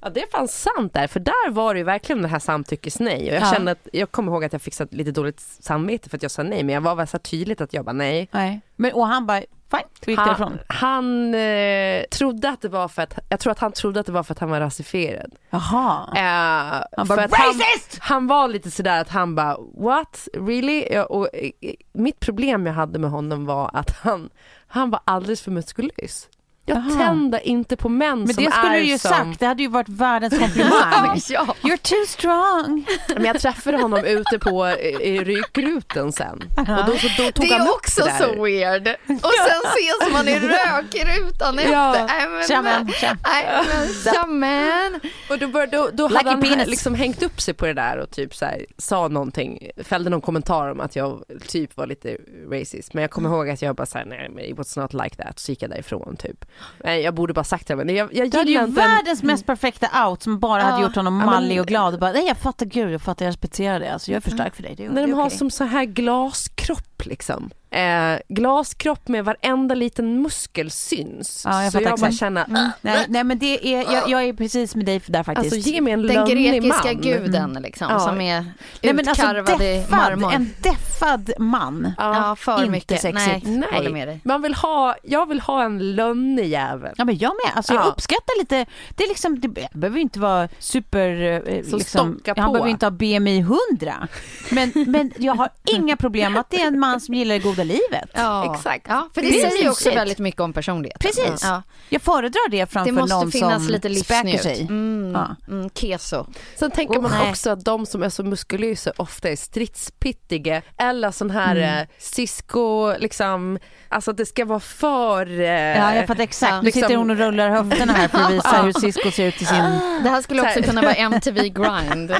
Ja 0.00 0.10
det 0.10 0.20
är 0.22 0.26
fan 0.30 0.48
sant 0.48 0.94
där, 0.94 1.06
för 1.06 1.20
där 1.20 1.50
var 1.50 1.74
det 1.74 1.78
ju 1.78 1.84
verkligen 1.84 2.22
det 2.22 2.28
här 2.28 2.38
samtyckes-nej. 2.38 3.28
Och 3.28 3.34
jag 3.36 3.42
Ja. 3.42 3.52
kände 3.52 3.70
att, 3.72 3.88
jag 3.92 4.10
kommer 4.10 4.32
ihåg 4.32 4.44
att 4.44 4.52
jag 4.52 4.62
fick 4.62 4.74
lite 4.90 5.10
dåligt 5.10 5.40
samvete 5.40 6.08
för 6.10 6.16
att 6.16 6.22
jag 6.22 6.30
sa 6.30 6.42
nej, 6.42 6.62
men 6.62 6.74
jag 6.74 6.80
var 6.80 6.94
väl 6.94 7.06
så 7.06 7.18
tydligt 7.18 7.60
att 7.60 7.72
jag 7.72 7.84
bara 7.84 7.92
nej. 7.92 8.28
Nej. 8.32 8.60
Men, 8.76 8.92
och 8.92 9.06
han 9.06 9.26
bara, 9.26 9.42
fine, 9.70 10.18
och 10.18 10.24
Han, 10.24 10.58
han 10.66 11.34
eh, 11.34 12.02
trodde 12.04 12.48
att 12.50 12.60
det 12.62 12.68
var 12.68 12.88
för 12.88 13.02
att, 13.02 13.18
jag 13.28 13.40
tror 13.40 13.50
att 13.50 13.58
han 13.58 13.72
trodde 13.72 14.00
att 14.00 14.06
det 14.06 14.12
var 14.12 14.22
för 14.22 14.32
att 14.32 14.38
han 14.38 14.50
var 14.50 14.60
rasifierad. 14.60 15.34
Jaha. 15.50 16.08
Eh, 16.16 16.84
Han 16.96 17.06
bara, 17.06 17.24
att 17.24 17.34
han, 17.34 17.46
racist! 17.48 17.98
han 18.00 18.26
var 18.26 18.48
lite 18.48 18.70
sådär 18.70 19.00
att 19.00 19.08
han 19.08 19.34
bara, 19.34 19.56
what, 19.78 20.28
really? 20.34 20.86
Ja, 20.90 21.04
och, 21.04 21.28
eh, 21.32 21.50
mitt 21.92 22.20
problem 22.20 22.66
jag 22.66 22.74
hade 22.74 22.98
med 22.98 23.10
honom 23.10 23.46
var 23.46 23.70
att 23.74 23.90
han, 23.90 24.30
han 24.66 24.90
var 24.90 25.00
alldeles 25.04 25.42
för 25.42 25.50
muskulös. 25.50 26.28
Jag 26.68 26.78
Jaha. 26.78 26.98
tänder 26.98 27.46
inte 27.46 27.76
på 27.76 27.88
män 27.88 28.18
Men 28.18 28.34
som 28.34 28.44
det 28.44 28.50
skulle 28.52 28.74
är 28.76 28.80
du 28.80 28.84
ju 28.86 28.98
som... 28.98 29.10
sagt, 29.10 29.40
det 29.40 29.46
hade 29.46 29.62
ju 29.62 29.68
varit 29.68 29.88
världens 29.88 30.38
komplimang. 30.38 31.20
ja. 31.28 31.46
You're 31.62 31.76
too 31.82 32.06
strong. 32.06 32.86
Men 33.14 33.24
jag 33.24 33.40
träffade 33.40 33.76
honom 33.82 34.04
ute 34.04 34.38
på 34.38 34.68
i 35.00 35.24
rykruten 35.24 36.12
sen. 36.12 36.42
Och 36.56 36.64
då, 36.66 36.96
så, 36.98 37.08
då 37.18 37.30
tog 37.32 37.44
Det 37.48 37.52
är 37.54 37.70
också 37.74 38.04
det 38.04 38.16
så 38.18 38.42
weird. 38.44 38.88
Och 39.06 39.32
sen 39.48 39.62
ses 39.76 40.12
man 40.12 40.28
i 40.28 40.38
rökrutan 40.38 41.58
efter. 41.58 41.72
Ja. 41.72 41.92
Nej, 42.08 42.28
men- 42.28 42.46
Tja, 42.48 42.62
men, 42.62 42.88
tja. 42.92 43.16
Nej 43.24 43.46
men 43.68 43.88
tja 44.14 44.26
men. 44.26 45.00
Och 45.30 45.38
då, 45.38 45.48
bör, 45.48 45.66
då, 45.66 45.90
då 45.92 46.08
Like 46.08 46.28
hade 46.28 46.48
han 46.48 46.58
liksom 46.58 46.94
hängt 46.94 47.22
upp 47.22 47.40
sig 47.40 47.54
på 47.54 47.66
det 47.66 47.72
där 47.74 47.98
och 47.98 48.10
typ 48.10 48.34
så 48.34 48.44
här, 48.44 48.66
sa 48.78 49.08
någonting, 49.08 49.70
fällde 49.84 50.10
någon 50.10 50.20
kommentar 50.20 50.70
om 50.70 50.80
att 50.80 50.96
jag 50.96 51.22
typ 51.48 51.76
var 51.76 51.86
lite 51.86 52.16
racist. 52.50 52.94
Men 52.94 53.02
jag 53.02 53.10
kommer 53.10 53.28
ihåg 53.30 53.48
att 53.50 53.62
jag 53.62 53.76
bara 53.76 53.86
såhär, 53.86 54.04
nej 54.04 54.30
men 54.34 54.44
it 54.44 54.58
was 54.58 54.76
not 54.76 54.92
like 54.94 55.16
that. 55.16 55.38
Så 55.38 55.52
gick 55.52 55.62
jag 55.62 55.70
därifrån 55.70 56.16
typ. 56.16 56.44
Nej, 56.84 57.02
jag 57.02 57.14
borde 57.14 57.32
bara 57.32 57.44
sagt 57.44 57.66
det 57.68 57.76
men 57.76 57.94
jag, 57.94 58.14
jag 58.14 58.30
Du 58.30 58.38
hade 58.38 58.50
ju 58.50 58.58
inte 58.58 58.80
en- 58.82 58.88
världens 58.88 59.22
mest 59.22 59.46
perfekta 59.46 60.06
out 60.08 60.22
som 60.22 60.38
bara 60.38 60.62
hade 60.62 60.76
Ja. 60.76 60.82
gjort 60.86 60.96
honom 60.96 61.14
mallig 61.16 61.60
och 61.60 61.66
glad 61.66 61.94
och 61.94 62.00
bara, 62.00 62.12
nej 62.12 62.26
jag 62.26 62.36
fattar 62.36 62.66
gud, 62.66 62.90
jag 62.92 63.02
fattar, 63.02 63.24
jag 63.24 63.30
respekterar 63.30 63.80
det. 63.80 63.92
Alltså 63.92 64.10
jag 64.10 64.16
är 64.16 64.20
för 64.20 64.30
stark 64.30 64.54
för 64.56 64.62
dig. 64.62 64.74
Det 64.76 64.84
är, 64.84 64.90
När 64.90 65.02
de 65.06 65.12
är 65.12 65.16
har 65.16 65.30
som 65.30 65.50
så 65.50 65.64
här 65.64 65.84
glaskropp 65.84 66.95
liksom. 67.06 67.50
Eh, 67.70 68.18
glaskropp 68.28 69.08
med 69.08 69.24
varenda 69.24 69.74
liten 69.74 70.22
muskel 70.22 70.70
syns. 70.70 71.42
Ja, 71.44 71.62
jag 71.62 71.72
så 71.72 71.80
jag 71.80 71.98
bara 71.98 72.12
känner, 72.12 72.68
Nej, 72.80 73.04
nej 73.08 73.24
men 73.24 73.38
det 73.38 73.74
är, 73.74 73.92
jag, 73.92 74.08
jag 74.08 74.24
är 74.24 74.32
precis 74.32 74.74
med 74.74 74.86
dig 74.86 75.02
där 75.06 75.22
faktiskt. 75.22 75.54
alltså 75.54 75.70
ge 75.70 75.80
mig 75.80 75.92
en 75.92 76.02
Den 76.06 76.26
grekiska 76.28 76.84
man. 76.92 77.00
guden 77.00 77.58
liksom 77.62 77.86
Ja. 77.90 78.00
som 78.00 78.20
är 78.20 78.40
nej, 78.82 78.94
men 78.94 79.08
alltså 79.08 79.22
utkarvad 79.22 79.62
i 79.62 79.64
deffad, 79.76 79.98
marmor. 79.98 80.32
en 80.32 80.50
deffad 80.62 81.30
man. 81.38 81.92
Ja, 81.98 82.36
för 82.38 82.58
inte 82.58 82.70
mycket. 82.70 83.00
sexigt. 83.00 83.46
Nej, 83.46 83.56
Nej. 83.56 83.68
håller 83.72 83.90
med 83.90 84.08
dig. 84.08 84.20
Man 84.24 84.42
vill 84.42 84.54
ha, 84.54 84.96
jag 85.02 85.28
vill 85.28 85.40
ha 85.40 85.64
en 85.64 85.94
lönnig 85.94 86.48
jävel. 86.48 86.94
Ja 86.98 87.04
men 87.04 87.18
jag 87.18 87.32
med, 87.46 87.56
alltså 87.56 87.74
jag 87.74 87.82
Ja. 87.84 87.88
uppskattar 87.90 88.38
lite, 88.40 88.66
det 88.96 89.04
är 89.04 89.08
liksom, 89.08 89.40
det 89.40 89.48
behöver 89.72 89.98
inte 90.00 90.20
vara 90.20 90.48
super, 90.58 91.08
eh, 91.48 91.62
Som 91.64 91.78
liksom, 91.78 92.20
han 92.36 92.52
behöver 92.52 92.70
inte 92.70 92.86
ha 92.86 92.90
BMI 92.90 93.38
100. 93.70 94.08
Men, 94.50 94.72
men 94.86 95.12
jag 95.18 95.34
har 95.34 95.48
inga 95.64 95.96
problem 95.96 96.36
att 96.36 96.50
det 96.50 96.62
är 96.62 96.66
en 96.66 96.78
man 96.78 96.95
som 97.00 97.14
gillar 97.14 97.34
det 97.34 97.38
goda 97.38 97.64
livet. 97.64 98.10
Ja. 98.14 98.54
Exakt. 98.54 98.86
Ja, 98.88 99.08
för 99.14 99.20
det, 99.22 99.26
Det 99.30 99.32
säger 99.50 99.62
ju 99.62 99.70
också 99.70 99.90
väldigt 99.90 100.18
mycket 100.18 100.40
om 100.40 100.52
personligheten. 100.52 100.98
Precis. 101.00 101.40
Ja. 101.44 101.62
Jag 101.88 102.02
föredrar 102.02 102.50
det 102.50 102.66
framför 102.72 102.92
Det 102.92 103.00
någon 103.06 103.32
finnas 103.32 103.62
som 103.64 103.72
lite 103.72 103.94
späker 103.94 104.38
sig. 104.38 104.60
Mm, 104.60 105.12
Ja. 105.14 105.36
mm, 105.48 105.70
keso. 105.70 106.26
Sen 106.56 106.70
tänker 106.70 106.98
Oh, 106.98 107.02
man 107.02 107.10
nej. 107.10 107.30
också 107.30 107.50
att 107.50 107.64
de 107.64 107.86
som 107.86 108.02
är 108.02 108.08
så 108.08 108.24
muskulösa 108.24 108.92
ofta 108.96 109.28
är 109.28 109.36
stridspittiga 109.36 110.62
eller 110.78 111.10
sån 111.10 111.30
här 111.30 111.56
Mm. 111.56 111.78
eh, 111.78 111.86
cisco, 111.98 112.92
liksom, 112.98 113.58
alltså 113.88 114.10
att 114.10 114.16
det 114.16 114.26
ska 114.26 114.44
vara 114.44 114.60
för... 114.60 115.40
Eh, 115.40 115.46
Ja, 115.76 115.94
jag 115.94 116.06
fattar 116.06 116.22
exakt. 116.24 116.52
Ja. 116.52 116.60
Nu 116.62 116.70
sitter 116.72 116.88
liksom- 116.88 116.98
hon 116.98 117.10
och 117.10 117.16
rullar 117.16 117.50
höfterna 117.50 117.92
här 117.92 118.08
för 118.08 118.18
att 118.18 118.32
visa 118.32 118.62
hur 118.62 118.72
Cisco 118.72 119.10
ser 119.10 119.26
ut 119.28 119.42
i 119.42 119.44
sin... 119.44 119.56
Det 120.02 120.08
här 120.08 120.22
skulle 120.22 120.40
Så 120.40 120.46
också 120.46 120.60
här. 120.60 120.66
kunna 120.66 120.82
vara 120.82 120.94
MTV 120.94 121.40
Grind. 121.48 122.14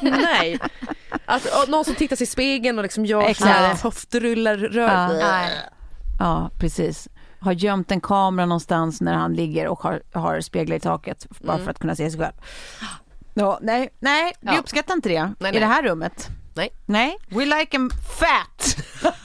Nej. 0.00 0.58
Att, 1.26 1.68
någon 1.68 1.84
som 1.84 1.94
tittar 1.94 2.16
sig 2.16 2.24
i 2.24 2.26
spegeln 2.26 2.78
och 2.78 2.82
liksom 2.82 3.06
gör 3.06 3.22
Exakt. 3.22 3.38
såna 3.38 3.52
här 3.52 3.74
höftrullar 4.00 4.56
rör. 4.56 5.08
Nej. 5.08 5.50
Ja, 6.18 6.50
precis. 6.58 7.08
Har 7.40 7.52
gömt 7.52 7.90
en 7.90 8.00
kamera 8.00 8.46
någonstans 8.46 9.00
när 9.00 9.14
han 9.14 9.34
ligger 9.34 9.68
och 9.68 9.82
har, 9.82 10.02
har 10.12 10.40
speglar 10.40 10.76
i 10.76 10.80
taket 10.80 11.26
bara 11.40 11.52
Mm. 11.52 11.64
för 11.64 11.70
att 11.70 11.78
kunna 11.78 11.96
se 11.96 12.10
sig 12.10 12.20
själv. 12.20 12.32
Ja, 13.34 13.58
nej, 13.62 13.88
nej, 13.98 14.32
vi 14.40 14.48
Ja. 14.54 14.58
uppskattar 14.58 14.94
inte 14.94 15.08
det 15.08 15.22
Nej, 15.22 15.32
i 15.38 15.52
nej. 15.52 15.60
det 15.60 15.66
här 15.66 15.82
rummet. 15.82 16.28
Nej. 16.54 16.68
Nej, 16.86 17.16
we 17.28 17.44
like 17.44 17.76
em 17.76 17.90
fat. 18.18 18.76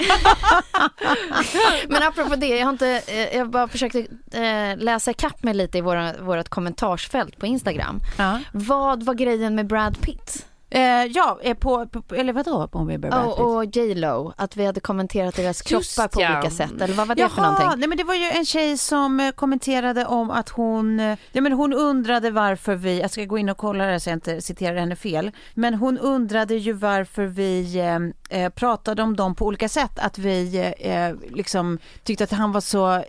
Men 1.89 2.03
apropå 2.03 2.36
det, 2.36 2.47
jag 2.47 2.65
har 2.65 2.71
inte, 2.73 3.01
eh, 3.07 3.38
jag 3.38 3.49
bara 3.49 3.67
försökte 3.67 3.99
eh, 4.34 4.78
läsa 4.78 5.11
ikapp 5.11 5.43
mig 5.43 5.53
lite 5.53 5.78
i 5.78 5.82
våra, 5.82 6.13
vårt 6.21 6.49
kommentarsfält 6.49 7.38
på 7.39 7.45
Instagram. 7.45 7.99
Ja, 8.17 8.39
Vad 8.51 9.03
var 9.03 9.13
grejen 9.13 9.55
med 9.55 9.67
Brad 9.67 10.01
Pitt? 10.01 10.45
Eh, 10.76 11.05
ja 11.05 11.39
eh, 11.41 11.57
på, 11.57 11.88
på, 11.88 12.15
eller 12.15 12.34
vadå? 12.34 12.69
Vi 12.88 12.97
börjar 12.97 13.26
Och, 13.26 13.55
och 13.55 13.65
J 13.65 13.95
Lo, 13.95 14.34
att 14.38 14.57
vi 14.57 14.65
hade 14.65 14.80
kommenterat 14.80 15.36
deras 15.36 15.71
Just 15.71 15.95
kroppar 15.95 16.07
på 16.07 16.21
ja. 16.21 16.38
olika 16.38 16.51
sätt. 16.51 16.82
Eller 16.82 16.93
vad 16.93 17.07
var 17.07 17.15
det 17.15 17.30
för 17.30 17.41
någonting? 17.41 17.67
nej 17.78 17.89
men 17.89 17.97
det 17.97 18.03
var 18.03 18.15
ju 18.15 18.30
en 18.30 18.45
tjej 18.45 18.78
som 18.78 19.19
eh, 19.19 19.32
kommenterade 19.32 20.05
om 20.05 20.32
att 20.32 20.49
hon, 20.49 20.99
eh, 20.99 21.17
ja 21.32 21.41
men 21.41 21.51
hon 21.51 21.73
undrade 21.73 22.32
varför 22.32 22.76
vi, 22.76 23.01
jag 23.01 23.11
ska 23.11 23.26
gå 23.26 23.38
in 23.38 23.49
och 23.49 23.57
kolla 23.57 23.86
det 23.86 23.99
så 23.99 24.09
jag 24.09 24.15
inte 24.15 24.41
citerar 24.41 24.76
henne 24.76 24.95
fel, 24.95 25.32
men 25.53 25.73
hon 25.73 25.97
undrade 25.97 26.55
ju 26.55 26.73
varför 26.73 27.26
vi 27.26 27.80
eh, 28.30 28.49
pratade 28.49 29.03
om 29.03 29.15
dem 29.15 29.36
på 29.36 29.45
olika 29.45 29.69
sätt, 29.69 29.99
att 29.99 30.17
vi 30.17 30.73
eh, 30.80 31.36
liksom 31.36 31.80
tyckte 32.03 32.23
att 32.23 32.32
han 32.32 32.51
var 32.51 32.61
så 32.61 33.03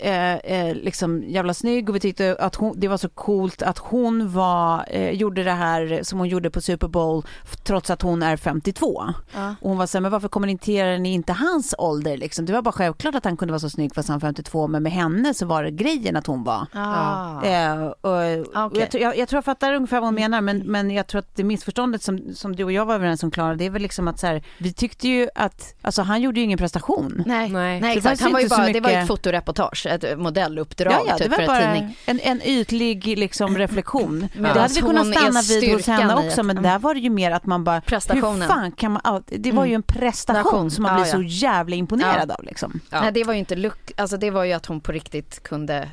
liksom 0.75 1.25
jävla 1.27 1.55
snygg 1.55 1.89
och 1.89 1.95
vi 1.95 2.01
tyckte 2.01 2.37
att 2.41 2.55
hon, 2.55 2.81
det 2.81 2.89
var 2.89 2.97
så 2.97 3.09
coolt 3.09 3.63
att 3.63 3.79
hon 3.79 4.33
var, 4.33 4.93
gjorde 5.13 5.45
det 5.45 5.53
här 5.53 6.01
som 6.03 6.19
hon 6.19 6.29
gjorde 6.29 6.51
på 6.51 6.61
Super 6.61 6.89
Bowl 6.89 7.25
trots 7.65 7.91
att 7.91 8.03
hon 8.03 8.23
är 8.23 8.37
52. 8.37 9.05
Ja. 9.35 9.55
Och 9.61 9.69
hon 9.69 9.79
var 9.79 9.87
så 9.87 9.99
här, 9.99 10.03
men 10.03 10.11
varför 10.13 10.29
kommenterar 10.29 10.99
ni 10.99 11.13
inte 11.13 11.33
hans 11.33 11.75
ålder 11.79 12.17
liksom? 12.17 12.47
Det 12.47 12.53
var 12.53 12.63
bara 12.63 12.73
självklart 12.73 13.15
att 13.15 13.25
han 13.25 13.37
kunde 13.37 13.53
vara 13.53 13.61
så 13.61 13.71
snygg 13.71 13.95
fast 13.95 14.09
han 14.09 14.19
var 14.19 14.29
52, 14.29 14.67
men 14.69 14.83
med 14.83 14.93
henne 14.93 15.35
så 15.35 15.47
var 15.47 15.63
det 15.65 15.71
grejen 15.71 16.17
att 16.17 16.27
hon 16.27 16.45
var. 16.45 16.67
Ah. 16.73 17.43
Eh, 17.45 17.83
och, 17.83 17.93
och 18.01 18.65
Okej. 18.65 18.81
jag, 18.81 18.91
tror- 18.91 19.03
jag, 19.03 19.19
jag 19.19 19.29
tror 19.29 19.37
jag 19.37 19.45
fattar 19.45 19.73
ungefär 19.73 19.97
vad 20.01 20.07
hon 20.07 20.15
menar 20.15 20.41
men, 20.41 20.59
men 20.59 20.91
jag 20.91 21.07
tror 21.07 21.19
att 21.19 21.37
det 21.37 21.45
missförståndet 21.45 22.03
som, 22.03 22.21
som 22.35 22.57
du 22.57 22.65
och 22.65 22.73
jag 22.73 22.87
var 22.87 22.95
överens 22.95 23.23
om 23.23 23.31
Klara, 23.31 23.55
det 23.55 23.65
är 23.67 23.71
väl 23.71 23.83
liksom 23.83 24.09
att 24.09 24.19
så 24.21 24.27
här, 24.27 24.43
vi 24.59 24.73
tyckte 24.73 25.09
ju 25.09 25.29
att, 25.35 25.75
alltså 25.83 26.03
han 26.03 26.23
gjorde 26.23 26.41
ju 26.41 26.45
ingen 26.45 26.59
prestation. 26.59 27.23
Nej, 27.27 27.49
Nej. 27.51 27.81
nej. 27.81 27.93
Det 27.95 27.99
exakt. 27.99 28.21
Han 28.21 28.33
var 28.33 28.41
ju 28.41 28.45
inte 28.45 28.57
så 28.57 28.63
bara, 28.63 28.73
det 28.73 28.81
var 28.81 28.91
ju 28.91 28.95
ett 28.97 29.01
mycket- 29.03 29.09
fotoreportage, 29.09 29.87
ett 29.87 30.19
modelluppdrag 30.19 30.93
Ja, 30.93 31.03
ja, 31.09 31.19
typ 31.19 31.31
det 31.31 31.37
för 31.37 31.47
var 31.47 31.61
en 31.61 31.75
tidning. 31.75 31.97
en, 32.07 32.21
en 32.21 32.43
ytlig 32.43 33.19
liksom, 33.19 33.59
reflektion. 33.59 34.29
Medan 34.35 34.55
det 34.55 34.61
hade 34.61 34.75
vi 34.75 34.81
kunnat 34.81 35.05
hon 35.05 35.13
är 35.13 35.17
stanna 35.17 35.41
vid 35.61 35.73
hos 35.75 35.87
henne 35.87 36.15
också 36.15 36.41
att- 36.41 36.47
men 36.47 36.63
där 36.63 36.79
var 36.79 36.95
det 36.95 37.01
ju 37.01 37.11
mer 37.11 37.31
att 37.37 37.47
man 37.47 37.65
bara, 37.65 37.81
Prestationen. 37.81 38.41
hur 38.41 38.49
fan 38.49 38.73
kan 38.73 38.93
man, 38.93 39.01
alltid- 39.05 39.41
det 39.41 39.53
var 39.53 39.65
ju 39.65 39.75
en 39.75 39.83
prestation 39.83 40.43
Prestation. 40.43 40.71
som 40.71 40.83
man 40.83 40.93
Ja, 40.93 40.97
blir 40.99 41.07
ja. 41.07 41.13
så 41.17 41.23
jävla 41.23 41.77
imponerad 41.77 42.31
av 42.31 42.45
liksom. 42.45 42.81
Ja. 42.91 43.01
Nej, 43.01 43.13
det 43.13 43.25
var 43.25 43.33
ju 43.33 43.39
inte 43.39 43.57
look, 43.57 43.93
alltså 43.97 44.17
det 44.17 44.31
var 44.31 44.45
ju 44.45 44.53
att 44.53 44.67
hon 44.67 44.81
på 44.81 44.93
riktigt 44.93 45.43
kunde 45.43 45.89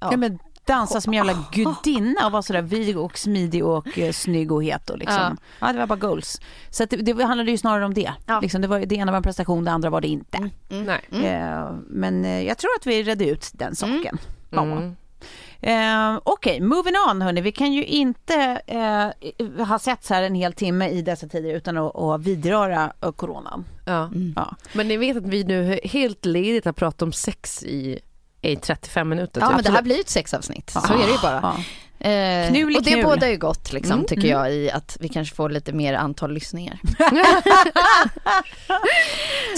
Ja. 0.00 0.08
Ja. 0.10 0.16
men 0.16 0.38
dansa 0.66 1.00
som 1.00 1.12
en 1.12 1.16
jävla 1.16 1.44
gudinna 1.52 2.26
och 2.26 2.32
vara 2.32 2.42
sådär 2.42 2.62
vig 2.62 2.98
och 2.98 3.18
smidig 3.18 3.64
och 3.64 3.98
eh, 3.98 4.12
snygg 4.12 4.52
och 4.52 4.64
het 4.64 4.90
och 4.90 4.98
liksom. 4.98 5.36
Ja. 5.60 5.72
det 5.72 5.78
var 5.78 5.86
bara 5.86 5.98
goals. 5.98 6.40
Så 6.70 6.82
att 6.84 6.90
det, 6.90 6.96
det 6.96 7.24
handlade 7.24 7.50
ju 7.50 7.58
snarare 7.58 7.84
om 7.84 7.94
det. 7.94 8.12
Ja. 8.26 8.40
Liksom, 8.40 8.60
det, 8.60 8.68
var, 8.68 8.80
det 8.80 8.94
ena 8.94 9.12
var 9.12 9.16
en 9.16 9.22
prestation, 9.22 9.64
det 9.64 9.70
andra 9.70 9.90
var 9.90 10.00
det 10.00 10.08
inte. 10.08 10.50
Nej. 10.68 11.00
Eh, 11.26 11.70
men 11.88 12.24
eh, 12.24 12.42
jag 12.42 12.58
tror 12.58 12.70
att 12.80 12.86
vi 12.86 13.02
redde 13.02 13.28
ut 13.28 13.50
den 13.52 13.76
saken. 13.76 14.18
Ja. 14.50 14.62
Mm. 14.62 14.96
Eh, 15.66 16.18
Okej, 16.24 16.60
moving 16.60 16.94
on 17.10 17.22
hörni. 17.22 17.40
Vi 17.40 17.52
kan 17.52 17.72
ju 17.72 17.84
inte 17.84 18.60
eh, 18.66 19.64
ha 19.66 19.78
sett 19.78 20.04
så 20.04 20.14
här 20.14 20.22
en 20.22 20.34
hel 20.34 20.52
timme 20.52 20.88
i 20.88 21.02
dessa 21.02 21.28
tider 21.28 21.54
utan 21.54 21.76
att, 21.78 21.96
att 21.96 22.20
vidröra 22.20 22.92
eh, 23.02 23.12
coronan. 23.12 23.64
Ja. 23.84 24.10
Ja. 24.36 24.56
Men 24.72 24.88
ni 24.88 24.96
vet 24.96 25.16
att 25.16 25.26
vi 25.26 25.44
nu 25.44 25.80
helt 25.84 26.24
ledigt 26.24 26.64
har 26.64 26.72
pratat 26.72 27.02
om 27.02 27.12
sex 27.12 27.62
i, 27.62 27.98
i 28.42 28.56
35 28.56 29.08
minuter. 29.08 29.40
Ja 29.40 29.46
typ. 29.46 29.56
men 29.56 29.64
det 29.64 29.70
här 29.70 29.82
blir 29.82 30.00
ett 30.00 30.08
sexavsnitt, 30.08 30.70
så 30.70 30.92
är 30.94 31.06
det 31.06 31.12
ju 31.12 31.18
bara. 31.22 31.56
Eh, 32.04 32.46
och 32.76 32.82
det 32.82 32.90
knul. 32.90 33.04
bådar 33.04 33.28
ju 33.28 33.36
gott 33.36 33.72
liksom, 33.72 33.92
Mm, 33.92 34.06
tycker 34.06 34.28
mm. 34.28 34.38
jag 34.38 34.52
i 34.52 34.70
att 34.70 34.96
vi 35.00 35.08
kanske 35.08 35.34
får 35.34 35.50
lite 35.50 35.72
mer 35.72 35.94
antal 35.94 36.32
lyssningar. 36.32 36.78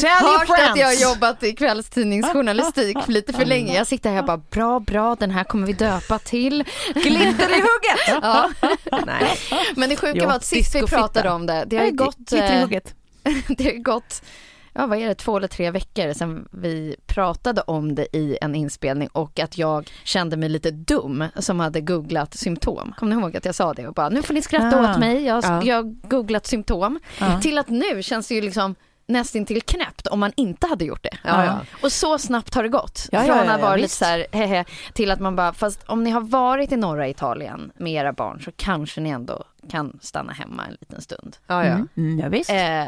Tell 0.01 0.26
your 0.26 0.70
att 0.70 0.76
jag 0.76 0.86
har 0.86 1.03
jobbat 1.11 1.42
i 1.42 1.53
kvällstidningsjournalistik 1.53 2.97
för 3.05 3.12
lite 3.12 3.32
för 3.32 3.44
länge. 3.44 3.74
Jag 3.74 3.86
sitter 3.86 4.11
här 4.11 4.18
och 4.18 4.24
bara 4.26 4.36
bra, 4.51 4.80
bra, 4.80 5.14
den 5.14 5.30
här 5.30 5.44
kommer 5.44 5.66
vi 5.66 5.72
döpa 5.72 6.18
till. 6.18 6.64
Glitter 6.94 7.49
i 7.49 7.55
hugget! 7.55 8.22
Ja. 8.22 8.51
Nej. 9.07 9.38
Men 9.76 9.88
det 9.88 9.97
sjuka 9.97 10.18
Jo, 10.18 10.26
var 10.26 10.34
att 10.34 10.44
sist 10.44 10.74
vi 10.74 10.82
pratade 10.82 11.30
om 11.30 11.47
det, 11.47 11.64
det 11.66 11.76
har 11.76 11.84
ju 11.84 11.92
gått, 11.92 12.16
Glitter 12.16 12.53
i 12.53 12.57
eh, 12.57 12.61
hugget. 12.61 12.94
det 13.49 13.64
har 13.64 13.70
ju 13.72 13.82
gått 13.82 14.22
Ja, 14.79 14.87
vad 14.87 14.99
är 14.99 15.09
det, 15.09 15.14
två 15.14 15.37
eller 15.37 15.49
tre 15.49 15.70
veckor 15.70 16.12
sedan 16.12 16.49
vi 16.51 16.97
pratade 17.07 17.61
om 17.61 17.95
det 17.95 18.16
i 18.16 18.39
en 18.41 18.55
inspelning 18.55 19.09
och 19.12 19.39
att 19.41 19.59
jag 19.59 19.91
kände 20.05 20.37
mig 20.37 20.49
lite 20.49 20.70
dum 20.70 21.24
som 21.37 21.61
hade 21.61 21.81
googlat 21.81 22.35
symptom. 22.35 22.95
Kommer 22.99 23.16
ni 23.16 23.22
ihåg 23.22 23.37
att 23.37 23.45
jag 23.45 23.55
sa 23.55 23.74
det 23.74 23.89
och 23.89 23.95
bara 23.95 24.09
nu 24.09 24.22
får 24.22 24.35
ni 24.35 24.43
skratta 24.43 24.81
Ah. 24.81 24.91
åt 24.93 24.99
mig, 24.99 25.24
jag, 25.24 25.45
Ja. 25.45 25.62
jag 25.62 25.77
har 25.77 26.09
googlat 26.09 26.47
symptom. 26.47 27.01
Ja. 27.20 27.41
Till 27.41 27.59
att 27.59 27.68
nu 27.68 28.03
känns 28.03 28.29
det 28.29 28.35
ju 28.35 28.41
liksom 28.41 28.74
nästintill 29.09 29.62
knäppt 29.62 30.07
om 30.07 30.20
man 30.20 30.33
inte 30.37 30.66
hade 30.66 30.85
gjort 30.85 31.03
det. 31.03 31.18
Ja, 31.24 31.45
ja. 31.45 31.59
Och 31.83 31.93
så 31.93 32.18
snabbt 32.18 32.55
har 32.55 32.62
det 32.62 32.68
gått. 32.68 33.09
Ja, 33.12 33.24
ja, 33.27 33.35
Från 33.35 33.49
att 33.49 33.61
vara 33.61 33.70
ja, 33.70 33.77
lite 33.77 33.89
så 33.95 34.05
här, 34.05 34.27
hehe, 34.33 34.64
till 34.93 35.11
att 35.11 35.20
man 35.20 35.37
bara, 35.37 35.53
fast 35.53 35.83
om 35.87 36.05
ni 36.05 36.11
har 36.11 36.20
varit 36.20 36.72
i 36.72 36.77
norra 36.77 37.09
Italien 37.09 37.72
med 37.77 37.93
era 37.93 38.12
barn 38.12 38.41
så 38.45 38.51
kanske 38.57 39.01
ni 39.01 39.11
ändå 39.11 39.45
kan 39.70 39.99
stanna 40.03 40.33
hemma 40.33 40.64
en 40.66 40.77
liten 40.81 41.01
stund. 41.03 41.37
Ja, 41.47 41.64
ja. 41.64 41.72
Mm, 41.72 41.89
mm, 41.97 42.18
ja, 42.18 42.29
visst. 42.29 42.51
Eh, 42.51 42.85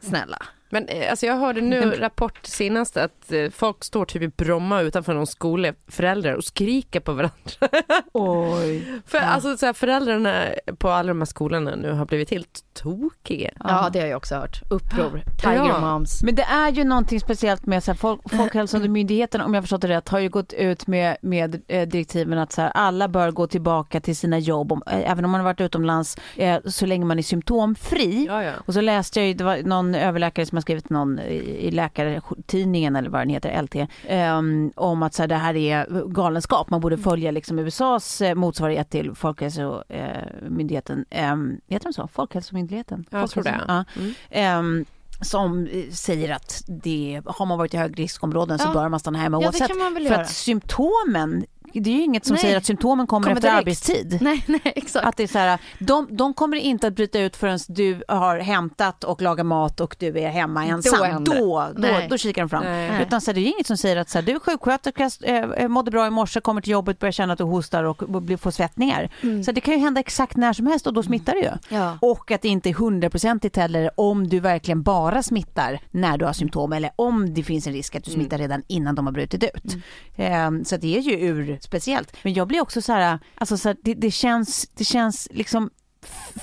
snälla. 0.00 0.38
Men 0.70 0.88
eh, 0.88 1.10
alltså 1.10 1.26
jag 1.26 1.36
hörde 1.36 1.60
nu 1.60 1.80
rapport 1.90 2.38
senast 2.42 2.96
att 2.96 3.32
eh, 3.32 3.50
folk 3.50 3.84
står 3.84 4.04
typ 4.04 4.22
i 4.22 4.28
Bromma 4.28 4.80
utanför 4.80 5.14
någon 5.14 5.26
skola, 5.26 5.72
föräldrar, 5.88 6.32
och 6.34 6.44
skriker 6.44 7.00
på 7.00 7.12
varandra. 7.12 7.32
Oj. 8.12 9.00
För 9.06 9.18
alltså 9.18 9.56
så 9.56 9.66
här, 9.66 9.72
föräldrarna 9.72 10.44
på 10.78 10.88
alla 10.88 11.08
de 11.08 11.18
här 11.18 11.26
skolorna 11.26 11.76
nu 11.76 11.92
har 11.92 12.06
blivit 12.06 12.30
helt 12.30 12.64
tokiga. 12.74 13.50
Ja, 13.64 13.90
det 13.92 14.00
har 14.00 14.06
jag 14.06 14.16
också 14.16 14.34
hört. 14.34 14.62
Uppror, 14.70 15.22
Tiger 15.38 15.54
Ja. 15.54 15.80
Moms. 15.80 16.22
Men 16.22 16.34
det 16.34 16.42
är 16.42 16.70
ju 16.72 16.84
någonting 16.84 17.20
speciellt 17.20 17.66
med 17.66 17.84
så 17.84 17.90
här, 17.90 17.96
folk, 17.96 18.20
Folkhälsomyndigheten, 18.30 19.40
om 19.40 19.54
jag 19.54 19.62
förstått 19.62 19.80
det 19.80 19.88
rätt, 19.88 20.08
har 20.08 20.18
ju 20.18 20.28
gått 20.28 20.52
ut 20.52 20.86
med, 20.86 21.16
med 21.22 21.62
eh, 21.68 21.88
direktiven 21.88 22.38
att 22.38 22.52
så 22.52 22.62
här, 22.62 22.70
alla 22.74 23.08
bör 23.08 23.30
gå 23.30 23.46
tillbaka 23.46 24.00
till 24.00 24.16
sina 24.16 24.38
jobb, 24.38 24.72
om, 24.72 24.82
eh, 24.86 25.10
även 25.10 25.24
om 25.24 25.30
man 25.30 25.40
har 25.40 25.44
varit 25.44 25.60
utomlands, 25.60 26.16
eh, 26.36 26.58
så 26.64 26.86
länge 26.86 27.04
man 27.04 27.18
är 27.18 27.22
symptomfri. 27.22 28.26
Ja, 28.28 28.42
ja. 28.42 28.52
Och 28.66 28.74
så 28.74 28.80
läste 28.80 29.20
jag 29.20 29.28
ju, 29.28 29.34
det 29.34 29.44
var 29.44 29.56
någon 29.56 29.94
överläkare 29.94 30.46
som 30.46 30.57
har 30.58 30.62
skrivit 30.62 30.90
någon 30.90 31.18
i, 31.18 31.70
läkartidningen 31.70 32.96
eller 32.96 33.10
vad 33.10 33.20
den 33.20 33.28
heter, 33.28 33.62
LT, 33.62 33.76
ehm, 34.08 34.72
om 34.76 35.02
att 35.02 35.14
så 35.14 35.22
här, 35.22 35.28
det 35.28 35.34
här 35.34 35.56
är 35.56 36.04
galenskap. 36.08 36.70
Man 36.70 36.80
borde 36.80 36.98
följa 36.98 37.30
liksom 37.30 37.58
USAs 37.58 38.20
eh, 38.20 38.34
motsvarighet 38.34 38.90
till 38.90 39.14
Folkhälsomyndigheten. 39.14 41.04
Um, 41.32 41.60
heter 41.68 41.84
de 41.84 41.92
så? 41.92 42.08
Folkhälsomyndigheten? 42.12 43.04
Ja, 43.10 43.18
jag 43.18 43.30
tror 43.30 43.42
det. 43.44 43.60
Ja. 43.68 43.84
Mm. 43.96 44.14
Ehm, 44.30 44.84
som 45.20 45.66
eh, 45.66 45.90
säger 45.90 46.34
att 46.34 46.62
det, 46.66 47.22
har 47.26 47.46
man 47.46 47.58
varit 47.58 47.74
i 47.74 47.76
högriskområden 47.76 48.58
så 48.58 48.68
Ja. 48.68 48.72
bör 48.72 48.88
man 48.88 49.00
stanna 49.00 49.18
hemma 49.18 49.38
Ja, 49.42 49.46
oavsett. 49.48 49.70
för 50.08 50.14
att 50.14 50.30
symptomen, 50.30 51.44
det 51.74 51.90
är 51.90 51.94
ju 51.94 52.02
inget 52.02 52.24
som 52.24 52.34
Nej. 52.34 52.40
säger 52.42 52.56
att 52.56 52.64
symptomen 52.64 53.06
kommer, 53.06 53.24
Kommer 53.24 53.36
efter 53.36 53.48
direkt. 53.48 53.60
arbetstid. 53.60 54.18
Nej, 54.20 54.44
nej, 54.46 54.60
exakt. 54.64 55.06
Att 55.06 55.16
det 55.16 55.22
är 55.22 55.26
så 55.26 55.38
här, 55.38 55.58
de, 55.78 56.06
de 56.10 56.34
kommer 56.34 56.56
inte 56.56 56.86
att 56.86 56.94
bryta 56.94 57.20
ut 57.20 57.36
förrän 57.36 57.58
du 57.68 58.02
har 58.08 58.38
hämtat 58.38 59.04
och 59.04 59.22
lagat 59.22 59.46
mat 59.46 59.80
och 59.80 59.96
du 59.98 60.18
är 60.18 60.28
hemma 60.28 60.66
ensam. 60.66 61.24
Då, 61.24 61.34
då, 61.34 61.72
Nej. 61.76 62.06
då, 62.10 62.18
kikar 62.18 62.42
de 62.42 62.48
fram. 62.48 62.64
Nej. 62.64 63.02
Utan 63.02 63.20
så 63.20 63.30
här, 63.30 63.34
det 63.34 63.40
är 63.40 63.42
ju 63.42 63.48
inget 63.52 63.66
som 63.66 63.76
säger 63.76 63.96
att 63.96 64.10
så 64.10 64.18
här, 64.18 64.22
du 64.26 64.32
är 64.32 64.38
sjuksköterska, 64.38 65.10
eh, 65.22 65.68
mådde 65.68 65.90
bra 65.90 66.06
i 66.06 66.10
morse, 66.10 66.40
kommer 66.40 66.60
till 66.60 66.72
jobbet, 66.72 66.98
börjar 66.98 67.12
känna 67.12 67.32
att 67.32 67.38
du 67.38 67.44
hostar 67.44 67.84
och 67.84 68.02
får 68.40 68.50
svettningar. 68.50 69.10
Så 69.44 69.52
det 69.52 69.60
kan 69.60 69.74
ju 69.74 69.80
hända 69.80 70.00
exakt 70.00 70.36
när 70.36 70.52
som 70.52 70.66
helst 70.66 70.86
och 70.86 70.92
då 70.94 71.02
smittar 71.02 71.32
det 71.32 71.40
ju. 71.40 71.76
Ja. 71.76 71.98
Och 72.00 72.30
att 72.30 72.42
det 72.42 72.48
inte 72.48 72.68
är 72.68 72.74
hundraprocentigt 72.74 73.56
heller 73.56 73.90
om 73.96 74.28
du 74.28 74.40
verkligen 74.40 74.82
bara 74.82 75.22
smittar 75.22 75.80
när 75.90 76.18
du 76.18 76.24
har 76.24 76.32
symptom 76.32 76.72
eller 76.72 76.90
om 76.96 77.34
det 77.34 77.42
finns 77.42 77.66
en 77.66 77.72
risk 77.72 77.94
att 77.94 78.04
du 78.04 78.10
smittar 78.10 78.38
redan 78.38 78.62
innan 78.66 78.94
de 78.94 79.06
har 79.06 79.12
brutit 79.12 79.44
ut. 79.44 79.76
Ehm, 80.16 80.64
så 80.64 80.76
det 80.76 80.96
är 80.96 81.00
ju 81.00 81.20
ur 81.20 81.57
speciellt. 81.62 82.16
Men 82.22 82.34
jag 82.34 82.48
blir 82.48 82.60
också 82.60 82.82
så 82.82 82.92
här, 82.92 83.18
alltså 83.34 83.56
så 83.56 83.68
här, 83.68 83.76
det, 83.82 83.94
det, 83.94 84.10
känns, 84.10 84.68
det 84.74 84.84
känns 84.84 85.28
liksom 85.30 85.70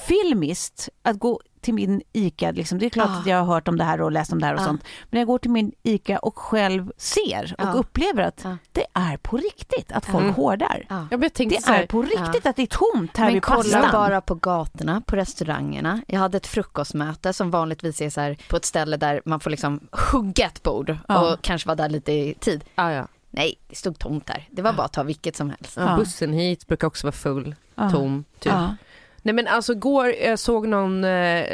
filmiskt 0.07 0.89
att 1.03 1.20
gå 1.20 1.41
till 1.61 1.74
min 1.74 2.01
ICA, 2.13 2.51
liksom. 2.51 2.80
det 2.80 2.86
är 2.86 2.89
klart 2.89 3.09
Ja. 3.13 3.20
att 3.20 3.26
jag 3.28 3.38
har 3.38 3.45
hört 3.53 3.68
om 3.68 3.78
det 3.78 3.84
här 3.84 4.01
och 4.01 4.11
läst 4.11 4.34
om 4.34 4.39
det 4.39 4.45
här 4.45 4.53
och 4.53 4.59
Ja. 4.59 4.66
sånt. 4.66 4.84
Men 5.09 5.20
jag 5.20 5.28
går 5.28 5.38
till 5.39 5.51
min 5.51 5.72
ICA 5.84 6.20
och 6.20 6.38
själv 6.38 6.91
ser 6.97 7.55
och 7.57 7.66
Ja. 7.68 7.72
upplever 7.74 8.24
att 8.24 8.41
Ja. 8.43 8.57
det 8.72 8.86
är 8.93 9.18
på 9.18 9.38
riktigt 9.38 9.91
att 9.91 10.05
folk 10.05 10.36
hårdar. 10.36 10.86
Ja. 10.89 11.07
Jag 11.11 11.34
tänkte 11.34 11.59
Det 11.66 11.72
är 11.74 11.88
på 11.88 12.01
riktigt 12.01 12.45
att 12.45 12.55
det 12.55 12.61
är 12.61 12.93
tomt 12.93 13.18
här 13.18 13.26
Men 13.26 13.34
vid 13.34 13.43
kolla 13.43 13.61
pastan. 13.63 13.89
bara 13.91 14.22
på 14.22 14.36
gatorna, 14.36 15.01
på 15.01 15.16
restaurangerna. 15.16 16.01
Jag 16.07 16.20
hade 16.20 16.38
ett 16.38 16.47
frukostmöte 16.47 17.34
som 17.34 17.51
vanligtvis 17.51 18.01
är 18.01 18.09
så 18.09 18.22
här 18.22 18.38
på 18.49 18.55
ett 18.57 18.66
ställe 18.66 18.97
där 18.97 19.22
man 19.26 19.39
får 19.39 19.49
liksom 19.49 19.88
hugga 20.11 20.45
ett 20.45 20.63
bord 20.63 20.97
Ja. 21.07 21.34
och 21.34 21.41
kanske 21.41 21.68
vara 21.68 21.76
där 21.76 21.89
lite 21.89 22.11
i 22.11 22.34
tid. 22.39 22.63
ja, 22.76 22.91
ja. 22.91 23.07
Nej, 23.36 23.60
det 23.68 23.76
stod 23.76 24.00
tomt 24.00 24.28
där. 24.28 24.48
Det 24.52 24.62
var 24.62 24.74
bara 24.74 24.86
att 24.86 24.94
ta 24.94 25.04
vilket 25.04 25.36
som 25.36 25.50
helst. 25.50 25.74
Ja. 25.78 25.96
Bussen 25.98 26.34
hit 26.34 26.68
brukar 26.68 26.88
också 26.88 27.08
vara 27.08 27.16
full, 27.16 27.56
Ja. 27.76 27.90
tom, 27.90 28.26
typ. 28.40 28.52
Ja. 28.54 28.76
Nej 29.22 29.34
men 29.34 29.48
alltså 29.48 29.72
igår 29.74 30.14
jag 30.24 30.40
såg 30.40 30.68
någon 30.68 31.04
eh, 31.04 31.46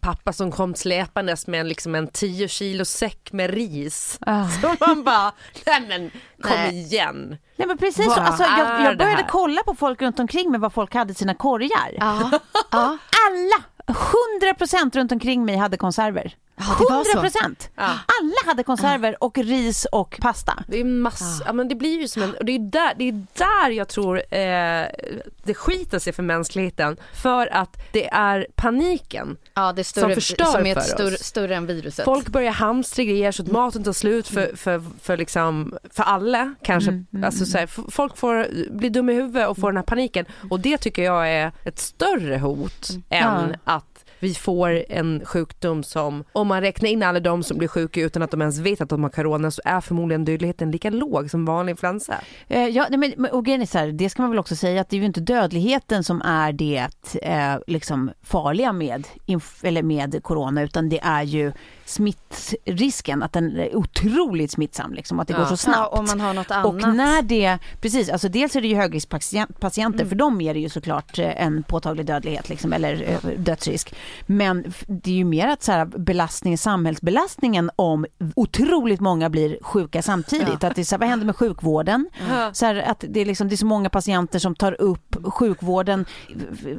pappa 0.00 0.32
som 0.32 0.52
kom 0.52 0.74
släpandes 0.74 1.46
med 1.46 1.60
en, 1.60 1.68
liksom 1.68 1.94
en 1.94 2.06
10 2.08 2.48
kilo 2.48 2.84
säck 2.84 3.32
med 3.32 3.50
ris. 3.50 4.18
Ah. 4.20 4.48
Så 4.62 4.76
man 4.80 5.04
bara, 5.04 5.32
nej 5.66 5.84
men 5.88 6.10
kom 6.42 6.52
Nej. 6.56 6.74
igen. 6.78 7.36
Nej 7.56 7.68
men 7.68 7.78
precis, 7.78 8.06
Vad 8.06 8.16
så, 8.16 8.20
alltså, 8.22 8.42
jag, 8.42 8.82
jag 8.84 8.98
började 8.98 9.26
kolla 9.30 9.62
på 9.62 9.74
folk 9.74 10.02
runt 10.02 10.18
omkring 10.20 10.50
mig 10.50 10.60
vad 10.60 10.72
folk 10.72 10.94
hade 10.94 11.12
i 11.12 11.14
sina 11.14 11.34
korgar. 11.34 11.90
Ja, 11.96 12.30
ja. 12.70 12.98
Alla, 13.28 13.64
100% 13.86 14.96
runt 14.96 15.12
omkring 15.12 15.44
mig 15.44 15.56
hade 15.56 15.76
konserver. 15.76 16.34
Ja, 16.58 16.76
det 16.78 17.18
var 17.18 17.28
så. 17.28 17.38
100%! 17.38 17.68
Ja. 17.74 17.84
Alla 17.84 18.34
hade 18.46 18.62
konserver 18.62 19.24
och 19.24 19.38
ris 19.38 19.86
och 19.92 20.18
pasta. 20.20 20.64
Det 20.68 20.80
är 20.80 20.84
mass, 20.84 21.42
ja. 21.46 21.52
men 21.52 21.68
det 21.68 21.74
blir 21.74 22.00
ju 22.00 22.08
som 22.08 22.22
en, 22.22 22.34
och 22.34 22.44
det 22.44 22.52
är 22.52 22.58
där, 22.58 22.94
det 22.98 23.08
är 23.08 23.26
där 23.34 23.70
jag 23.70 23.88
tror 23.88 24.16
eh, 24.16 24.86
det 25.42 25.54
skiter 25.54 25.98
sig 25.98 26.12
för 26.12 26.22
mänskligheten. 26.22 26.96
För 27.12 27.46
att 27.46 27.76
det 27.92 28.08
är 28.08 28.46
paniken. 28.54 29.36
ja 29.54 29.72
det 29.72 29.82
är 29.82 29.84
större, 29.84 30.04
Som 30.04 30.14
förstör 30.14 30.44
som 30.44 30.66
är 30.66 30.76
ett 30.76 30.84
för 30.84 30.94
större, 30.94 31.14
oss. 31.14 31.24
större 31.24 31.56
än 31.56 31.66
viruset. 31.66 32.04
Folk 32.04 32.28
börjar 32.28 32.52
hamstra 32.52 33.04
grejer 33.04 33.32
så 33.32 33.42
att 33.42 33.50
maten 33.50 33.84
tar 33.84 33.92
slut 33.92 34.28
för, 34.28 34.56
för, 34.56 34.82
för, 35.02 35.16
liksom, 35.16 35.78
för 35.90 36.02
alla 36.02 36.54
kanske. 36.62 36.90
Mm, 36.90 37.06
mm, 37.12 37.24
alltså, 37.24 37.46
så 37.46 37.58
här, 37.58 37.90
folk 37.90 38.16
får 38.16 38.46
bli 38.70 38.88
dumma 38.88 39.12
i 39.12 39.14
huvudet 39.14 39.48
och 39.48 39.58
får 39.58 39.68
den 39.68 39.76
här 39.76 39.84
paniken. 39.84 40.26
Och 40.50 40.60
det 40.60 40.78
tycker 40.78 41.02
jag 41.02 41.28
är 41.28 41.52
ett 41.64 41.78
större 41.78 42.38
hot 42.38 42.88
än 43.08 43.56
att 43.64 43.84
vi 44.20 44.34
får 44.34 44.84
en 44.88 45.22
sjukdom 45.24 45.82
som, 45.84 46.24
om 46.32 46.47
man 46.48 46.60
räknar 46.60 46.88
in 46.88 47.02
alla 47.02 47.20
de 47.20 47.42
som 47.42 47.58
blir 47.58 47.68
sjuka 47.68 48.00
utan 48.00 48.22
att 48.22 48.30
de 48.30 48.40
ens 48.40 48.58
vet 48.58 48.80
att 48.80 48.88
de 48.88 49.02
har 49.02 49.10
corona 49.10 49.50
så 49.50 49.62
är 49.64 49.80
förmodligen 49.80 50.24
dödligheten 50.24 50.70
lika 50.70 50.90
låg 50.90 51.30
som 51.30 51.44
vanlig 51.44 51.70
influensa. 51.70 52.14
Eh, 52.48 52.66
ja, 52.66 52.86
nej, 52.90 53.14
men, 53.16 53.30
och 53.30 53.44
grejen 53.44 53.62
är 53.62 53.66
så 53.66 53.78
här, 53.78 53.88
det 53.88 54.10
ska 54.10 54.22
man 54.22 54.30
väl 54.30 54.38
också 54.38 54.56
säga 54.56 54.80
att 54.80 54.88
det 54.88 54.96
är 54.96 54.98
ju 54.98 55.06
inte 55.06 55.20
dödligheten 55.20 56.04
som 56.04 56.22
är 56.22 56.52
det 56.52 56.86
eh, 57.22 57.56
liksom 57.66 58.10
farliga 58.22 58.72
med, 58.72 59.06
inf- 59.26 59.66
eller 59.66 59.82
med 59.82 60.22
corona 60.22 60.62
utan 60.62 60.88
det 60.88 61.00
är 61.02 61.22
ju 61.22 61.52
smittrisken, 61.88 63.22
att 63.22 63.32
den 63.32 63.56
är 63.56 63.76
otroligt 63.76 64.50
smittsam, 64.50 64.94
liksom, 64.94 65.20
att 65.20 65.28
det 65.28 65.34
Ja. 65.34 65.38
går 65.38 65.46
så 65.46 65.56
snabbt. 65.56 65.78
Ja, 65.92 65.98
om 65.98 66.04
man 66.06 66.20
har 66.20 66.34
något 66.34 66.50
Och 66.50 66.54
annat. 66.82 66.96
när 66.96 67.22
det, 67.22 67.58
precis, 67.80 68.08
alltså 68.08 68.28
dels 68.28 68.56
är 68.56 68.60
det 68.60 68.68
ju 68.68 68.74
högriskpatienter, 68.76 69.94
Mm. 69.94 70.08
för 70.08 70.14
dem 70.16 70.40
är 70.40 70.54
det 70.54 70.60
ju 70.60 70.68
såklart 70.68 71.18
eh, 71.18 71.42
en 71.42 71.62
påtaglig 71.62 72.06
dödlighet 72.06 72.48
liksom, 72.48 72.72
eller 72.72 73.02
eh, 73.24 73.30
dödsrisk. 73.38 73.94
Men 74.26 74.72
det 74.86 75.10
är 75.10 75.14
ju 75.14 75.24
mer 75.24 75.48
att 75.48 75.62
så 75.62 75.72
här, 75.72 75.84
belastningen, 75.84 76.58
samhällsbelastningen 76.58 77.70
om 77.76 78.06
otroligt 78.36 79.00
många 79.00 79.30
blir 79.30 79.58
sjuka 79.62 80.02
samtidigt. 80.02 80.64
Att 80.64 80.74
det 80.76 80.84
så 80.84 80.94
här, 80.94 80.98
vad 81.00 81.08
händer 81.08 81.26
med 81.26 81.36
sjukvården? 81.36 82.08
Så 82.52 82.66
här, 82.66 82.76
att 82.76 83.04
det, 83.08 83.20
är 83.20 83.24
liksom, 83.24 83.48
det 83.48 83.54
är 83.54 83.56
så 83.56 83.66
många 83.66 83.88
patienter 83.90 84.38
som 84.38 84.54
tar 84.54 84.80
upp 84.80 85.16
sjukvården 85.24 86.04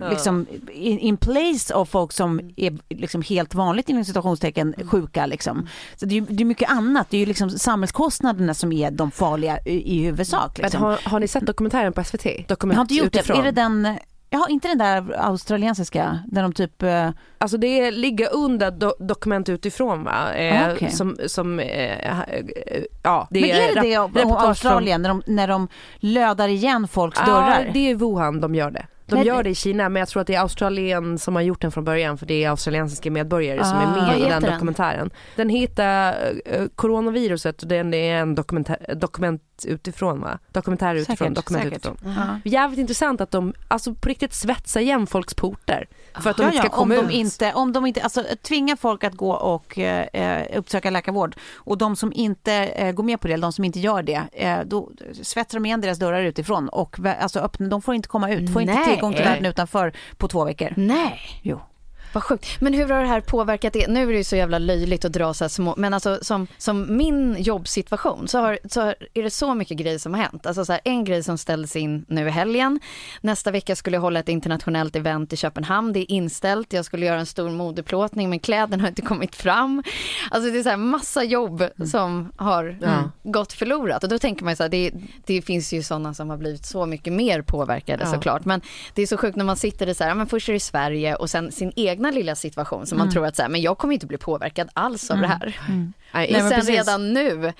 liksom, 0.10 0.45
in, 0.74 0.99
in 0.99 1.18
place 1.18 1.74
av 1.74 1.86
folk 1.86 2.12
som 2.12 2.41
är 2.55 2.78
liksom 2.89 3.22
helt 3.22 3.55
vanligt 3.55 3.89
inom 3.89 4.05
citationstecken 4.05 4.74
sjuka. 4.86 4.99
Liksom. 5.26 5.68
Så 5.95 6.06
det 6.06 6.18
är, 6.18 6.22
det 6.30 6.43
är 6.43 6.45
mycket 6.45 6.70
annat, 6.72 7.08
det 7.10 7.18
är 7.18 7.20
ju 7.20 7.26
liksom 7.26 7.50
samhällskostnaderna 7.50 8.54
som 8.54 8.72
är 8.72 8.91
de 8.91 9.12
farliga 9.12 9.60
i, 9.66 9.97
i 10.00 10.04
huvudsak. 10.06 10.58
Men 10.58 10.64
Liksom. 10.64 10.82
har, 10.82 11.00
har 11.04 11.20
ni 11.20 11.28
sett 11.28 11.45
dokumentären 11.45 11.93
på 11.93 12.04
SVT? 12.04 12.47
Dokument 12.47 12.74
Jag 12.76 12.80
har 12.80 12.82
inte 12.84 12.93
gjort 12.95 13.12
det. 13.14 13.20
utifrån. 13.20 13.39
Är 13.39 13.43
det 13.43 13.52
den, 13.52 13.97
har 14.32 14.50
inte 14.50 14.68
den 14.68 14.78
där 14.78 15.16
australiensiska, 15.20 16.20
där 16.28 16.41
de 16.41 16.54
typ... 16.54 16.84
eh, 16.84 17.10
Alltså 17.38 17.58
det 17.58 17.91
ligger 17.91 18.34
under 18.36 18.72
do 18.72 18.93
dokument 19.00 19.50
utifrån 19.50 20.04
va? 20.04 20.34
Eh, 20.34 20.68
Ah, 20.70 20.74
okej. 20.74 20.91
Som, 20.91 21.18
som 21.28 21.60
eh, 21.60 22.20
eh, 22.20 22.24
ja. 23.04 23.28
Det 23.32 23.41
men 23.41 23.50
är 23.50 23.76
det 23.76 23.82
det 23.82 23.97
om 23.97 24.14
reportage 24.14 24.39
från- 24.39 24.50
Australien, 24.50 25.02
när 25.02 25.10
de, 25.10 25.22
när 25.26 25.47
de 25.47 25.68
lödar 26.00 26.47
igen 26.47 26.88
folks 26.88 27.20
Ja, 27.26 27.32
dörrar? 27.32 27.70
det 27.74 27.89
är 27.91 27.95
Wuhan 27.95 28.41
de 28.41 28.56
gör 28.56 28.72
det. 28.72 28.86
De 29.10 29.16
Men- 29.16 29.26
gör 29.26 29.43
det 29.43 29.49
i 29.49 29.55
Kina 29.55 29.89
men 29.89 29.99
jag 29.99 30.10
tror 30.10 30.22
att 30.22 30.28
det 30.28 30.36
är 30.36 30.39
Australien 30.39 31.18
som 31.20 31.36
har 31.36 31.41
gjort 31.41 31.62
den 31.62 31.72
från 31.72 31.84
början 31.84 32.18
för 32.18 32.26
det 32.26 32.43
är 32.43 32.49
australiensiska 32.49 33.12
medborgare 33.12 33.64
som 33.66 33.78
Ah. 33.78 33.82
är 33.82 33.86
Vad 33.86 34.07
med 34.07 34.20
i 34.20 34.24
den 34.30 34.41
den? 34.41 34.51
dokumentären. 34.53 35.10
Den 35.36 35.49
heter 35.49 36.14
uh, 36.60 36.68
Coronaviruset 36.76 37.62
och 37.62 37.68
den 37.68 37.93
är 37.93 38.16
en 38.16 38.36
dokumentär, 38.36 38.93
dokument 38.95 39.41
utifrån 39.68 40.22
va? 40.22 40.39
Dokumentär 40.51 40.95
utifrån, 40.95 41.18
Säkert, 41.18 41.36
dokument 41.36 41.64
säkert. 41.64 41.78
utifrån. 41.86 42.16
Ja. 42.43 42.49
Jävligt 42.49 42.80
intressant 42.80 43.22
att 43.22 43.32
de 43.32 43.53
alltså 43.68 43.93
på 43.93 44.10
riktigt 44.10 44.34
svetsar 44.34 44.82
igen 44.82 45.07
folks 45.07 45.34
portar 45.34 45.88
för 46.22 46.30
att 46.30 46.38
de 46.38 46.43
Ja, 46.43 46.47
inte 46.49 46.57
ska 46.60 46.68
ja, 46.68 46.72
om 46.72 46.89
komma 46.89 46.95
de 46.95 47.05
ut. 47.05 47.12
inte, 47.12 47.53
om 47.53 47.74
de 47.74 47.86
inte, 47.86 48.01
alltså 48.01 48.24
tvinga 48.47 48.78
folk 48.78 49.03
att 49.03 49.14
gå 49.14 49.32
och 49.32 49.80
eh, 49.80 50.45
uppsöka 50.57 50.89
läkarvård 50.89 51.36
och 51.55 51.78
de 51.78 51.95
som 51.95 52.14
inte 52.16 52.53
eh, 52.53 52.91
går 52.91 53.03
med 53.03 53.20
på 53.22 53.28
det, 53.28 53.38
de 53.38 53.53
som 53.53 53.64
inte 53.66 53.80
gör 53.80 54.03
det, 54.03 54.22
eh, 54.34 54.57
då 54.66 54.89
svetsar 55.22 55.57
de 55.60 55.66
igen 55.66 55.82
deras 55.82 55.99
dörrar 55.99 56.22
utifrån 56.24 56.70
och 56.70 56.97
alltså 57.20 57.39
öppna, 57.39 57.68
de 57.68 57.82
får 57.82 57.95
inte 57.95 58.07
komma 58.07 58.32
ut, 58.32 58.53
får 58.53 58.62
inte 58.62 58.74
Nej. 58.74 58.99
Tillgång 59.00 59.14
till 59.14 59.24
världen 59.26 59.45
utanför 59.45 59.93
på 60.18 60.28
två 60.28 60.45
veckor. 60.45 60.74
Nej. 60.78 61.20
Jo. 61.41 61.62
Vad 62.14 62.24
sjukt. 62.24 62.47
Men 62.62 62.74
hur 62.74 62.89
har 62.89 63.01
det 63.01 63.07
här 63.07 63.22
påverkat 63.22 63.76
er? 63.76 63.88
Nu 63.88 64.01
är 64.03 64.07
det 64.07 64.18
ju 64.18 64.24
så 64.24 64.36
jävla 64.36 64.60
löjligt 64.60 65.05
att 65.05 65.12
dra 65.14 65.34
så 65.34 65.43
här 65.43 65.49
små, 65.49 65.74
men 65.78 65.93
alltså 65.93 66.20
som, 66.22 66.47
som 66.57 66.97
min 66.97 67.36
jobbsituation 67.39 68.28
så, 68.28 68.39
har, 68.39 68.60
så 68.70 68.82
har, 68.82 68.95
är 69.14 69.24
det 69.24 69.30
så 69.30 69.53
mycket 69.53 69.78
grejer 69.78 69.97
som 69.97 70.14
har 70.14 70.22
hänt. 70.22 70.45
Alltså 70.45 70.66
så 70.66 70.72
här, 70.72 70.82
en 70.86 71.03
grej 71.05 71.24
som 71.24 71.38
ställdes 71.38 71.76
in 71.76 72.05
nu 72.07 72.28
i 72.28 72.30
helgen. 72.30 72.80
Nästa 73.22 73.51
vecka 73.51 73.76
skulle 73.76 73.95
jag 73.97 74.01
hålla 74.01 74.20
ett 74.20 74.30
internationellt 74.30 74.95
event 74.95 75.34
i 75.34 75.38
Köpenhamn. 75.38 75.93
Det 75.93 75.99
är 75.99 76.12
inställt. 76.12 76.74
Jag 76.74 76.86
skulle 76.86 77.05
göra 77.05 77.20
en 77.20 77.26
stor 77.26 77.49
modeplåtning 77.49 78.30
men 78.30 78.39
kläderna 78.39 78.84
har 78.84 78.88
inte 78.89 79.01
kommit 79.01 79.36
fram. 79.36 79.84
Alltså 80.32 80.51
det 80.51 80.60
är 80.60 80.64
så 80.64 80.70
här 80.70 80.78
massa 80.78 81.24
jobb 81.24 81.64
som 81.91 82.32
har 82.38 82.78
Ja. 82.82 83.12
gått 83.24 83.53
förlorat. 83.53 84.03
Och 84.03 84.10
då 84.10 84.20
tänker 84.20 84.43
man 84.43 84.51
ju 84.51 84.55
så 84.55 84.64
här, 84.64 84.70
det, 84.70 84.91
det 85.26 85.41
finns 85.41 85.74
ju 85.74 85.84
sådana 85.84 86.14
som 86.14 86.30
har 86.30 86.38
blivit 86.38 86.66
så 86.66 86.86
mycket 86.86 87.14
mer 87.14 87.41
påverkade 87.41 88.03
Ja. 88.03 88.12
såklart. 88.14 88.45
Men 88.45 88.62
det 88.93 89.01
är 89.01 89.05
så 89.07 89.18
sjukt 89.18 89.36
när 89.38 89.45
man 89.45 89.57
sitter 89.57 89.88
i 89.88 89.93
så 89.95 90.03
här, 90.03 90.16
men 90.16 90.28
först 90.28 90.49
är 90.49 90.53
det 90.53 90.60
Sverige 90.60 91.16
och 91.16 91.30
sen 91.30 91.51
sin 91.51 91.72
egna 92.00 92.12
lilla 92.12 92.36
situation 92.36 92.86
som 92.88 92.97
man 92.97 93.10
tror 93.12 93.26
att 93.26 93.36
så 93.36 93.41
här, 93.41 93.50
men 93.50 93.62
jag 93.62 93.78
kommer 93.78 93.93
inte 93.93 94.06
bli 94.08 94.18
påverkad 94.18 94.70
alls 94.74 95.12
av 95.12 95.18
det 95.18 95.28
här. 95.28 95.60
Nej, 96.14 96.30
Nej, 96.32 96.41
sen 96.41 96.49
precis. 96.51 96.70
redan 96.70 97.14
nu, 97.14 97.53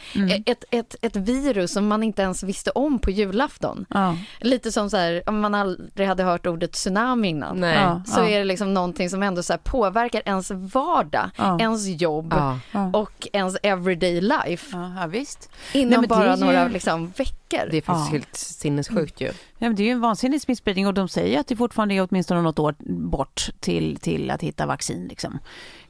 ett, 0.46 0.64
ett, 0.72 0.96
ett 1.02 1.16
virus 1.16 1.74
som 1.74 1.88
man 1.88 2.04
inte 2.04 2.22
ens 2.22 2.44
visste 2.44 2.72
om 2.72 3.00
på 3.00 3.12
julafton. 3.12 3.86
Ja. 3.90 4.18
Lite 4.40 4.72
som 4.72 4.90
så 4.90 4.98
här, 4.98 5.24
om 5.26 5.40
man 5.40 5.56
aldrig 5.56 6.08
hade 6.08 6.24
hört 6.24 6.46
ordet 6.48 6.72
tsunami 6.72 7.28
innan. 7.28 7.60
Nej. 7.60 7.76
Ja. 7.76 8.02
Så 8.08 8.24
är 8.26 8.38
det 8.40 8.46
liksom 8.46 8.74
någonting 8.74 9.10
som 9.10 9.24
ändå 9.24 9.44
så 9.44 9.54
här 9.54 9.58
påverkar 9.58 10.22
ens 10.26 10.52
vardag, 10.52 11.30
Ja. 11.38 11.60
ens 11.60 12.02
jobb 12.02 12.34
Ja. 12.38 12.60
Ja. 12.72 12.92
och 12.94 13.28
ens 13.34 13.58
everyday 13.64 14.22
life 14.22 14.68
Ja, 14.78 14.94
ja, 15.02 15.08
visst. 15.08 15.50
inom 15.74 16.00
Nej, 16.02 16.08
bara 16.08 16.36
ju- 16.38 16.46
några 16.46 16.68
liksom, 16.68 17.08
veckor. 17.18 17.70
Det 17.72 17.78
är 17.78 17.82
faktiskt 17.82 18.08
Ja. 18.08 18.12
helt 18.12 18.36
sinnessjukt 18.36 19.22
ju. 19.22 19.26
Ja, 19.26 19.32
men 19.68 19.76
det 19.76 19.84
är 19.84 19.86
ju 19.86 19.92
en 19.92 20.02
vansinnig 20.02 20.42
smittspridning 20.42 20.88
och 20.88 20.94
de 20.94 21.10
säger 21.10 21.40
att 21.40 21.48
det 21.48 21.56
fortfarande 21.56 21.96
är 21.96 22.08
åtminstone 22.10 22.42
något 22.42 22.60
år 22.60 22.76
bort 23.10 23.50
till, 23.60 23.98
till 24.02 24.32
att 24.32 24.42
hitta 24.44 24.66
vaccin. 24.66 25.08
Liksom. 25.10 25.40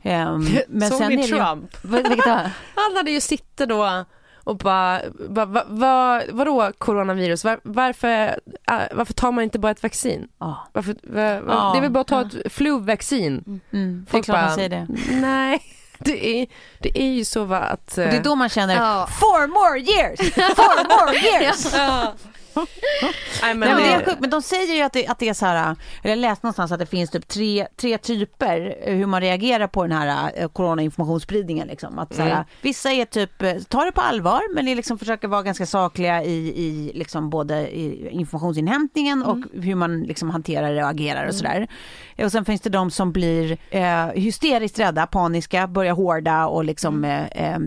Ehm, 0.04 0.48
men 0.68 0.92
ni 1.10 1.16
ju- 1.16 1.24
Trump? 1.24 1.78
Då? 2.26 2.32
Han 2.76 2.96
hade 2.96 3.12
ju 3.12 3.22
suttit 3.22 3.58
då 3.70 4.06
och 4.44 4.58
bara, 4.58 5.02
va, 5.30 5.46
va, 5.46 5.64
va, 5.68 6.22
vadå 6.30 6.72
coronavirus? 6.78 7.44
Var, 7.46 7.60
varför, 7.64 8.40
äh, 8.72 8.80
varför 8.92 9.14
tar 9.14 9.32
man 9.32 9.44
inte 9.44 9.60
bara 9.60 9.72
ett 9.72 9.84
vaccin? 9.84 10.28
Ja, 10.40 10.68
Varför, 10.74 10.96
va, 11.04 11.42
va, 11.42 11.54
Ja. 11.54 11.72
Det 11.74 11.78
är 11.80 11.82
väl 11.82 11.92
bara 11.92 12.02
att 12.02 12.08
ta 12.08 12.22
ett 12.22 12.54
flu-vaccin? 12.54 13.62
mm, 13.74 14.06
det 14.12 14.18
är 14.18 14.24
klart 14.24 14.38
bara- 14.46 14.56
säger 14.56 14.70
det. 14.70 14.88
Nej, 15.12 15.62
det 16.00 16.42
är, 16.42 16.48
det 16.80 17.00
är 17.02 17.08
ju 17.12 17.26
så 17.26 17.44
va 17.44 17.58
att... 17.60 17.90
Och 17.98 18.04
det 18.04 18.18
är 18.18 18.24
då 18.24 18.36
man 18.36 18.50
känner 18.50 18.76
Ja. 18.76 19.08
four 19.20 19.48
more 19.48 19.80
years, 19.80 20.20
four 20.56 20.84
more 21.06 21.18
years. 21.44 21.74
Ja. 21.74 22.14
Nej, 22.56 23.54
men 23.56 23.60
Nej, 23.60 23.70
men 23.70 23.78
det 23.78 23.90
är 23.94 24.06
sjukt, 24.06 24.18
men 24.22 24.30
de 24.30 24.42
säger 24.42 24.76
ju 24.76 24.82
att 24.82 24.94
det, 24.94 25.08
att 25.08 25.20
det 25.20 25.30
är 25.30 25.34
så 25.34 25.46
här, 25.46 25.76
eller 26.04 26.10
jag 26.12 26.18
läste 26.20 26.46
någonstans 26.46 26.72
att 26.72 26.80
det 26.80 26.86
finns 26.86 27.10
typ 27.10 27.28
tre, 27.28 27.68
tre 27.76 27.98
typer 27.98 28.76
eh, 28.84 28.96
hur 28.96 29.06
man 29.06 29.22
reagerar 29.22 29.68
på 29.68 29.84
den 29.84 29.92
här 29.92 30.32
eh, 30.36 30.48
coronainformationsspridningen. 30.48 31.68
Liksom. 31.68 32.00
Att, 32.00 32.16
så 32.16 32.22
här, 32.22 32.30
Mm. 32.30 32.44
Vissa 32.62 32.92
är 32.92 33.06
typ, 33.06 33.42
eh, 33.42 33.54
tar 33.58 33.86
det 33.86 33.92
på 33.92 34.02
allvar 34.02 34.54
men 34.56 34.68
är 34.68 34.76
liksom 34.76 34.98
försöker 35.00 35.28
vara 35.28 35.44
ganska 35.44 35.66
sakliga 35.66 36.24
i, 36.24 36.36
i 36.38 36.92
liksom 36.96 37.30
både 37.30 37.70
i 37.78 38.10
informationsinhämtningen 38.12 39.24
och 39.24 39.38
hur 39.54 39.76
man 39.76 40.04
liksom 40.04 40.30
hanterar 40.30 40.74
det 40.74 40.84
och 40.84 40.90
agerar 40.90 41.28
och 41.28 41.36
sådär. 41.36 41.68
Eh, 42.16 42.26
Och 42.26 42.32
sen 42.32 42.46
finns 42.46 42.62
det 42.62 42.70
de 42.70 42.92
som 42.92 43.12
blir 43.12 43.58
eh, 43.70 44.06
hysteriskt 44.08 44.80
rädda, 44.80 45.08
paniska, 45.08 45.68
börjar 45.68 45.94
hårda 45.94 46.46
och 46.48 46.64
liksom 46.66 47.06
eh, 47.06 47.26
eh, 47.26 47.58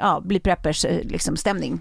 ja, 0.00 0.20
blir 0.24 0.40
preppers 0.40 0.86
liksom, 1.02 1.36
stämning. 1.36 1.80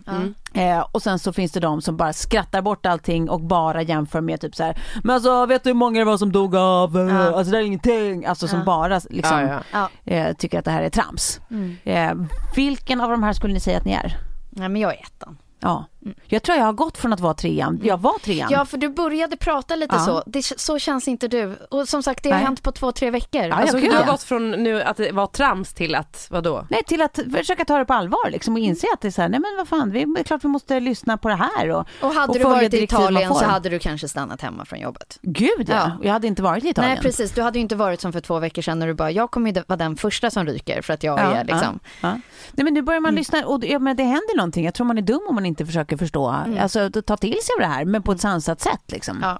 Eh, 0.53 0.79
och 0.91 1.01
sen 1.01 1.19
så 1.19 1.33
finns 1.33 1.51
det 1.51 1.59
de 1.59 1.81
som 1.81 1.97
bara 1.97 2.13
skrattar 2.13 2.48
bort 2.51 2.85
allting 2.85 3.29
och 3.29 3.41
bara 3.41 3.81
jämför 3.81 4.21
med 4.21 4.41
typ 4.41 4.55
så 4.55 4.63
här, 4.63 4.77
men 5.03 5.15
alltså 5.15 5.45
vet 5.45 5.63
du 5.63 5.69
hur 5.69 5.75
många 5.75 5.99
det 5.99 6.05
var 6.05 6.17
som 6.17 6.31
dog 6.31 6.55
av, 6.55 6.97
Eh, 6.97 7.15
Ja. 7.15 7.37
alltså 7.37 7.51
det 7.51 7.57
är 7.57 7.61
ingenting, 7.61 8.25
alltså 8.25 8.47
som 8.47 8.65
bara 8.65 9.01
liksom 9.09 9.39
Ja, 9.41 9.61
ja. 9.73 9.89
Ja. 10.05 10.13
Eh, 10.13 10.33
tycker 10.35 10.59
att 10.59 10.65
det 10.65 10.71
här 10.71 10.81
är 10.83 10.89
trams. 10.89 11.41
Mm. 11.51 11.77
Eh, 11.83 12.27
vilken 12.55 13.01
av 13.01 13.09
de 13.11 13.23
här 13.23 13.33
skulle 13.33 13.53
ni 13.53 13.59
säga 13.59 13.77
att 13.77 13.85
ni 13.85 13.91
är? 13.91 14.17
Nej, 14.49 14.69
men 14.69 14.81
jag 14.81 14.93
är 14.93 14.99
ettan. 15.01 15.37
Ja, 15.59 15.85
jag 16.27 16.43
tror 16.43 16.57
jag 16.57 16.65
har 16.65 16.73
gått 16.73 16.97
från 16.97 17.13
att 17.13 17.19
vara 17.19 17.33
trean, 17.33 17.79
jag 17.83 17.97
var 17.97 18.19
trean. 18.19 18.49
Ja, 18.51 18.65
för 18.65 18.77
du 18.77 18.89
började 18.89 19.37
prata 19.37 19.75
lite 19.75 19.95
Ja. 19.95 20.05
så. 20.05 20.23
Det, 20.25 20.43
så 20.43 20.79
känns 20.79 21.07
inte 21.07 21.27
du. 21.27 21.55
Och 21.71 21.89
som 21.89 22.03
sagt, 22.03 22.23
det 22.23 22.29
har 22.29 22.37
Nej. 22.37 22.45
hänt 22.45 22.63
på 22.63 22.71
två, 22.71 22.91
tre 22.91 23.09
veckor. 23.11 23.41
ja, 23.45 23.55
Alltså, 23.55 23.77
du 23.77 23.91
har 23.91 24.05
gått 24.05 24.23
från 24.23 24.51
nu 24.51 24.81
att 24.81 24.97
det 24.97 25.11
var 25.11 25.27
trams 25.27 25.73
till 25.73 25.95
att, 25.95 26.27
vadå? 26.31 26.67
Nej, 26.69 26.83
till 26.83 27.01
att 27.01 27.19
försöka 27.35 27.65
ta 27.65 27.77
det 27.77 27.85
på 27.85 27.93
allvar 27.93 28.29
liksom, 28.29 28.53
och 28.53 28.59
inse 28.59 28.87
att 28.93 29.01
det 29.01 29.07
är 29.07 29.11
så 29.11 29.21
här, 29.21 29.29
nej 29.29 29.39
men 29.39 29.51
vad 29.57 29.67
fan, 29.67 29.91
vi, 29.91 30.05
det 30.05 30.19
är 30.19 30.23
klart 30.23 30.43
vi 30.43 30.47
måste 30.47 30.79
lyssna 30.79 31.17
på 31.17 31.29
det 31.29 31.35
här. 31.35 31.69
Och, 31.69 31.87
och 32.01 32.13
hade 32.13 32.31
och 32.33 32.37
du 32.39 32.43
varit 32.43 32.73
i 32.73 32.83
Italien 32.83 33.35
så 33.35 33.45
hade 33.45 33.69
du 33.69 33.79
kanske 33.79 34.07
stannat 34.07 34.41
hemma 34.41 34.65
från 34.65 34.79
jobbet. 34.79 35.19
Gud 35.21 35.49
ja. 35.57 35.73
Ja. 35.75 35.91
jag 36.03 36.11
hade 36.13 36.27
inte 36.27 36.41
varit 36.41 36.63
i 36.63 36.69
Italien. 36.69 36.93
Nej, 36.93 37.01
precis. 37.03 37.31
Du 37.31 37.41
hade 37.41 37.57
ju 37.59 37.61
inte 37.61 37.75
varit 37.75 38.01
som 38.01 38.13
för 38.13 38.19
två 38.21 38.39
veckor 38.39 38.61
sedan 38.61 38.79
när 38.79 38.87
du 38.87 38.93
bara, 38.93 39.11
jag 39.11 39.31
kommer 39.31 39.51
ju 39.53 39.63
vara 39.67 39.77
den 39.77 39.95
första 39.95 40.31
som 40.31 40.45
ryker 40.45 40.81
för 40.81 40.93
att 40.93 41.03
jag 41.03 41.19
är 41.19 41.43
liksom. 41.43 41.79
Nej, 42.01 42.21
men 42.51 42.73
nu 42.73 42.81
börjar 42.81 42.99
man 43.01 43.15
lyssna 43.15 43.45
och 43.45 43.65
ja, 43.65 43.79
men 43.79 43.95
det 43.97 44.03
händer 44.03 44.37
någonting. 44.37 44.65
Jag 44.65 44.73
tror 44.73 44.85
man 44.85 44.97
är 44.97 45.01
dum 45.01 45.21
om 45.29 45.35
man 45.35 45.45
inte 45.45 45.65
försöker 45.65 45.88
förstå, 45.97 46.27
alltså 46.59 46.91
ta 46.91 47.17
till 47.17 47.37
sig 47.43 47.53
av 47.57 47.59
det 47.59 47.73
här, 47.75 47.85
men 47.85 48.03
på 48.03 48.11
ett 48.11 48.21
sansat 48.21 48.61
sätt. 48.61 48.91
Liksom. 48.91 49.19
Ja. 49.21 49.39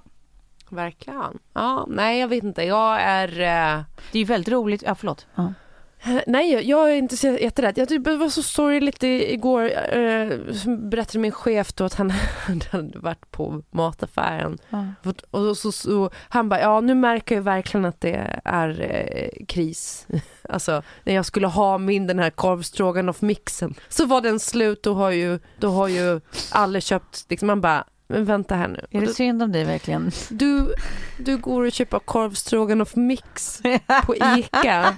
Verkligen. 0.68 1.38
Ja, 1.52 1.86
nej 1.88 2.20
jag 2.20 2.28
vet 2.28 2.44
inte. 2.44 2.62
Jag 2.62 3.00
är... 3.00 3.28
Eh... 3.28 3.82
Det 4.12 4.18
är 4.18 4.20
ju 4.20 4.24
väldigt 4.24 4.52
roligt. 4.52 4.82
Ja, 4.86 4.94
förlåt. 4.94 5.26
Ja. 5.34 5.52
Nej, 6.26 6.52
jag- 6.52 6.90
är 6.90 6.94
inte 6.94 7.16
så 7.16 7.26
jätterädd. 7.26 7.78
Jag 7.78 7.88
tyckte 7.88 8.10
det 8.10 8.16
var 8.16 8.28
så 8.28 8.42
sorgligt 8.42 9.02
igår. 9.02 9.62
Eh, 9.96 10.28
berättade 10.78 11.18
min 11.18 11.32
chef 11.32 11.72
då 11.72 11.84
att 11.84 11.94
han 11.94 12.10
hade 12.70 12.98
varit 12.98 13.30
på 13.30 13.62
mataffären. 13.70 14.58
Fått- 15.04 15.24
Och 15.30 15.56
så, 15.56 15.72
så, 15.72 16.10
han 16.28 16.48
bara, 16.48 16.60
ja 16.60 16.80
nu 16.80 16.94
märker 16.94 17.34
jag 17.34 17.42
verkligen 17.42 17.84
att 17.84 18.00
det 18.00 18.40
är 18.44 18.80
eh, 18.80 19.46
kris. 19.46 20.06
Alltså 20.48 20.82
när 21.04 21.14
jag 21.14 21.26
skulle 21.26 21.46
ha 21.46 21.78
min 21.78 22.06
den 22.06 22.18
här 22.18 22.30
korvstroganoff-mixen. 22.30 23.74
Så 23.88 24.06
var 24.06 24.20
den 24.20 24.40
slut, 24.40 24.82
då 24.82 24.94
har 24.94 25.10
ju, 25.10 25.38
då 25.58 25.70
har 25.70 25.88
ju 25.88 26.20
alla 26.50 26.80
köpt, 26.80 27.26
liksom 27.28 27.46
man 27.46 27.60
bara, 27.60 27.84
men 28.10 28.24
vänta 28.24 28.54
här 28.54 28.68
nu. 28.68 28.86
Är 28.90 29.00
det 29.00 29.14
synd 29.14 29.42
om 29.42 29.52
dig 29.52 29.64
verkligen? 29.64 30.10
du, 30.28 30.74
du 31.18 31.36
går 31.36 31.64
och 31.66 31.72
köper 31.72 31.98
korvstroganoff-mix 31.98 33.60
på 34.06 34.14
ICA. 34.38 34.94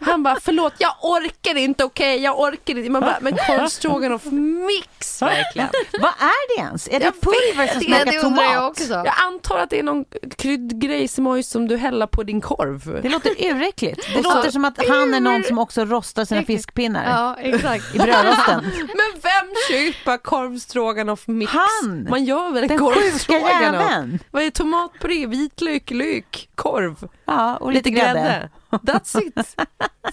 Han 0.00 0.22
bara, 0.22 0.36
förlåt 0.40 0.72
jag 0.78 0.94
orkar 1.02 1.54
inte, 1.56 1.84
okej 1.84 2.20
jag 2.22 2.40
orkar 2.40 2.78
inte. 2.78 2.90
Man 2.90 3.00
bara, 3.02 3.18
men 3.20 3.32
korvstroganoff-mix 3.36 5.22
verkligen. 5.22 5.68
Vad 6.00 6.10
är 6.18 6.56
det 6.56 6.62
ens? 6.62 6.88
Är 6.88 7.00
det 7.00 7.12
pulver 7.20 7.66
som 7.72 7.80
smakar 7.82 8.04
det 8.04 8.18
undrar 8.18 8.42
jag 8.42 8.52
tomat? 8.54 8.70
också. 8.70 8.92
Jag 8.92 9.14
antar 9.26 9.58
att 9.58 9.70
det 9.70 9.78
är 9.78 9.82
någon 9.82 10.04
kryddgrej 10.36 11.08
som, 11.08 11.42
som 11.42 11.68
du 11.68 11.76
häller 11.76 12.06
på 12.06 12.22
din 12.22 12.40
korv. 12.40 12.98
Det 13.02 13.08
låter 13.08 13.32
uräckligt. 13.38 14.08
Det 14.14 14.22
låter 14.22 14.50
som 14.50 14.64
att 14.64 14.88
han 14.88 15.14
är 15.14 15.20
någon 15.20 15.44
som 15.44 15.58
också 15.58 15.84
rostar 15.84 16.24
sina 16.24 16.42
fiskpinnar 16.42 17.04
Ja, 17.10 17.36
exakt. 17.40 17.94
i 17.94 17.98
brödrosten. 17.98 18.60
Men 18.76 19.20
vem 19.22 19.54
köper 19.70 20.16
korvstroganoff-mix? 20.16 21.52
Han! 21.52 22.06
Man 22.10 22.24
gör 22.24 22.41
väl 22.50 22.68
Den 22.68 22.78
sjuka 22.78 23.38
jäveln. 23.38 24.18
Vad 24.30 24.42
är 24.42 24.50
tomatpuré, 24.50 25.26
vitlök, 25.26 25.90
lök, 25.90 26.48
korv, 26.54 27.08
Ja, 27.24 27.56
och 27.56 27.72
lite 27.72 27.90
grädde. 27.90 28.12
grädde? 28.12 28.48
That's 28.72 29.18
it. 29.22 29.56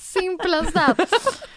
Simple 0.01 0.59
as 0.59 0.73
that. 0.73 0.99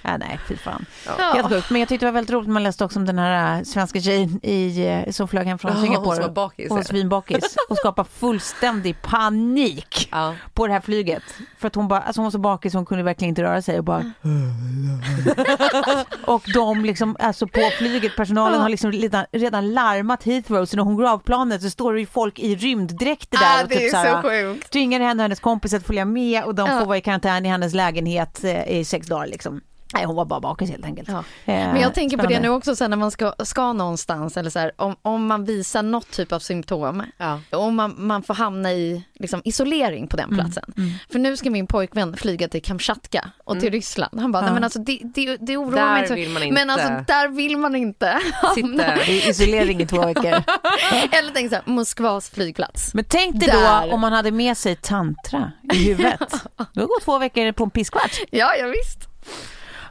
Ja, 0.04 0.16
nej, 0.16 0.40
fy 0.48 0.56
fan. 0.56 0.86
Ja. 1.18 1.32
Helt 1.34 1.48
sjukt. 1.48 1.70
Men 1.70 1.80
jag 1.80 1.88
tyckte 1.88 2.06
det 2.06 2.10
var 2.10 2.14
väldigt 2.14 2.32
roligt 2.34 2.46
när 2.48 2.52
man 2.52 2.62
läste 2.62 2.84
också 2.84 2.98
om 2.98 3.06
den 3.06 3.18
här 3.18 3.58
äh, 3.58 3.62
svenska 3.64 4.00
tjejen 4.00 4.40
i, 4.42 4.86
äh, 5.06 5.12
som 5.12 5.28
flög 5.28 5.46
hem 5.46 5.58
från 5.58 5.72
hon 5.72 5.82
Singapore. 5.82 6.16
som 6.16 6.22
var 6.24 6.30
bakis, 6.32 6.68
Hon 6.68 6.78
ja. 6.78 6.84
svinbakis 6.84 7.56
och 7.68 7.76
skapade 7.76 8.08
fullständig 8.08 9.02
panik 9.02 10.08
Ja. 10.10 10.34
på 10.54 10.66
det 10.66 10.72
här 10.72 10.80
flyget. 10.80 11.22
För 11.58 11.66
att 11.68 11.74
hon, 11.74 11.88
bara, 11.88 12.00
alltså 12.00 12.20
hon 12.20 12.24
var 12.24 12.30
så 12.30 12.38
bakis 12.38 12.74
hon 12.74 12.86
kunde 12.86 13.04
verkligen 13.04 13.28
inte 13.28 13.42
röra 13.42 13.62
sig 13.62 13.78
och 13.78 13.84
bara... 13.84 14.12
och 16.24 16.42
de 16.54 16.84
liksom, 16.84 17.16
alltså 17.18 17.46
på 17.46 17.60
flyget, 17.78 18.16
personalen 18.16 18.60
har 18.60 18.68
liksom 18.68 18.92
redan, 18.92 19.24
redan 19.32 19.72
larmat 19.74 20.22
Heathrow 20.24 20.64
så 20.64 20.76
när 20.76 20.84
hon 20.84 20.96
går 20.96 21.04
av 21.08 21.18
planet 21.18 21.62
så 21.62 21.70
står 21.70 21.94
det 21.94 22.00
ju 22.00 22.06
folk 22.06 22.38
i 22.38 22.54
rymddräkter 22.56 23.38
där 23.38 23.60
Ah, 23.60 23.64
och 23.64 23.70
typ 23.70 23.90
så 23.90 23.96
här, 23.96 24.22
sjukt. 24.22 24.70
tvingar 24.72 25.00
henne 25.00 25.20
och 25.20 25.22
hennes 25.22 25.40
kompis 25.40 25.74
att 25.74 25.86
följa 25.86 26.04
med 26.04 26.44
och 26.44 26.54
de 26.54 26.68
får 26.78 26.86
var 26.92 26.96
i 26.96 27.00
karantän 27.00 27.46
i 27.46 27.48
hennes 27.48 27.74
lägenhet 27.74 28.44
eh, 28.44 28.68
i 28.68 28.84
sex 28.84 29.06
dagar 29.06 29.26
liksom. 29.26 29.60
Nej, 29.94 30.04
hon 30.04 30.16
var 30.16 30.24
bara 30.24 30.40
bakis 30.40 30.70
helt 30.70 30.84
enkelt. 30.84 31.08
Ja. 31.08 31.18
Eh, 31.18 31.22
Men 31.72 31.80
jag 31.80 31.94
tänker 31.94 32.16
på 32.16 32.22
det 32.22 32.26
spännande. 32.28 32.48
nu 32.48 32.54
också 32.54 32.76
sen 32.76 32.90
när 32.90 32.96
man 32.96 33.10
ska, 33.10 33.32
ska 33.44 33.72
någonstans 33.72 34.36
eller 34.36 34.50
så 34.50 34.58
här, 34.58 34.72
om, 34.76 34.96
om 35.02 35.26
man 35.26 35.44
visar 35.44 35.82
något 35.82 36.10
typ 36.10 36.32
av 36.32 36.38
symptom 36.38 37.02
Ja. 37.16 37.40
och 37.50 37.72
man, 37.72 37.94
man 37.98 38.22
får 38.22 38.34
hamna 38.34 38.72
i 38.72 39.04
liksom, 39.14 39.42
isolering 39.44 40.08
på 40.08 40.16
den 40.16 40.28
Mm, 40.32 40.38
platsen. 40.38 40.74
För 41.12 41.18
nu 41.18 41.36
ska 41.36 41.50
min 41.50 41.66
pojkvän 41.66 42.16
flyga 42.16 42.48
till 42.48 42.62
Kamchatka 42.62 43.30
och 43.44 43.60
till 43.60 43.70
Ryssland. 43.72 44.20
Han 44.20 44.32
bara, 44.32 44.40
nej 44.42 44.48
Ja. 44.50 44.54
men 44.54 44.64
alltså 44.64 44.78
det, 44.78 45.00
det, 45.14 45.36
det 45.36 45.56
oroar 45.56 45.76
Där 45.76 45.92
mig 45.92 46.02
inte 46.02 46.14
vill 46.14 46.30
man 46.30 46.42
inte. 46.42 46.54
Men 46.54 46.70
alltså 46.70 46.88
där 46.88 47.28
vill 47.28 47.56
man 47.58 47.76
inte 47.76 48.20
Sitter. 48.54 49.10
I 49.10 49.28
isolering 49.28 49.80
i 49.80 49.86
två 49.86 50.06
veckor. 50.06 50.24
Eller 51.12 51.30
tänk 51.34 51.48
så 51.50 51.54
här, 51.54 51.62
Moskvas 51.66 52.30
flygplats. 52.30 52.94
Men 52.94 53.04
tänk 53.08 53.40
dig 53.40 53.48
Där. 53.48 53.86
då 53.88 53.94
om 53.94 54.00
man 54.00 54.12
hade 54.12 54.30
med 54.30 54.56
sig 54.56 54.76
tantra 54.76 55.52
i 55.72 55.76
huvudet. 55.88 56.32
Då 56.72 56.86
går 56.86 57.00
två 57.04 57.18
veckor 57.18 57.52
på 57.52 57.64
en 57.64 57.70
pisskvart. 57.70 58.20
Ja, 58.30 58.54
ja 58.56 58.66
visst. 58.66 59.08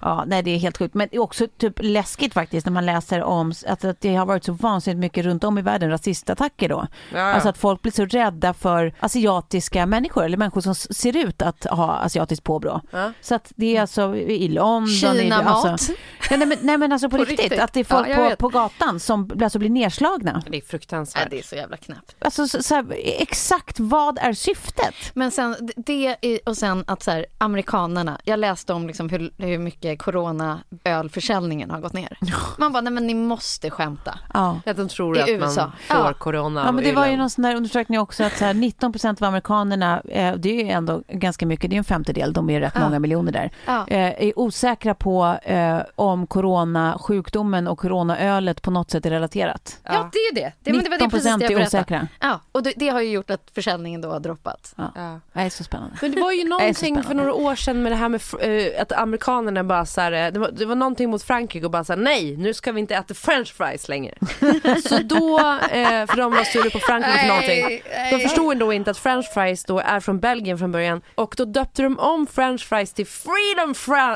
Ja, 0.02 0.24
nej 0.28 0.44
det 0.44 0.52
är 0.52 0.58
helt 0.58 0.78
sjukt. 0.78 0.94
Men 0.94 1.08
det 1.12 1.18
är 1.18 1.22
också 1.22 1.48
typ 1.58 1.74
läskigt 1.82 2.34
faktiskt 2.34 2.66
när 2.66 2.74
man 2.74 2.86
läser 2.86 3.24
om 3.24 3.54
att, 3.68 3.86
att 3.86 4.02
det 4.02 4.16
har 4.16 4.26
varit 4.26 4.44
så 4.44 4.54
vansinnigt 4.54 5.00
mycket 5.00 5.26
runt 5.26 5.44
om 5.44 5.58
i 5.58 5.62
världen 5.62 5.90
rasistattacker 5.90 6.70
då. 6.70 6.88
Ja, 7.14 7.18
ja. 7.20 7.24
Alltså 7.34 7.50
att 7.50 7.58
folk 7.58 7.82
blir 7.82 7.92
så 7.92 8.06
rädda 8.06 8.54
för 8.54 8.94
asiatiska 9.00 9.86
människor 9.86 10.24
eller 10.26 10.38
människor 10.38 10.62
som 10.62 10.76
ser 10.76 11.18
ut 11.18 11.42
att 11.42 11.64
ha 11.64 11.94
asiatiskt 11.94 12.44
påbrå. 12.44 12.82
Ja. 12.92 13.12
Så 13.22 13.36
att 13.36 13.52
det 13.56 13.78
är 13.78 13.82
alltså 13.82 14.16
i 14.16 14.48
London. 14.48 14.88
i, 14.90 15.20
Kinamat. 15.20 15.66
alltså, 15.66 15.94
ja, 16.30 16.38
nej, 16.38 16.48
men, 16.48 16.58
nej 16.62 16.78
men 16.78 16.92
alltså 16.92 17.10
på, 17.10 17.18
På 17.18 17.24
riktigt, 17.24 17.40
riktigt. 17.40 17.60
att 17.60 17.74
det 17.74 17.80
är 17.80 17.84
folk 17.84 18.16
på, 18.16 18.36
på 18.36 18.48
gatan 18.50 19.00
som 19.00 19.32
alltså 19.44 19.60
blir 19.60 19.70
nedslagna. 19.70 20.44
Det 20.50 20.58
är 20.58 20.62
fruktansvärt. 20.62 21.28
Det 21.30 21.40
är 21.40 21.44
så 21.44 21.56
jävla 21.56 21.78
knäppt. 21.78 22.16
Alltså 22.20 22.48
så, 22.48 22.64
så 22.64 22.76
här, 22.76 22.86
exakt 23.20 23.80
vad 23.80 24.18
är 24.18 24.34
syftet? 24.34 24.96
Men 25.14 25.32
sen 25.32 25.70
det 25.76 26.08
är- 26.22 26.40
och 26.50 26.58
sen 26.58 26.84
att 26.88 27.04
så 27.04 27.12
här, 27.12 27.26
amerikanerna, 27.38 28.20
jag 28.24 28.40
läste 28.40 28.74
om 28.74 28.88
liksom 28.88 29.10
hur, 29.10 29.32
hur 29.38 29.58
mycket 29.58 29.91
corona-ölförsäljningen 29.98 31.72
har 31.72 31.80
gått 31.80 31.94
ner. 31.94 32.18
Man 32.58 32.74
bara, 32.74 32.82
nej 32.82 32.94
men 32.94 33.08
ni 33.08 33.14
måste 33.14 33.70
skämta. 33.70 34.20
Ja. 34.34 34.60
Att 34.66 34.78
de 34.78 34.88
tror 34.90 35.18
I 35.18 35.22
att 35.22 35.30
USA. 35.30 35.62
man 35.62 35.72
får 35.80 35.98
Ja. 36.08 36.14
corona 36.14 36.64
Ja, 36.66 36.72
men 36.72 36.84
det 36.84 36.92
var 36.94 37.08
ju 37.08 37.18
någon 37.18 37.30
sån 37.30 37.42
där 37.44 37.56
undersökning 37.56 38.00
också 38.00 38.24
att 38.24 38.38
så 38.38 38.46
här 38.46 38.54
19 38.54 38.92
procent 38.92 39.22
av 39.22 39.28
amerikanerna, 39.28 40.02
eh, 40.10 40.34
det 40.36 40.50
är 40.62 40.66
ju 40.66 40.70
ändå 40.72 41.02
ganska 41.08 41.46
mycket, 41.46 41.70
det 41.70 41.76
är 41.76 41.78
en 41.78 41.84
femtedel, 41.84 42.34
de 42.34 42.50
är 42.50 42.60
rätt 42.60 42.72
Ja. 42.76 42.82
många 42.82 43.00
miljoner 43.00 43.32
där, 43.32 43.52
Ja. 43.66 43.88
eh, 43.88 44.28
är 44.28 44.40
osäkra 44.40 44.94
på 44.94 45.36
eh, 45.44 45.78
om 45.96 46.28
coronasjukdomen 46.28 47.68
och 47.68 47.80
coronaölet 47.80 48.62
på 48.62 48.72
något 48.72 48.92
sätt 48.92 49.06
är 49.06 49.10
relaterat. 49.10 49.80
Ja, 49.84 50.10
det 50.14 50.18
är 50.20 50.36
det. 50.36 50.52
det, 50.64 50.74
men 50.74 50.84
det 50.84 50.90
var 50.90 50.98
det 50.98 51.04
19 51.06 51.10
precis 51.10 51.24
det 51.24 51.40
procent 51.48 51.52
är 51.52 51.66
osäkra. 51.80 52.08
Ja, 52.20 52.40
och 52.52 52.64
det, 52.64 52.74
det 52.76 52.90
har 52.90 53.02
ju 53.02 53.12
gjort 53.12 53.30
att 53.30 53.52
försäljningen 53.56 54.02
då 54.02 54.10
har 54.12 54.20
droppat. 54.20 54.74
Ja. 54.78 54.92
Ja. 54.96 55.20
Det 55.34 55.40
är 55.40 55.50
så 55.50 55.64
spännande. 55.64 55.96
Men 56.02 56.12
det 56.12 56.22
var 56.22 56.32
ju 56.32 56.44
någonting 56.50 57.04
för 57.04 57.14
några 57.14 57.34
år 57.34 57.56
sedan 57.56 57.84
med 57.84 57.92
det 57.92 57.96
här 57.96 58.10
med 58.10 58.22
eh, 58.42 58.82
att 58.82 58.92
amerikanerna 58.92 59.64
bara 59.64 59.81
så 59.86 60.02
här, 60.02 60.12
eh, 60.12 60.32
det, 60.32 60.40
var, 60.40 60.52
det 60.52 60.66
var 60.66 60.76
någonting 60.76 61.10
mot 61.10 61.24
Frankrike 61.24 61.66
och 61.66 61.72
bara 61.72 61.84
så 61.84 61.94
här, 61.94 62.00
nej 62.00 62.38
nu 62.38 62.54
ska 62.54 62.72
vi 62.72 62.80
inte 62.80 62.96
äta 62.96 63.14
french 63.14 63.54
fries 63.54 63.90
längre. 63.90 64.14
så 64.90 64.98
då, 64.98 65.40
eh, 65.72 66.06
för 66.08 66.18
de 66.18 66.32
var 66.32 66.44
sura 66.44 66.70
på 66.70 66.80
Frankrike 66.80 67.18
för 67.20 67.28
någonting. 67.28 67.82
De 68.12 68.20
förstod 68.20 68.52
ändå 68.52 68.74
inte 68.74 68.92
att 68.92 68.98
french 68.98 69.34
fries 69.34 69.64
då 69.66 69.80
är 69.80 70.00
från 70.00 70.20
Belgien 70.20 70.58
från 70.58 70.72
början 70.72 71.02
och 71.16 71.34
då 71.38 71.46
döpte 71.46 71.82
de 71.84 72.00
om 72.00 72.28
french 72.28 72.68
fries 72.68 72.94
till 72.94 73.08
freedom 73.08 73.74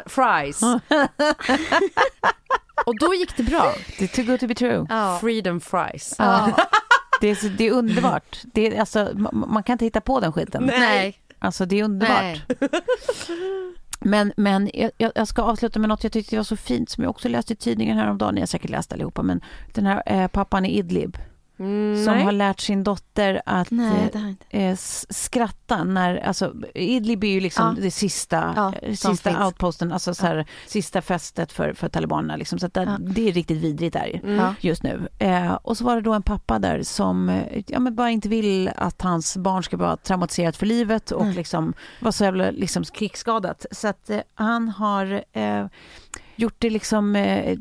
fries. 0.07 0.61
och 2.85 2.99
då 2.99 3.13
gick 3.13 3.37
det 3.37 3.43
bra. 3.43 3.73
Det 3.99 4.03
är 4.03 4.07
too 4.07 4.25
good 4.25 4.39
to 4.39 4.47
be 4.47 4.55
true. 4.55 4.85
Ja. 4.89 5.17
Freedom 5.21 5.61
fries. 5.61 6.15
Ja. 6.17 6.51
Det 7.21 7.27
är, 7.29 7.49
det 7.57 7.67
är 7.67 7.71
underbart. 7.71 8.37
Det 8.43 8.67
är, 8.67 8.79
alltså, 8.79 8.99
ma- 8.99 9.47
man 9.47 9.63
kan 9.63 9.73
inte 9.73 9.85
hitta 9.85 10.01
på 10.01 10.19
den 10.19 10.33
skiten. 10.33 10.63
Nej. 10.65 11.17
Alltså 11.39 11.65
det 11.65 11.79
är 11.79 11.83
underbart. 11.83 12.21
Nej. 12.21 12.41
Men, 13.99 14.33
men 14.37 14.69
jag, 14.73 15.11
jag 15.15 15.27
ska 15.27 15.41
avsluta 15.41 15.79
med 15.79 15.89
något 15.89 16.03
jag 16.03 16.13
tyckte 16.13 16.37
var 16.37 16.43
så 16.43 16.55
fint 16.55 16.89
som 16.89 17.03
jag 17.03 17.09
också 17.09 17.29
läste 17.29 17.53
i 17.53 17.55
tidningen 17.55 17.97
häromdagen. 17.97 18.35
Ni 18.35 18.41
har 18.41 18.47
säkert 18.47 18.69
läst 18.69 18.93
allihopa. 18.93 19.23
Men 19.23 19.41
den 19.73 19.85
här 19.85 20.03
eh, 20.05 20.27
pappan 20.27 20.65
i 20.65 20.77
Idlib 20.77 21.17
Mm, 21.59 22.03
som 22.05 22.13
nej. 22.13 22.23
har 22.23 22.31
lärt 22.31 22.59
sin 22.59 22.83
dotter 22.83 23.41
att 23.45 23.71
Nej, 23.71 24.35
eh, 24.49 24.61
eh, 24.63 24.75
skratta 25.09 25.83
när, 25.83 26.17
alltså 26.17 26.53
Idlib 26.75 27.23
är 27.23 27.27
ju 27.27 27.39
liksom 27.39 27.75
Ja. 27.77 27.81
det 27.83 27.91
sista, 27.91 28.53
Ja, 28.55 28.73
eh, 28.81 28.93
sista 28.93 29.45
outposten, 29.45 29.91
alltså 29.91 30.13
så 30.13 30.25
här, 30.25 30.45
sista 30.67 31.01
fästet 31.01 31.51
för, 31.51 31.73
för 31.73 31.89
talibanerna 31.89 32.35
liksom. 32.35 32.59
Så 32.59 32.65
att 32.65 32.73
det, 32.73 32.83
Ja. 32.83 32.97
det 32.99 33.29
är 33.29 33.31
riktigt 33.33 33.57
vidrigt 33.57 33.93
där 33.93 34.19
Mm. 34.23 34.35
Ja. 34.35 34.55
just 34.59 34.83
nu. 34.83 35.07
Eh, 35.19 35.53
och 35.53 35.77
så 35.77 35.83
var 35.83 35.95
det 35.95 36.01
då 36.01 36.13
en 36.13 36.21
pappa 36.23 36.59
där 36.59 36.83
som 36.83 37.29
eh, 37.29 37.63
ja, 37.67 37.79
men 37.79 37.95
bara 37.95 38.09
inte 38.09 38.29
vill 38.29 38.69
att 38.75 39.01
hans 39.01 39.37
barn 39.37 39.63
ska 39.63 39.77
vara 39.77 39.97
traumatiserat 39.97 40.57
för 40.57 40.65
livet 40.65 41.11
och 41.11 41.25
Nej. 41.25 41.35
liksom 41.35 41.73
vara 42.01 42.11
så 42.11 42.23
jävla 42.23 42.51
liksom, 42.51 42.83
krigsskadat. 42.83 43.65
Så 43.71 43.87
att 43.87 44.09
eh, 44.09 44.19
han 44.33 44.69
har 44.69 45.23
eh, 45.33 45.65
gjort 46.35 46.55
det 46.59 46.69
liksom, 46.69 47.15
eh, 47.15 47.57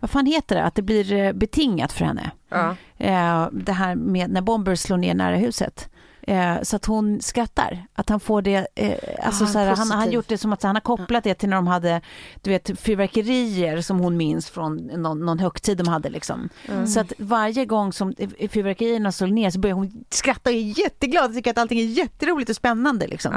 vad 0.00 0.10
fan 0.10 0.26
heter 0.26 0.56
det, 0.56 0.64
att 0.64 0.74
det 0.74 0.82
blir 0.82 1.12
eh, 1.12 1.32
betingat 1.32 1.92
för 1.92 2.04
henne. 2.04 2.30
Ja. 2.48 2.76
Eh, 2.98 3.48
det 3.52 3.72
här 3.72 3.94
med 3.94 4.30
när 4.30 4.40
bomber 4.40 4.74
slår 4.74 4.96
ner 4.96 5.14
nära 5.14 5.36
huset. 5.36 5.88
Eh, 6.28 6.62
så 6.62 6.76
att 6.76 6.86
hon 6.86 7.20
skrattar. 7.20 7.86
Att 7.94 8.08
han 8.08 8.20
får 8.20 8.42
det, 8.42 8.66
eh, 8.74 9.26
alltså 9.26 9.44
Ah, 9.44 9.46
så 9.46 9.58
här, 9.58 9.76
han 9.76 9.90
han 9.90 10.10
gjort 10.10 10.28
det 10.28 10.38
som 10.38 10.52
att 10.52 10.62
han 10.62 10.76
har 10.76 10.80
kopplat 10.80 11.24
det 11.24 11.34
till 11.34 11.48
när 11.48 11.56
de 11.56 11.66
hade, 11.66 12.00
du 12.42 12.50
vet, 12.50 12.80
fyrverkerier 12.80 13.80
som 13.80 13.98
hon 13.98 14.16
minns 14.16 14.50
från 14.50 14.76
någon, 14.76 15.20
någon 15.26 15.38
högtid 15.38 15.78
de 15.78 15.88
hade 15.88 16.08
liksom. 16.08 16.48
Så 16.88 17.00
att 17.00 17.12
varje 17.18 17.64
gång 17.64 17.92
som 17.92 18.14
fyrverkerierna 18.50 19.12
slår 19.12 19.28
ner 19.28 19.50
så 19.50 19.58
börjar 19.58 19.74
hon 19.76 20.04
skratta 20.10 20.50
och 20.50 20.56
är 20.56 20.78
jätteglad 20.80 21.30
och 21.30 21.36
tycker 21.36 21.50
att 21.50 21.58
allting 21.58 21.78
är 21.78 21.84
jätteroligt 21.84 22.50
och 22.50 22.56
spännande 22.56 23.06
liksom. 23.06 23.32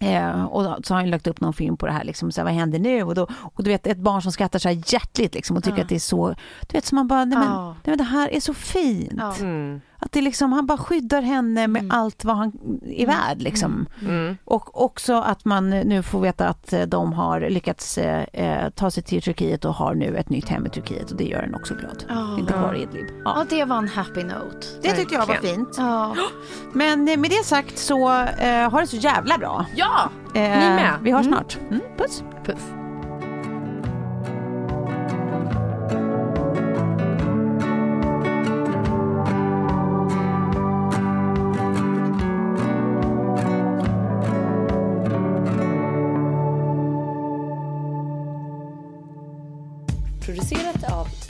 Ja. 0.00 0.06
Eh, 0.06 0.44
och 0.44 0.86
så 0.86 0.94
har 0.94 1.00
han 1.00 1.10
lagt 1.10 1.26
upp 1.26 1.40
någon 1.40 1.52
film 1.54 1.76
på 1.76 1.86
det 1.86 1.92
här, 1.92 2.04
liksom, 2.04 2.32
så 2.32 2.40
här, 2.40 2.44
vad 2.44 2.54
händer 2.54 2.78
nu? 2.78 3.02
Och, 3.02 3.14
då, 3.14 3.26
och 3.54 3.64
du 3.64 3.70
vet 3.70 3.86
ett 3.86 3.98
barn 3.98 4.22
som 4.22 4.32
skrattar 4.32 4.58
så 4.58 4.68
här 4.68 4.82
hjärtligt 4.86 5.34
liksom, 5.34 5.56
och 5.56 5.64
tycker 5.64 5.76
Ja. 5.78 5.82
att 5.82 5.88
det 5.88 5.94
är 5.94 5.98
så, 5.98 6.28
du 6.68 6.72
vet 6.76 6.84
så 6.84 6.94
man 6.94 7.08
bara, 7.08 7.24
nej 7.24 7.38
men, 7.38 7.64
nej, 7.64 7.74
men 7.84 7.98
det 7.98 8.04
här 8.04 8.28
är 8.28 8.40
så 8.40 8.54
fint. 8.54 9.40
Mm. 9.40 9.80
Att 10.04 10.12
det 10.12 10.20
liksom, 10.20 10.52
han 10.52 10.66
bara 10.66 10.78
skyddar 10.78 11.22
henne 11.22 11.66
med 11.68 11.82
Mm. 11.82 11.96
allt 11.98 12.24
vad 12.24 12.36
han 12.36 12.52
är 12.86 13.06
värd 13.06 13.42
liksom. 13.42 13.86
Mm. 14.02 14.36
Och 14.44 14.84
också 14.84 15.14
att 15.14 15.44
man 15.44 15.70
nu 15.70 16.02
får 16.02 16.20
veta 16.20 16.48
att 16.48 16.72
eh, 16.72 16.82
de 16.82 17.12
har 17.12 17.40
lyckats 17.40 17.98
eh, 17.98 18.22
eh, 18.32 18.70
ta 18.70 18.90
sig 18.90 19.02
till 19.02 19.22
Turkiet 19.22 19.64
och 19.64 19.74
har 19.74 19.94
nu 19.94 20.16
ett 20.16 20.30
nytt 20.30 20.48
hem 20.48 20.66
i 20.66 20.70
Turkiet 20.70 21.10
och 21.10 21.16
det 21.16 21.24
gör 21.24 21.42
en 21.42 21.54
också 21.54 21.74
glad. 21.74 22.04
Ja. 22.08 22.38
Inte 22.38 22.52
kvar 22.52 22.74
i 22.74 22.82
Idlib. 22.82 23.06
Ja, 23.24 23.34
Ja. 23.38 23.44
det 23.50 23.64
var 23.64 23.76
en 23.78 23.88
happy 23.88 24.22
note. 24.24 24.66
Det 24.82 24.92
tyckte 24.92 25.14
jag 25.14 25.26
var 25.26 25.34
fint. 25.34 25.74
Ja. 25.78 26.14
Men 26.72 27.08
eh, 27.08 27.16
med 27.18 27.30
det 27.30 27.44
sagt 27.44 27.78
så 27.78 28.08
eh, 28.22 28.70
har 28.70 28.80
det 28.80 28.86
så 28.86 28.96
jävla 28.96 29.38
bra. 29.38 29.66
Ja! 29.76 30.10
Eh, 30.34 30.40
Ni 30.40 30.48
med. 30.74 30.92
Vi 31.02 31.12
hörs 31.12 31.26
Mm. 31.26 31.38
snart. 31.38 31.58
Mm, 31.70 31.80
puss. 31.98 32.22
Puss. 32.44 32.62